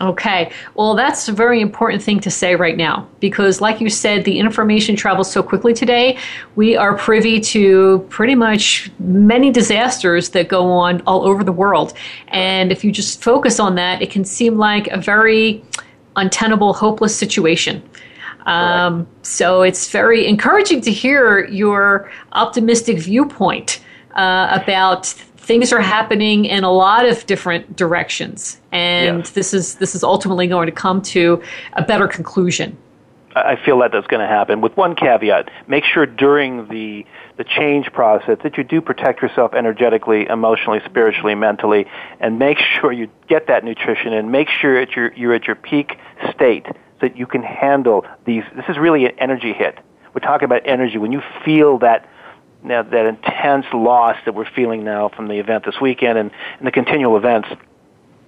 Okay. 0.00 0.52
Well, 0.76 0.94
that's 0.94 1.28
a 1.28 1.32
very 1.32 1.60
important 1.60 2.02
thing 2.02 2.20
to 2.20 2.30
say 2.30 2.54
right 2.54 2.76
now 2.76 3.08
because, 3.18 3.60
like 3.60 3.80
you 3.80 3.90
said, 3.90 4.24
the 4.24 4.38
information 4.38 4.94
travels 4.94 5.30
so 5.30 5.42
quickly 5.42 5.74
today. 5.74 6.18
We 6.54 6.76
are 6.76 6.96
privy 6.96 7.40
to 7.40 8.06
pretty 8.08 8.36
much 8.36 8.92
many 9.00 9.50
disasters 9.50 10.30
that 10.30 10.46
go 10.46 10.70
on 10.70 11.02
all 11.04 11.26
over 11.26 11.42
the 11.42 11.52
world. 11.52 11.94
And 12.28 12.70
if 12.70 12.84
you 12.84 12.92
just 12.92 13.20
focus 13.22 13.58
on 13.58 13.74
that, 13.74 14.00
it 14.00 14.10
can 14.10 14.24
seem 14.24 14.56
like 14.56 14.86
a 14.86 15.00
very 15.00 15.64
untenable, 16.14 16.74
hopeless 16.74 17.16
situation. 17.16 17.82
Um, 18.46 19.06
so 19.22 19.62
it's 19.62 19.90
very 19.90 20.26
encouraging 20.26 20.80
to 20.82 20.90
hear 20.90 21.44
your 21.46 22.10
optimistic 22.32 22.98
viewpoint 22.98 23.80
uh, 24.14 24.58
about 24.62 25.14
things 25.48 25.72
are 25.72 25.80
happening 25.80 26.44
in 26.44 26.62
a 26.62 26.70
lot 26.70 27.06
of 27.06 27.24
different 27.26 27.74
directions, 27.74 28.60
and 28.70 29.18
Yes. 29.18 29.30
this 29.30 29.54
is 29.54 29.76
this 29.76 29.94
is 29.94 30.04
ultimately 30.04 30.46
going 30.46 30.66
to 30.66 30.72
come 30.72 31.00
to 31.02 31.42
a 31.72 31.82
better 31.82 32.06
conclusion. 32.06 32.76
I 33.34 33.52
I 33.52 33.56
feel 33.64 33.78
that 33.78 33.92
that's 33.92 34.06
going 34.06 34.20
to 34.20 34.26
happen. 34.26 34.60
With 34.60 34.76
one 34.76 34.94
caveat: 34.94 35.50
make 35.66 35.84
sure 35.84 36.04
during 36.06 36.68
the 36.68 37.06
the 37.38 37.44
change 37.44 37.92
process 37.92 38.38
that 38.42 38.58
you 38.58 38.64
do 38.64 38.80
protect 38.80 39.22
yourself 39.22 39.54
energetically, 39.54 40.26
emotionally, 40.26 40.80
spiritually, 40.84 41.34
mentally, 41.34 41.86
and 42.20 42.38
make 42.38 42.58
sure 42.58 42.92
you 42.92 43.08
get 43.28 43.46
that 43.46 43.64
nutrition 43.64 44.12
and 44.12 44.30
make 44.32 44.48
sure 44.48 44.84
that 44.84 44.94
you're 44.96 45.12
you're 45.14 45.34
at 45.34 45.46
your 45.46 45.56
peak 45.56 45.96
state 46.34 46.66
that 47.00 47.16
you 47.16 47.26
can 47.26 47.42
handle 47.42 48.04
these. 48.24 48.44
This 48.54 48.64
is 48.68 48.78
really 48.78 49.06
an 49.06 49.12
energy 49.18 49.52
hit. 49.52 49.78
We're 50.14 50.20
talking 50.20 50.46
about 50.46 50.62
energy. 50.64 50.98
When 50.98 51.12
you 51.12 51.22
feel 51.44 51.78
that 51.78 52.08
now 52.62 52.82
that 52.82 53.06
intense 53.06 53.66
loss 53.72 54.16
that 54.24 54.34
we're 54.34 54.50
feeling 54.50 54.84
now 54.84 55.08
from 55.08 55.28
the 55.28 55.38
event 55.38 55.64
this 55.64 55.80
weekend 55.80 56.18
and, 56.18 56.30
and 56.58 56.66
the 56.66 56.72
continual 56.72 57.16
events, 57.16 57.48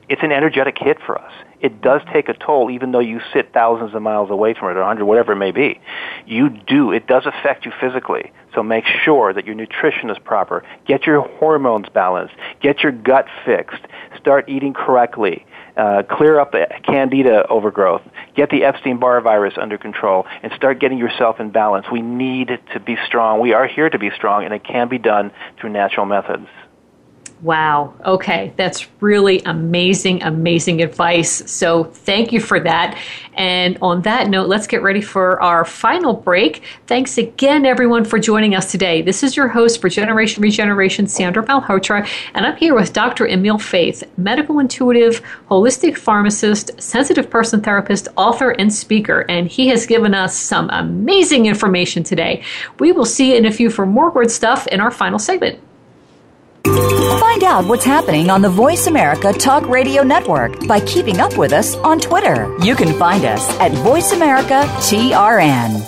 it's 0.09 0.23
an 0.23 0.33
energetic 0.33 0.77
hit 0.79 0.99
for 1.05 1.21
us. 1.21 1.33
It 1.61 1.83
does 1.83 2.01
take 2.12 2.29
a 2.29 2.35
toll, 2.35 2.71
even 2.71 2.91
though 2.91 3.01
you 3.01 3.21
sit 3.33 3.53
thousands 3.53 3.95
of 3.95 4.03
miles 4.03 4.31
away 4.31 4.55
from 4.55 4.71
it, 4.71 4.77
or 4.77 4.81
100, 4.81 5.05
whatever 5.05 5.33
it 5.33 5.37
may 5.37 5.53
be. 5.53 5.81
You 6.27 6.49
do. 6.49 6.91
It 6.91 7.07
does 7.07 7.27
affect 7.27 7.64
you 7.64 7.73
physically. 7.81 8.33
So 8.55 8.62
make 8.62 8.87
sure 8.87 9.33
that 9.33 9.47
your 9.47 9.55
nutrition 9.55 10.11
is 10.11 10.18
proper. 10.18 10.64
Get 10.87 11.07
your 11.07 11.21
hormones 11.39 11.89
balanced. 11.91 12.35
Get 12.61 12.83
your 12.83 12.93
gut 12.93 13.27
fixed. 13.45 13.83
Start 14.18 14.49
eating 14.49 14.73
correctly. 14.73 15.47
Uh, 15.81 16.03
clear 16.03 16.39
up 16.39 16.53
candida 16.83 17.47
overgrowth. 17.49 18.03
Get 18.35 18.51
the 18.51 18.64
Epstein-Barr 18.64 19.22
virus 19.22 19.55
under 19.57 19.78
control, 19.78 20.26
and 20.43 20.53
start 20.53 20.78
getting 20.78 20.99
yourself 20.99 21.41
in 21.41 21.49
balance. 21.53 21.87
We 21.91 22.03
need 22.03 22.59
to 22.74 22.81
be 22.81 22.99
strong. 23.07 23.41
We 23.41 23.55
are 23.55 23.66
here 23.66 23.89
to 23.89 23.99
be 23.99 24.11
strong, 24.11 24.45
and 24.45 24.53
it 24.53 24.62
can 24.62 24.89
be 24.89 24.99
done 24.99 25.33
through 25.59 25.70
natural 25.70 26.05
methods. 26.05 26.49
Wow. 27.43 27.95
Okay. 28.05 28.53
That's 28.57 28.86
really 29.01 29.41
amazing, 29.47 30.22
amazing 30.22 30.82
advice. 30.82 31.51
So 31.51 31.84
thank 31.84 32.32
you 32.32 32.41
for 32.41 32.61
that. 32.61 32.99
And 33.32 33.78
on 33.80 34.03
that 34.03 34.28
note, 34.28 34.49
let's 34.49 34.66
get 34.66 34.82
ready 34.82 35.01
for 35.01 35.41
our 35.41 35.64
final 35.64 36.12
break. 36.12 36.62
Thanks 36.86 37.16
again, 37.16 37.64
everyone, 37.64 38.05
for 38.05 38.18
joining 38.18 38.55
us 38.55 38.70
today. 38.70 39.01
This 39.01 39.22
is 39.22 39.38
your 39.38 39.49
host 39.49 39.80
for 39.80 39.88
Generation 39.88 40.43
Regeneration, 40.43 41.07
Sandra 41.07 41.43
Malhotra, 41.43 42.07
and 42.34 42.45
I'm 42.45 42.57
here 42.57 42.74
with 42.74 42.93
Dr. 42.93 43.26
Emil 43.26 43.57
Faithe, 43.57 44.03
medical 44.18 44.59
intuitive, 44.59 45.22
holistic 45.49 45.97
pharmacist, 45.97 46.78
sensitive 46.78 47.30
person 47.30 47.62
therapist, 47.62 48.09
author, 48.16 48.51
and 48.51 48.70
speaker. 48.70 49.24
And 49.30 49.49
he 49.49 49.68
has 49.68 49.86
given 49.86 50.12
us 50.12 50.36
some 50.36 50.68
amazing 50.70 51.47
information 51.47 52.03
today. 52.03 52.43
We 52.78 52.93
will 52.93 53.07
see 53.07 53.30
you 53.30 53.36
in 53.36 53.47
a 53.47 53.53
few 53.53 53.70
for 53.70 53.86
more 53.86 54.11
good 54.11 54.30
stuff 54.30 54.66
in 54.66 54.80
our 54.80 54.91
final 54.91 55.18
segment. 55.18 55.59
Find 56.65 57.43
out 57.45 57.65
what's 57.65 57.85
happening 57.85 58.31
on 58.31 58.43
the 58.43 58.49
Voice 58.49 58.87
America 58.87 59.33
Talk 59.33 59.67
Radio 59.69 60.03
Network 60.03 60.67
by 60.67 60.81
keeping 60.81 61.21
up 61.21 61.37
with 61.37 61.53
us 61.53 61.77
on 61.77 61.99
Twitter. 61.99 62.55
You 62.63 62.75
can 62.75 62.93
find 62.99 63.25
us 63.25 63.49
at 63.61 63.73
Voice 63.73 64.13
America 64.13 64.63
TRN. 64.81 65.87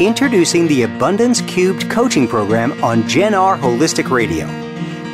Introducing 0.00 0.66
the 0.66 0.82
Abundance 0.82 1.40
Cubed 1.42 1.88
coaching 1.90 2.26
program 2.26 2.72
on 2.82 3.06
Gen 3.08 3.34
R 3.34 3.56
Holistic 3.56 4.10
Radio. 4.10 4.46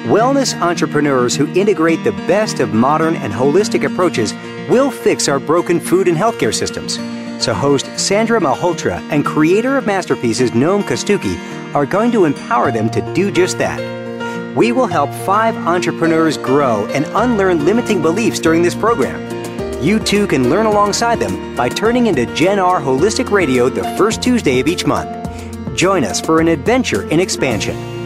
Wellness 0.05 0.59
entrepreneurs 0.61 1.37
who 1.37 1.47
integrate 1.55 2.03
the 2.05 2.13
best 2.13 2.61
of 2.61 2.73
modern 2.73 3.17
and 3.17 3.33
holistic 3.33 3.85
approaches 3.85 4.33
will 4.71 4.91
fix 4.91 5.29
our 5.29 5.39
broken 5.39 5.79
food 5.79 6.09
and 6.09 6.17
healthcare 6.17 6.55
systems. 6.55 6.99
So, 7.45 7.53
host 7.53 7.87
Sandra 7.99 8.41
Malhotra 8.41 9.01
and 9.11 9.25
creator 9.25 9.77
of 9.77 9.87
masterpieces 9.87 10.53
Noam 10.53 10.83
Kostuki 10.83 11.37
are 11.75 11.87
going 11.87 12.11
to 12.13 12.25
empower 12.25 12.73
them 12.73 12.89
to 12.91 13.15
do 13.15 13.31
just 13.31 13.59
that. 13.59 13.98
We 14.59 14.73
will 14.73 14.89
help 14.89 15.15
five 15.25 15.57
entrepreneurs 15.57 16.37
grow 16.37 16.85
and 16.87 17.05
unlearn 17.15 17.65
limiting 17.65 18.03
beliefs 18.03 18.41
during 18.41 18.61
this 18.61 18.75
program. 18.75 19.23
You 19.81 20.01
too 20.01 20.27
can 20.27 20.51
learn 20.51 20.67
alongside 20.67 21.21
them 21.21 21.55
by 21.55 21.69
turning 21.69 22.09
into 22.09 22.27
Gen 22.35 22.59
R 22.59 22.81
Holistic 22.81 23.31
Radio 23.31 23.69
the 23.69 23.85
first 23.97 24.21
Tuesday 24.21 24.59
of 24.59 24.67
each 24.67 24.85
month. 24.85 25.09
Join 25.77 26.03
us 26.03 26.21
for 26.21 26.41
an 26.41 26.49
adventure 26.49 27.09
in 27.09 27.21
expansion. 27.21 27.98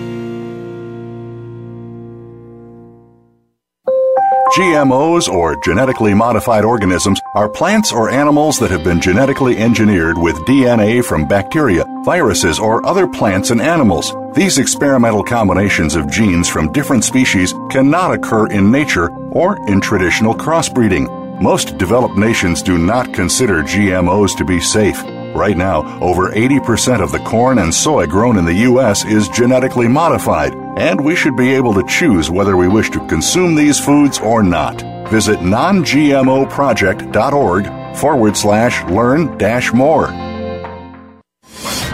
GMOs, 4.57 5.33
or 5.33 5.57
genetically 5.57 6.13
modified 6.13 6.63
organisms, 6.63 7.23
are 7.35 7.49
plants 7.49 7.91
or 7.91 8.11
animals 8.11 8.59
that 8.59 8.71
have 8.71 8.85
been 8.85 9.01
genetically 9.01 9.57
engineered 9.57 10.19
with 10.19 10.37
DNA 10.45 11.03
from 11.03 11.27
bacteria, 11.27 11.87
viruses, 12.05 12.59
or 12.59 12.85
other 12.85 13.07
plants 13.07 13.51
and 13.51 13.63
animals. 13.63 14.15
These 14.35 14.59
experimental 14.59 15.25
combinations 15.25 15.95
of 15.95 16.11
genes 16.11 16.51
from 16.51 16.71
different 16.71 17.03
species 17.03 17.55
cannot 17.71 18.13
occur 18.13 18.49
in 18.49 18.71
nature 18.71 19.09
or 19.31 19.57
in 19.69 19.81
traditional 19.81 20.35
crossbreeding. 20.35 21.41
Most 21.41 21.79
developed 21.79 22.19
nations 22.19 22.63
do 22.63 22.77
not 22.77 23.15
consider 23.15 23.63
GMOs 23.63 24.37
to 24.37 24.45
be 24.45 24.61
safe. 24.61 25.03
Right 25.35 25.57
now, 25.57 25.99
over 26.03 26.31
80% 26.31 27.03
of 27.03 27.11
the 27.11 27.21
corn 27.21 27.59
and 27.59 27.75
soy 27.75 28.07
grown 28.07 28.37
in 28.37 28.45
the 28.45 28.69
U.S. 28.69 29.03
is 29.07 29.31
genetically 29.31 29.89
modified, 29.89 30.53
and 30.77 31.03
we 31.05 31.15
should 31.17 31.37
be 31.37 31.55
able 31.55 31.75
to 31.75 31.85
choose 31.87 32.31
whether 32.31 32.57
we 32.57 32.69
wish 32.69 32.91
to 32.91 33.07
consume 33.07 33.55
these 33.55 33.79
foods 33.79 34.19
or 34.19 34.43
not. 34.43 34.83
Visit 35.09 35.39
nongmoproject.org 35.41 37.97
forward 37.97 38.37
slash 38.37 38.83
learn 38.91 39.39
dash 39.39 39.73
more. 39.73 40.09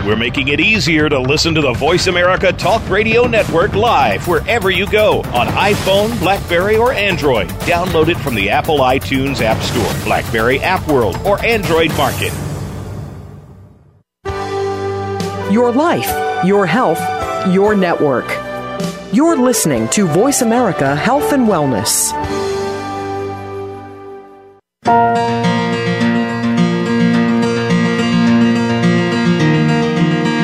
We're 0.07 0.17
making 0.17 0.49
it 0.49 0.61
easier 0.61 1.09
to 1.09 1.19
listen 1.19 1.55
to 1.55 1.61
the 1.61 1.73
Voice 1.75 2.07
America 2.07 2.53
Talk 2.53 2.89
Radio 2.89 3.27
Network 3.27 3.75
live 3.75 4.27
wherever 4.27 4.71
you 4.71 4.87
go 4.87 5.19
on 5.35 5.49
iPhone, 5.49 6.19
Blackberry, 6.21 6.77
or 6.77 6.93
Android. 6.93 7.49
Download 7.67 8.09
it 8.09 8.17
from 8.17 8.35
the 8.35 8.49
Apple 8.49 8.79
iTunes 8.79 9.43
App 9.43 9.61
Store, 9.63 10.05
Blackberry 10.05 10.61
App 10.61 10.87
World, 10.89 11.17
or 11.27 11.45
Android 11.45 11.91
Market. 11.97 12.33
Your 15.53 15.73
life, 15.73 16.47
your 16.47 16.65
health, 16.65 17.01
your 17.53 17.75
network. 17.75 18.29
You're 19.13 19.37
listening 19.37 19.89
to 19.89 20.07
Voice 20.07 20.43
America 20.43 20.95
Health 20.95 21.33
and 21.33 21.49
Wellness. 21.49 22.13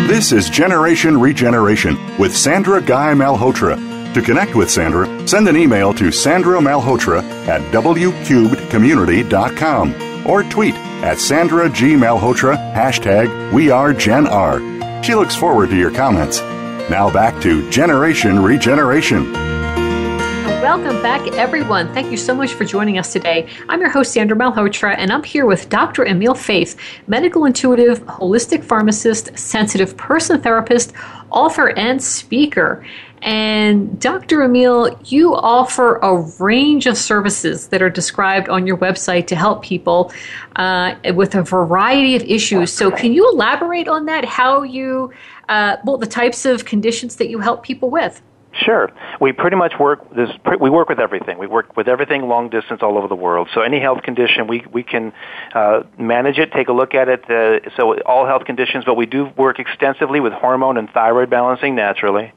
This 0.08 0.32
is 0.32 0.48
Generation 0.48 1.20
Regeneration 1.20 1.96
with 2.18 2.34
Sandra 2.36 2.80
Guy 2.80 3.12
Malhotra. 3.14 3.76
To 4.14 4.22
connect 4.22 4.54
with 4.54 4.70
Sandra, 4.70 5.26
send 5.26 5.48
an 5.48 5.56
email 5.56 5.92
to 5.94 6.12
Sandra 6.12 6.60
Malhotra 6.60 7.22
at 7.48 7.60
wcubedcommunity.com 7.72 10.26
or 10.26 10.42
tweet 10.44 10.74
at 11.02 11.18
Sandra 11.18 11.68
G. 11.68 11.94
Malhotra, 11.94 12.56
hashtag 12.74 13.52
We 13.52 13.70
Are 13.70 13.92
Gen 13.92 14.26
R. 14.26 14.60
She 15.02 15.14
looks 15.14 15.34
forward 15.34 15.70
to 15.70 15.76
your 15.76 15.90
comments. 15.90 16.40
Now 16.90 17.10
back 17.10 17.40
to 17.40 17.68
Generation 17.70 18.42
Regeneration. 18.42 19.32
Welcome 20.60 21.00
back, 21.02 21.26
everyone. 21.32 21.90
Thank 21.94 22.10
you 22.10 22.18
so 22.18 22.34
much 22.34 22.52
for 22.52 22.66
joining 22.66 22.98
us 22.98 23.10
today. 23.10 23.48
I'm 23.70 23.80
your 23.80 23.88
host, 23.88 24.12
Sandra 24.12 24.36
Malhotra, 24.36 24.94
and 24.98 25.10
I'm 25.10 25.22
here 25.22 25.46
with 25.46 25.70
Dr. 25.70 26.04
Emil 26.04 26.34
Faithe, 26.34 26.76
medical 27.06 27.46
intuitive, 27.46 28.00
holistic 28.04 28.62
pharmacist, 28.62 29.38
sensitive 29.38 29.96
person 29.96 30.42
therapist, 30.42 30.92
author, 31.30 31.70
and 31.70 32.02
speaker. 32.02 32.84
And 33.24 33.98
Dr. 33.98 34.42
Emil, 34.42 34.98
you 35.06 35.34
offer 35.34 35.96
a 35.96 36.16
range 36.38 36.86
of 36.86 36.98
services 36.98 37.68
that 37.68 37.80
are 37.80 37.88
described 37.88 38.50
on 38.50 38.66
your 38.66 38.76
website 38.76 39.26
to 39.28 39.36
help 39.36 39.62
people 39.62 40.12
uh, 40.56 40.94
with 41.14 41.34
a 41.34 41.42
variety 41.42 42.16
of 42.16 42.22
issues. 42.24 42.70
So, 42.70 42.90
can 42.90 43.14
you 43.14 43.30
elaborate 43.30 43.88
on 43.88 44.04
that? 44.06 44.26
How 44.26 44.62
you, 44.62 45.10
uh, 45.48 45.76
well, 45.84 45.98
the 45.98 46.06
types 46.06 46.44
of 46.44 46.64
conditions 46.64 47.16
that 47.16 47.28
you 47.28 47.38
help 47.38 47.62
people 47.62 47.90
with? 47.90 48.22
Sure. 48.62 48.90
We 49.20 49.32
pretty 49.32 49.56
much 49.56 49.72
work 49.80 50.14
this 50.14 50.30
we 50.60 50.70
work 50.70 50.88
with 50.88 51.00
everything. 51.00 51.38
We 51.38 51.48
work 51.48 51.76
with 51.76 51.88
everything 51.88 52.28
long 52.28 52.50
distance 52.50 52.82
all 52.82 52.96
over 52.96 53.08
the 53.08 53.16
world. 53.16 53.48
So 53.52 53.62
any 53.62 53.80
health 53.80 54.02
condition 54.02 54.46
we 54.46 54.64
we 54.72 54.84
can 54.84 55.12
uh, 55.54 55.82
manage 55.98 56.38
it, 56.38 56.52
take 56.52 56.68
a 56.68 56.72
look 56.72 56.94
at 56.94 57.08
it. 57.08 57.28
Uh, 57.28 57.68
so 57.76 57.98
all 58.02 58.26
health 58.26 58.44
conditions, 58.44 58.84
but 58.84 58.94
we 58.94 59.06
do 59.06 59.26
work 59.36 59.58
extensively 59.58 60.20
with 60.20 60.32
hormone 60.32 60.76
and 60.76 60.88
thyroid 60.90 61.30
balancing 61.30 61.74
naturally. 61.74 62.32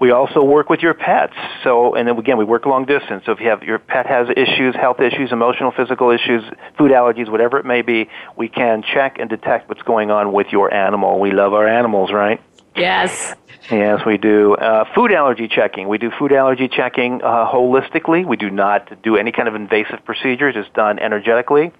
We 0.00 0.10
also 0.10 0.42
work 0.44 0.68
with 0.68 0.80
your 0.80 0.92
pets. 0.92 1.34
So 1.62 1.94
and 1.94 2.06
then 2.06 2.18
again, 2.18 2.36
we 2.36 2.44
work 2.44 2.66
long 2.66 2.84
distance. 2.84 3.24
So 3.24 3.32
if 3.32 3.40
you 3.40 3.48
have 3.48 3.62
your 3.62 3.78
pet 3.78 4.06
has 4.06 4.28
issues, 4.36 4.74
health 4.74 5.00
issues, 5.00 5.32
emotional, 5.32 5.72
physical 5.72 6.10
issues, 6.10 6.44
food 6.76 6.90
allergies, 6.90 7.30
whatever 7.30 7.58
it 7.58 7.64
may 7.64 7.80
be, 7.80 8.10
we 8.36 8.48
can 8.48 8.82
check 8.82 9.18
and 9.18 9.30
detect 9.30 9.70
what's 9.70 9.82
going 9.82 10.10
on 10.10 10.32
with 10.32 10.48
your 10.52 10.74
animal. 10.74 11.20
We 11.20 11.30
love 11.30 11.54
our 11.54 11.66
animals, 11.66 12.12
right? 12.12 12.38
Yes. 12.76 13.34
Yes, 13.70 14.00
we 14.04 14.18
do. 14.18 14.54
Uh, 14.54 14.84
food 14.94 15.12
allergy 15.12 15.48
checking. 15.48 15.88
We 15.88 15.98
do 15.98 16.10
food 16.18 16.32
allergy 16.32 16.68
checking 16.68 17.22
uh, 17.22 17.50
holistically. 17.50 18.26
We 18.26 18.36
do 18.36 18.50
not 18.50 19.02
do 19.02 19.16
any 19.16 19.32
kind 19.32 19.48
of 19.48 19.54
invasive 19.54 20.04
procedures. 20.04 20.54
It's 20.56 20.68
done 20.74 20.98
energetically. 20.98 21.72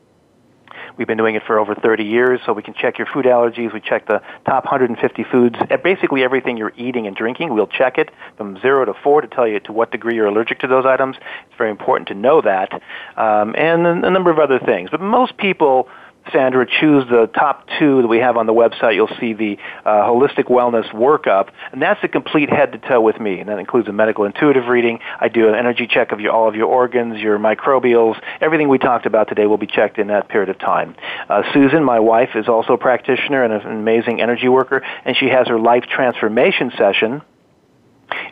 We've 0.96 1.06
been 1.06 1.18
doing 1.18 1.34
it 1.34 1.42
for 1.46 1.58
over 1.58 1.74
30 1.74 2.04
years, 2.04 2.40
so 2.46 2.52
we 2.52 2.62
can 2.62 2.74
check 2.74 2.98
your 2.98 3.06
food 3.12 3.24
allergies. 3.24 3.72
We 3.72 3.80
check 3.80 4.06
the 4.06 4.22
top 4.46 4.64
150 4.64 5.24
foods, 5.24 5.56
uh, 5.70 5.76
basically 5.76 6.22
everything 6.22 6.56
you're 6.56 6.72
eating 6.76 7.06
and 7.06 7.16
drinking. 7.16 7.52
We'll 7.52 7.66
check 7.66 7.98
it 7.98 8.10
from 8.36 8.60
zero 8.60 8.84
to 8.84 8.94
four 9.02 9.20
to 9.20 9.26
tell 9.26 9.46
you 9.46 9.60
to 9.60 9.72
what 9.72 9.90
degree 9.90 10.14
you're 10.14 10.26
allergic 10.26 10.60
to 10.60 10.66
those 10.68 10.86
items. 10.86 11.16
It's 11.46 11.58
very 11.58 11.70
important 11.70 12.08
to 12.08 12.14
know 12.14 12.40
that, 12.42 12.72
um, 13.16 13.54
and 13.56 13.86
a 13.86 14.10
number 14.10 14.30
of 14.30 14.38
other 14.38 14.58
things. 14.60 14.90
But 14.90 15.00
most 15.00 15.36
people 15.36 15.88
Sandra, 16.32 16.66
choose 16.66 17.04
the 17.08 17.26
top 17.26 17.66
two 17.78 18.02
that 18.02 18.08
we 18.08 18.18
have 18.18 18.36
on 18.36 18.46
the 18.46 18.52
website. 18.52 18.94
You'll 18.94 19.14
see 19.20 19.34
the 19.34 19.58
uh, 19.84 20.02
holistic 20.02 20.44
wellness 20.44 20.90
workup, 20.92 21.50
and 21.72 21.82
that's 21.82 22.02
a 22.02 22.08
complete 22.08 22.50
head 22.50 22.72
to 22.72 22.78
toe 22.78 23.00
with 23.00 23.20
me. 23.20 23.40
And 23.40 23.48
that 23.48 23.58
includes 23.58 23.88
a 23.88 23.92
medical 23.92 24.24
intuitive 24.24 24.66
reading. 24.66 25.00
I 25.20 25.28
do 25.28 25.48
an 25.48 25.54
energy 25.54 25.86
check 25.86 26.12
of 26.12 26.20
your, 26.20 26.32
all 26.32 26.48
of 26.48 26.54
your 26.54 26.66
organs, 26.66 27.20
your 27.20 27.38
microbials. 27.38 28.20
Everything 28.40 28.68
we 28.68 28.78
talked 28.78 29.06
about 29.06 29.28
today 29.28 29.46
will 29.46 29.58
be 29.58 29.66
checked 29.66 29.98
in 29.98 30.08
that 30.08 30.28
period 30.28 30.48
of 30.48 30.58
time. 30.58 30.96
Uh, 31.28 31.42
Susan, 31.52 31.84
my 31.84 32.00
wife, 32.00 32.30
is 32.34 32.48
also 32.48 32.74
a 32.74 32.78
practitioner 32.78 33.44
and 33.44 33.52
an 33.52 33.66
amazing 33.70 34.20
energy 34.20 34.48
worker, 34.48 34.82
and 35.04 35.16
she 35.16 35.26
has 35.26 35.48
her 35.48 35.58
life 35.58 35.84
transformation 35.84 36.72
session 36.76 37.22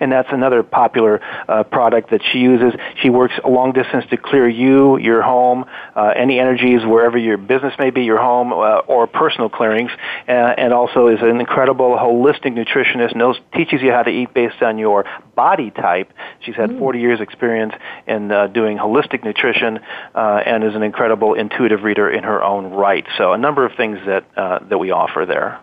and 0.00 0.10
that's 0.10 0.28
another 0.32 0.62
popular 0.62 1.20
uh, 1.48 1.62
product 1.64 2.10
that 2.10 2.20
she 2.32 2.38
uses. 2.38 2.78
She 3.02 3.10
works 3.10 3.34
a 3.44 3.48
long 3.48 3.72
distance 3.72 4.04
to 4.10 4.16
clear 4.16 4.48
you, 4.48 4.98
your 4.98 5.22
home, 5.22 5.64
uh, 5.94 6.12
any 6.16 6.38
energies 6.38 6.84
wherever 6.84 7.18
your 7.18 7.36
business 7.36 7.74
may 7.78 7.90
be, 7.90 8.04
your 8.04 8.18
home, 8.18 8.52
uh, 8.52 8.78
or 8.80 9.06
personal 9.06 9.48
clearings, 9.48 9.90
uh, 10.28 10.32
and 10.32 10.72
also 10.72 11.08
is 11.08 11.20
an 11.22 11.40
incredible 11.40 11.96
holistic 11.96 12.52
nutritionist. 12.54 13.14
knows 13.16 13.38
teaches 13.54 13.82
you 13.82 13.90
how 13.90 14.02
to 14.02 14.10
eat 14.10 14.32
based 14.34 14.62
on 14.62 14.78
your 14.78 15.04
body 15.34 15.70
type. 15.70 16.12
She's 16.40 16.56
had 16.56 16.70
mm. 16.70 16.78
40 16.78 17.00
years 17.00 17.20
experience 17.20 17.74
in 18.06 18.30
uh, 18.30 18.48
doing 18.48 18.78
holistic 18.78 19.24
nutrition, 19.24 19.80
uh, 20.14 20.42
and 20.44 20.64
is 20.64 20.74
an 20.74 20.82
incredible 20.82 21.34
intuitive 21.34 21.82
reader 21.82 22.10
in 22.10 22.24
her 22.24 22.42
own 22.42 22.72
right. 22.72 23.06
So 23.18 23.32
a 23.32 23.38
number 23.38 23.64
of 23.64 23.76
things 23.76 23.98
that 24.06 24.24
that 24.34 24.78
we 24.78 24.90
offer 24.90 25.24
there. 25.26 25.60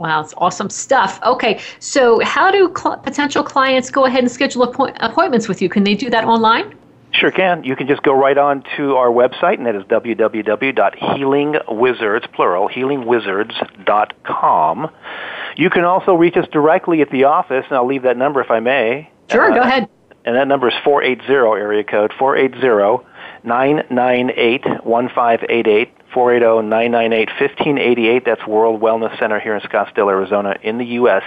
Wow, 0.00 0.22
it's 0.22 0.34
awesome 0.38 0.70
stuff. 0.70 1.20
Okay, 1.22 1.60
so 1.78 2.18
how 2.24 2.50
do 2.50 2.74
cl- 2.74 2.96
potential 2.96 3.44
clients 3.44 3.90
go 3.90 4.06
ahead 4.06 4.20
and 4.20 4.32
schedule 4.32 4.62
appoint- 4.62 4.96
appointments 5.00 5.46
with 5.46 5.60
you? 5.60 5.68
Can 5.68 5.84
they 5.84 5.94
do 5.94 6.08
that 6.08 6.24
online? 6.24 6.74
Sure 7.12 7.30
can. 7.30 7.62
You 7.64 7.76
can 7.76 7.86
just 7.86 8.02
go 8.02 8.14
right 8.14 8.38
on 8.38 8.64
to 8.78 8.96
our 8.96 9.08
website, 9.08 9.58
and 9.58 9.66
that 9.66 9.74
is 9.74 9.82
www.healingwizards, 9.84 12.32
plural, 12.32 12.70
healingwizards.com. 12.70 14.90
You 15.56 15.68
can 15.68 15.84
also 15.84 16.14
reach 16.14 16.38
us 16.38 16.48
directly 16.50 17.02
at 17.02 17.10
the 17.10 17.24
office, 17.24 17.66
and 17.68 17.76
I'll 17.76 17.84
leave 17.84 18.04
that 18.04 18.16
number 18.16 18.40
if 18.40 18.50
I 18.50 18.60
may. 18.60 19.10
Sure, 19.30 19.52
uh, 19.52 19.54
go 19.54 19.60
ahead. 19.60 19.86
And 20.24 20.34
that 20.34 20.48
number 20.48 20.68
is 20.68 20.74
480, 20.82 21.30
area 21.30 21.84
code 21.84 22.14
480 22.18 23.04
998 23.44 24.84
1588. 24.84 25.96
480-998-1588. 26.10 28.24
That's 28.24 28.44
World 28.46 28.80
Wellness 28.80 29.18
Center 29.18 29.38
here 29.38 29.54
in 29.54 29.60
Scottsdale, 29.60 30.10
Arizona 30.10 30.56
in 30.62 30.78
the 30.78 30.86
U.S. 30.86 31.22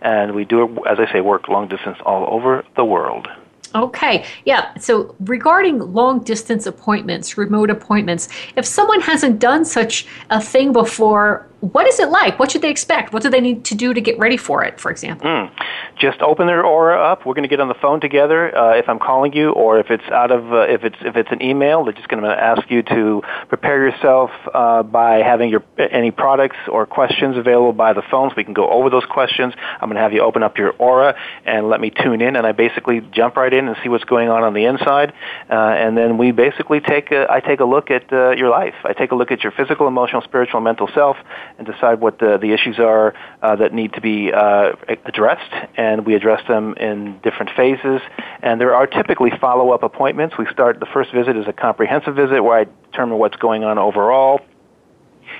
And 0.00 0.34
we 0.34 0.46
do, 0.46 0.82
as 0.86 0.98
I 0.98 1.12
say, 1.12 1.20
work 1.20 1.48
long 1.48 1.68
distance 1.68 1.98
all 2.04 2.26
over 2.34 2.64
the 2.74 2.84
world. 2.84 3.28
Okay, 3.74 4.24
yeah. 4.44 4.76
So 4.78 5.14
regarding 5.20 5.78
long 5.92 6.24
distance 6.24 6.66
appointments, 6.66 7.38
remote 7.38 7.70
appointments, 7.70 8.28
if 8.56 8.66
someone 8.66 9.00
hasn't 9.00 9.38
done 9.38 9.64
such 9.64 10.06
a 10.30 10.40
thing 10.40 10.72
before, 10.72 11.46
what 11.62 11.86
is 11.86 12.00
it 12.00 12.08
like? 12.08 12.40
What 12.40 12.50
should 12.50 12.60
they 12.60 12.70
expect? 12.70 13.12
What 13.12 13.22
do 13.22 13.30
they 13.30 13.40
need 13.40 13.64
to 13.66 13.76
do 13.76 13.94
to 13.94 14.00
get 14.00 14.18
ready 14.18 14.36
for 14.36 14.64
it, 14.64 14.80
for 14.80 14.90
example? 14.90 15.30
Mm. 15.30 15.48
Just 15.96 16.20
open 16.20 16.48
their 16.48 16.66
aura 16.66 17.00
up. 17.00 17.24
We're 17.24 17.34
going 17.34 17.44
to 17.44 17.48
get 17.48 17.60
on 17.60 17.68
the 17.68 17.74
phone 17.74 18.00
together 18.00 18.56
uh, 18.56 18.76
if 18.76 18.88
I'm 18.88 18.98
calling 18.98 19.32
you, 19.32 19.50
or 19.50 19.78
if 19.78 19.88
it's 19.88 20.02
out 20.10 20.32
of 20.32 20.52
uh, 20.52 20.62
if 20.62 20.82
it's 20.82 20.96
if 21.02 21.14
it's 21.14 21.30
an 21.30 21.40
email. 21.40 21.84
They're 21.84 21.92
just 21.92 22.08
going 22.08 22.24
to 22.24 22.30
ask 22.30 22.68
you 22.68 22.82
to 22.82 23.22
prepare 23.48 23.88
yourself 23.88 24.30
uh, 24.52 24.82
by 24.82 25.18
having 25.18 25.50
your 25.50 25.62
any 25.78 26.10
products 26.10 26.56
or 26.66 26.84
questions 26.84 27.36
available 27.36 27.72
by 27.72 27.92
the 27.92 28.02
phone, 28.10 28.30
so 28.30 28.34
we 28.36 28.42
can 28.42 28.54
go 28.54 28.68
over 28.68 28.90
those 28.90 29.04
questions. 29.04 29.54
I'm 29.80 29.88
going 29.88 29.94
to 29.94 30.02
have 30.02 30.12
you 30.12 30.22
open 30.22 30.42
up 30.42 30.58
your 30.58 30.72
aura 30.78 31.14
and 31.46 31.68
let 31.68 31.80
me 31.80 31.90
tune 31.90 32.22
in, 32.22 32.34
and 32.34 32.44
I 32.44 32.50
basically 32.50 33.02
jump 33.12 33.36
right 33.36 33.52
in 33.52 33.68
and 33.68 33.76
see 33.84 33.88
what's 33.88 34.04
going 34.04 34.28
on 34.28 34.42
on 34.42 34.52
the 34.52 34.64
inside, 34.64 35.12
uh, 35.48 35.54
and 35.54 35.96
then 35.96 36.18
we 36.18 36.32
basically 36.32 36.80
take 36.80 37.12
a, 37.12 37.30
I 37.30 37.38
take 37.38 37.60
a 37.60 37.64
look 37.64 37.92
at 37.92 38.12
uh, 38.12 38.30
your 38.30 38.50
life. 38.50 38.74
I 38.82 38.94
take 38.94 39.12
a 39.12 39.14
look 39.14 39.30
at 39.30 39.44
your 39.44 39.52
physical, 39.52 39.86
emotional, 39.86 40.22
spiritual, 40.22 40.60
mental 40.60 40.88
self 40.92 41.16
and 41.58 41.66
decide 41.66 42.00
what 42.00 42.18
the, 42.18 42.38
the 42.38 42.52
issues 42.52 42.78
are 42.78 43.14
uh, 43.42 43.56
that 43.56 43.72
need 43.72 43.92
to 43.94 44.00
be 44.00 44.32
uh, 44.32 44.72
addressed, 45.04 45.52
and 45.76 46.06
we 46.06 46.14
address 46.14 46.46
them 46.48 46.74
in 46.74 47.18
different 47.22 47.50
phases. 47.56 48.00
And 48.42 48.60
there 48.60 48.74
are 48.74 48.86
typically 48.86 49.30
follow-up 49.40 49.82
appointments. 49.82 50.36
We 50.38 50.46
start 50.52 50.80
the 50.80 50.86
first 50.86 51.12
visit 51.12 51.36
is 51.36 51.46
a 51.46 51.52
comprehensive 51.52 52.14
visit 52.14 52.42
where 52.42 52.60
I 52.60 52.66
determine 52.90 53.18
what's 53.18 53.36
going 53.36 53.64
on 53.64 53.78
overall 53.78 54.40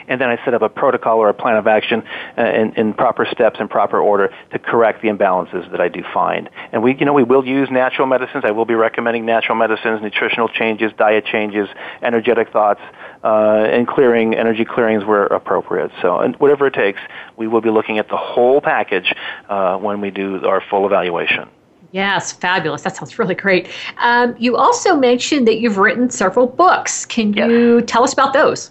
and 0.08 0.20
then 0.20 0.28
I 0.28 0.42
set 0.44 0.54
up 0.54 0.62
a 0.62 0.68
protocol 0.68 1.18
or 1.18 1.28
a 1.28 1.34
plan 1.34 1.56
of 1.56 1.66
action 1.66 2.02
uh, 2.36 2.42
in, 2.42 2.74
in, 2.74 2.94
proper 2.94 3.26
steps 3.30 3.58
and 3.60 3.68
proper 3.68 3.98
order 3.98 4.32
to 4.52 4.58
correct 4.58 5.02
the 5.02 5.08
imbalances 5.08 5.70
that 5.70 5.80
I 5.80 5.88
do 5.88 6.02
find. 6.12 6.50
And 6.72 6.82
we, 6.82 6.96
you 6.96 7.04
know, 7.04 7.12
we 7.12 7.22
will 7.22 7.44
use 7.44 7.70
natural 7.70 8.06
medicines. 8.06 8.44
I 8.46 8.50
will 8.50 8.64
be 8.64 8.74
recommending 8.74 9.26
natural 9.26 9.56
medicines, 9.56 10.00
nutritional 10.02 10.48
changes, 10.48 10.92
diet 10.96 11.24
changes, 11.24 11.68
energetic 12.02 12.50
thoughts, 12.50 12.80
uh, 13.24 13.68
and 13.70 13.86
clearing, 13.86 14.34
energy 14.34 14.64
clearings 14.64 15.04
where 15.04 15.26
appropriate. 15.26 15.90
So, 16.00 16.18
and 16.18 16.36
whatever 16.36 16.66
it 16.66 16.74
takes, 16.74 17.00
we 17.36 17.46
will 17.46 17.60
be 17.60 17.70
looking 17.70 17.98
at 17.98 18.08
the 18.08 18.16
whole 18.16 18.60
package 18.60 19.14
uh, 19.48 19.78
when 19.78 20.00
we 20.00 20.10
do 20.10 20.44
our 20.46 20.60
full 20.60 20.86
evaluation. 20.86 21.48
Yes, 21.92 22.32
fabulous. 22.32 22.82
That 22.82 22.96
sounds 22.96 23.18
really 23.18 23.34
great. 23.34 23.68
Um, 23.98 24.34
you 24.38 24.56
also 24.56 24.96
mentioned 24.96 25.46
that 25.46 25.60
you've 25.60 25.76
written 25.76 26.08
several 26.08 26.46
books. 26.46 27.04
Can 27.04 27.34
you 27.34 27.82
tell 27.82 28.02
us 28.02 28.14
about 28.14 28.32
those? 28.32 28.70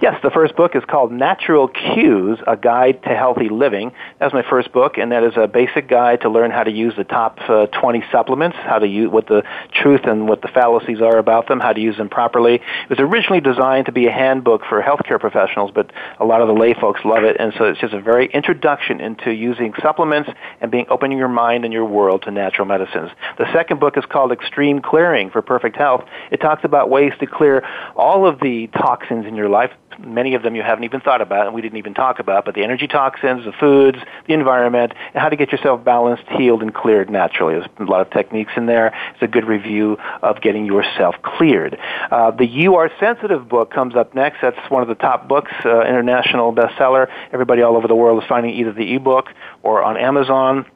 Yes, 0.00 0.20
the 0.22 0.30
first 0.30 0.56
book 0.56 0.76
is 0.76 0.82
called 0.88 1.12
Natural 1.12 1.68
Cues, 1.68 2.38
A 2.46 2.56
Guide 2.56 3.02
to 3.04 3.10
Healthy 3.10 3.48
Living. 3.48 3.92
That's 4.18 4.34
my 4.34 4.42
first 4.48 4.72
book, 4.72 4.98
and 4.98 5.12
that 5.12 5.24
is 5.24 5.32
a 5.36 5.46
basic 5.46 5.88
guide 5.88 6.20
to 6.22 6.28
learn 6.28 6.50
how 6.50 6.64
to 6.64 6.70
use 6.70 6.94
the 6.96 7.04
top 7.04 7.38
uh, 7.48 7.66
20 7.66 8.04
supplements, 8.12 8.56
how 8.58 8.78
to 8.78 8.86
use 8.86 9.10
what 9.10 9.26
the 9.26 9.42
truth 9.72 10.02
and 10.04 10.28
what 10.28 10.42
the 10.42 10.48
fallacies 10.48 11.00
are 11.00 11.18
about 11.18 11.48
them, 11.48 11.60
how 11.60 11.72
to 11.72 11.80
use 11.80 11.96
them 11.96 12.08
properly. 12.08 12.56
It 12.56 12.90
was 12.90 12.98
originally 12.98 13.40
designed 13.40 13.86
to 13.86 13.92
be 13.92 14.06
a 14.06 14.12
handbook 14.12 14.62
for 14.68 14.82
healthcare 14.82 15.18
professionals, 15.18 15.70
but 15.74 15.90
a 16.20 16.24
lot 16.24 16.40
of 16.40 16.48
the 16.48 16.54
lay 16.54 16.74
folks 16.74 17.00
love 17.04 17.24
it, 17.24 17.36
and 17.38 17.52
so 17.56 17.64
it's 17.64 17.80
just 17.80 17.94
a 17.94 18.00
very 18.00 18.26
introduction 18.32 19.00
into 19.00 19.32
using 19.32 19.72
supplements 19.82 20.30
and 20.60 20.70
being 20.70 20.86
opening 20.90 21.18
your 21.18 21.28
mind 21.28 21.64
and 21.64 21.72
your 21.72 21.84
world 21.84 22.22
to 22.22 22.30
natural 22.30 22.66
medicines. 22.66 23.10
The 23.38 23.50
second 23.52 23.80
book 23.80 23.96
is 23.96 24.04
called 24.04 24.32
Extreme 24.32 24.82
Clearing 24.82 25.30
for 25.30 25.42
Perfect 25.42 25.76
Health. 25.76 26.04
It 26.30 26.38
talks 26.38 26.64
about 26.64 26.90
ways 26.90 27.12
to 27.20 27.26
clear 27.26 27.64
all 27.96 28.26
of 28.26 28.40
the 28.40 28.66
toxins 28.68 29.26
in 29.26 29.34
your 29.34 29.48
life 29.48 29.65
many 29.98 30.34
of 30.34 30.42
them 30.42 30.54
you 30.54 30.62
haven't 30.62 30.84
even 30.84 31.00
thought 31.00 31.20
about 31.20 31.46
and 31.46 31.54
we 31.54 31.62
didn't 31.62 31.78
even 31.78 31.94
talk 31.94 32.18
about, 32.18 32.44
but 32.44 32.54
the 32.54 32.62
energy 32.62 32.86
toxins, 32.86 33.44
the 33.44 33.52
foods, 33.52 33.98
the 34.26 34.34
environment, 34.34 34.92
and 35.14 35.22
how 35.22 35.28
to 35.28 35.36
get 35.36 35.52
yourself 35.52 35.82
balanced, 35.84 36.24
healed, 36.28 36.62
and 36.62 36.74
cleared 36.74 37.10
naturally. 37.10 37.54
There's 37.54 37.68
a 37.78 37.90
lot 37.90 38.00
of 38.00 38.10
techniques 38.10 38.52
in 38.56 38.66
there. 38.66 38.94
It's 39.14 39.22
a 39.22 39.26
good 39.26 39.46
review 39.46 39.98
of 40.22 40.40
getting 40.40 40.66
yourself 40.66 41.16
cleared. 41.22 41.78
Uh, 42.10 42.30
the 42.30 42.46
You 42.46 42.76
Are 42.76 42.90
Sensitive 43.00 43.48
book 43.48 43.72
comes 43.72 43.96
up 43.96 44.14
next. 44.14 44.38
That's 44.42 44.58
one 44.70 44.82
of 44.82 44.88
the 44.88 44.94
top 44.94 45.28
books, 45.28 45.52
uh, 45.64 45.82
international 45.82 46.52
bestseller. 46.52 47.08
Everybody 47.32 47.62
all 47.62 47.76
over 47.76 47.88
the 47.88 47.96
world 47.96 48.22
is 48.22 48.28
finding 48.28 48.54
either 48.54 48.72
the 48.72 48.94
ebook 48.94 49.30
or 49.62 49.82
on 49.82 49.96
Amazon 49.96 50.66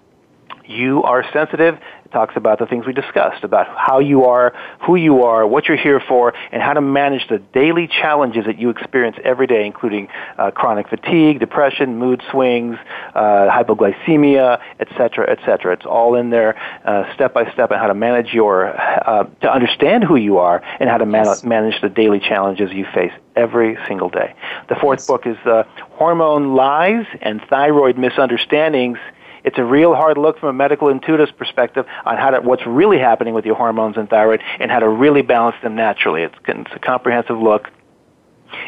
you 0.70 1.02
are 1.02 1.24
sensitive. 1.32 1.74
It 2.04 2.12
talks 2.12 2.36
about 2.36 2.58
the 2.58 2.66
things 2.66 2.86
we 2.86 2.92
discussed, 2.92 3.44
about 3.44 3.66
how 3.76 3.98
you 3.98 4.24
are, 4.24 4.54
who 4.86 4.96
you 4.96 5.24
are, 5.24 5.46
what 5.46 5.66
you're 5.66 5.76
here 5.76 6.00
for, 6.00 6.32
and 6.52 6.62
how 6.62 6.72
to 6.72 6.80
manage 6.80 7.28
the 7.28 7.38
daily 7.38 7.88
challenges 7.88 8.46
that 8.46 8.58
you 8.58 8.70
experience 8.70 9.16
every 9.24 9.46
day, 9.46 9.66
including 9.66 10.08
uh, 10.38 10.50
chronic 10.52 10.88
fatigue, 10.88 11.40
depression, 11.40 11.98
mood 11.98 12.22
swings, 12.30 12.76
uh, 13.14 13.48
hypoglycemia, 13.50 14.60
etc., 14.78 15.30
etc. 15.30 15.72
It's 15.72 15.86
all 15.86 16.14
in 16.14 16.30
there, 16.30 16.56
uh, 16.84 17.12
step 17.14 17.34
by 17.34 17.50
step, 17.52 17.70
on 17.70 17.78
how 17.78 17.88
to 17.88 17.94
manage 17.94 18.32
your, 18.32 18.68
uh, 18.68 19.24
to 19.42 19.52
understand 19.52 20.04
who 20.04 20.16
you 20.16 20.38
are, 20.38 20.62
and 20.78 20.88
how 20.88 20.98
to 20.98 21.06
man- 21.06 21.26
yes. 21.26 21.44
manage 21.44 21.80
the 21.80 21.88
daily 21.88 22.20
challenges 22.20 22.70
you 22.72 22.86
face 22.94 23.12
every 23.36 23.76
single 23.88 24.08
day. 24.08 24.34
The 24.68 24.76
fourth 24.76 25.00
yes. 25.00 25.06
book 25.06 25.26
is 25.26 25.36
uh, 25.46 25.64
Hormone 25.92 26.54
Lies 26.54 27.06
and 27.22 27.40
Thyroid 27.48 27.98
Misunderstandings 27.98 28.98
it's 29.44 29.58
a 29.58 29.64
real 29.64 29.94
hard 29.94 30.18
look 30.18 30.38
from 30.38 30.50
a 30.50 30.52
medical 30.52 30.88
intuitive 30.88 31.36
perspective 31.36 31.86
on 32.04 32.16
how 32.16 32.30
to, 32.30 32.40
what's 32.40 32.66
really 32.66 32.98
happening 32.98 33.34
with 33.34 33.44
your 33.44 33.56
hormones 33.56 33.96
and 33.96 34.08
thyroid 34.08 34.40
and 34.58 34.70
how 34.70 34.78
to 34.78 34.88
really 34.88 35.22
balance 35.22 35.56
them 35.62 35.74
naturally. 35.74 36.22
It's, 36.22 36.34
it's 36.46 36.70
a 36.74 36.78
comprehensive 36.78 37.38
look 37.38 37.68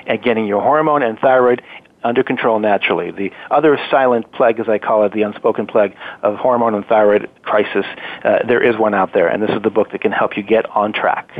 at 0.06 0.22
getting 0.22 0.46
your 0.46 0.60
hormone 0.60 1.02
and 1.02 1.18
thyroid 1.18 1.62
under 2.04 2.22
control 2.22 2.58
naturally. 2.58 3.10
The 3.10 3.30
other 3.50 3.78
silent 3.90 4.32
plague, 4.32 4.58
as 4.58 4.68
I 4.68 4.78
call 4.78 5.04
it, 5.04 5.12
the 5.12 5.22
unspoken 5.22 5.66
plague 5.66 5.94
of 6.22 6.36
hormone 6.36 6.74
and 6.74 6.84
thyroid 6.86 7.30
crisis, 7.42 7.86
uh, 8.24 8.40
there 8.46 8.62
is 8.62 8.76
one 8.76 8.94
out 8.94 9.12
there, 9.12 9.28
and 9.28 9.42
this 9.42 9.50
is 9.50 9.62
the 9.62 9.70
book 9.70 9.92
that 9.92 10.00
can 10.00 10.12
help 10.12 10.36
you 10.36 10.42
get 10.42 10.68
on 10.70 10.92
track. 10.92 11.30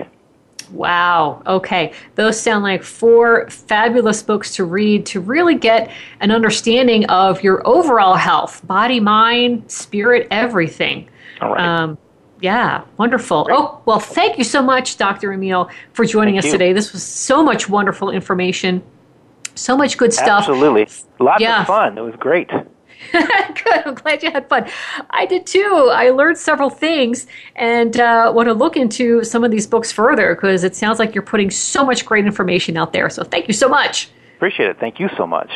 Wow. 0.73 1.43
Okay. 1.47 1.93
Those 2.15 2.41
sound 2.41 2.65
like 2.65 2.83
four 2.83 3.49
fabulous 3.51 4.23
books 4.23 4.55
to 4.57 4.65
read 4.65 5.07
to 5.07 5.21
really 5.21 5.55
get 5.55 5.91
an 6.21 6.31
understanding 6.31 7.05
of 7.07 7.43
your 7.43 7.67
overall 7.67 8.15
health 8.15 8.67
body, 8.67 9.01
mind, 9.01 9.71
spirit, 9.71 10.29
everything. 10.31 11.09
All 11.41 11.53
right. 11.53 11.61
Um, 11.61 11.99
yeah, 12.41 12.83
wonderful. 12.97 13.45
Great. 13.45 13.57
Oh, 13.57 13.81
well, 13.87 14.01
thank 14.01 14.37
you 14.37 14.43
so 14.43 14.63
much, 14.63 14.97
Dr. 14.97 15.33
Emil, 15.33 15.71
for 15.93 16.05
joining 16.05 16.35
thank 16.35 16.45
us 16.45 16.47
you. 16.47 16.53
today. 16.53 16.73
This 16.73 16.93
was 16.93 17.03
so 17.03 17.43
much 17.45 17.69
wonderful 17.69 18.11
information, 18.11 18.83
so 19.55 19.77
much 19.77 19.97
good 19.97 20.13
stuff. 20.13 20.49
Absolutely. 20.49 20.89
Lots 21.21 21.41
yeah. 21.41 21.61
of 21.61 21.69
fun. 21.69 21.97
It 21.97 22.01
was 22.01 22.17
great. 22.19 22.51
Good. 23.13 23.87
I'm 23.87 23.95
glad 23.95 24.23
you 24.23 24.31
had 24.31 24.49
fun. 24.49 24.69
I 25.11 25.27
did 25.27 25.47
too. 25.47 25.91
I 25.93 26.11
learned 26.11 26.39
several 26.39 26.71
things 26.71 27.27
and 27.57 27.99
uh, 27.99 28.33
want 28.35 28.49
to 28.49 28.55
look 28.55 28.77
into 28.77 29.25
some 29.25 29.45
of 29.45 29.51
these 29.51 29.67
books 29.67 29.91
further 29.93 30.35
because 30.35 30.65
it 30.65 30.77
sounds 30.77 30.99
like 30.99 31.15
you're 31.15 31.23
putting 31.23 31.51
so 31.51 31.85
much 31.85 32.05
great 32.05 32.27
information 32.27 32.77
out 32.77 32.93
there. 32.93 33.11
So 33.11 33.25
thank 33.25 33.49
you 33.49 33.55
so 33.55 33.69
much. 33.69 34.11
Appreciate 34.37 34.71
it. 34.71 34.81
Thank 34.81 34.99
you 35.01 35.09
so 35.17 35.27
much. 35.27 35.51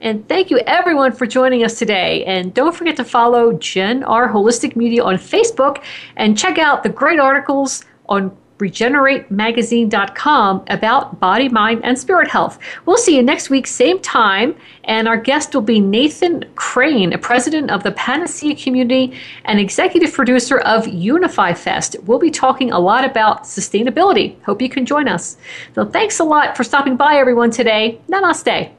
And 0.00 0.26
thank 0.28 0.50
you 0.50 0.58
everyone 0.66 1.12
for 1.12 1.26
joining 1.26 1.62
us 1.62 1.78
today. 1.78 2.24
And 2.24 2.54
don't 2.54 2.74
forget 2.74 2.96
to 2.96 3.04
follow 3.04 3.52
Gen 3.52 4.02
R 4.04 4.32
Holistic 4.32 4.74
Media 4.74 5.04
on 5.04 5.16
Facebook 5.16 5.84
and 6.16 6.38
check 6.38 6.58
out 6.58 6.82
the 6.82 6.88
great 6.88 7.20
articles 7.20 7.84
on 8.08 8.34
regeneratemagazine.com 8.60 10.64
about 10.68 11.18
body, 11.18 11.48
mind, 11.48 11.80
and 11.82 11.98
spirit 11.98 12.28
health. 12.28 12.58
We'll 12.86 12.96
see 12.96 13.16
you 13.16 13.22
next 13.22 13.50
week, 13.50 13.66
same 13.66 13.98
time, 14.00 14.54
and 14.84 15.08
our 15.08 15.16
guest 15.16 15.54
will 15.54 15.62
be 15.62 15.80
Nathan 15.80 16.44
Crane, 16.54 17.12
a 17.12 17.18
president 17.18 17.70
of 17.70 17.82
the 17.82 17.92
Panacea 17.92 18.54
Community 18.54 19.18
and 19.44 19.58
executive 19.58 20.12
producer 20.12 20.58
of 20.58 20.86
Unify 20.86 21.54
Fest. 21.54 21.96
We'll 22.04 22.18
be 22.18 22.30
talking 22.30 22.70
a 22.70 22.78
lot 22.78 23.04
about 23.04 23.44
sustainability. 23.44 24.40
Hope 24.42 24.62
you 24.62 24.68
can 24.68 24.86
join 24.86 25.08
us. 25.08 25.36
So 25.74 25.84
thanks 25.84 26.20
a 26.20 26.24
lot 26.24 26.56
for 26.56 26.64
stopping 26.64 26.96
by, 26.96 27.16
everyone, 27.16 27.50
today. 27.50 28.00
Namaste. 28.08 28.70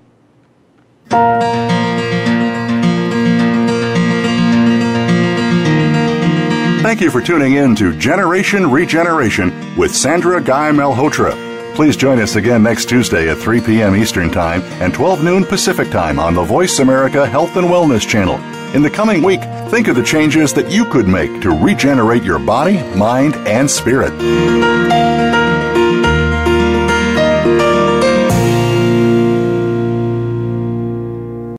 Thank 6.82 7.00
you 7.00 7.12
for 7.12 7.22
tuning 7.22 7.54
in 7.54 7.76
to 7.76 7.96
Generation 7.96 8.70
Regeneration 8.70 9.78
with 9.78 9.96
Sandra 9.96 10.42
Guy 10.42 10.72
Malhotra. 10.72 11.32
Please 11.76 11.96
join 11.96 12.20
us 12.20 12.36
again 12.36 12.64
next 12.64 12.90
Tuesday 12.90 13.30
at 13.30 13.38
3 13.38 13.62
p.m. 13.62 13.96
Eastern 13.96 14.32
Time 14.32 14.62
and 14.82 14.92
12 14.92 15.24
noon 15.24 15.46
Pacific 15.46 15.92
Time 15.92 16.18
on 16.18 16.34
the 16.34 16.44
Voice 16.44 16.80
America 16.80 17.28
Health 17.28 17.56
and 17.56 17.68
Wellness 17.68 18.06
Channel. 18.08 18.36
In 18.76 18.82
the 18.82 18.90
coming 18.90 19.22
week, 19.22 19.42
think 19.70 19.90
of 19.90 19.96
the 19.96 20.04
changes 20.04 20.54
that 20.54 20.72
you 20.72 20.86
could 20.86 21.08
make 21.08 21.42
to 21.44 21.52
regenerate 21.52 22.24
your 22.24 22.40
body, 22.40 22.82
mind, 22.96 23.36
and 23.48 23.70
spirit. 23.70 24.12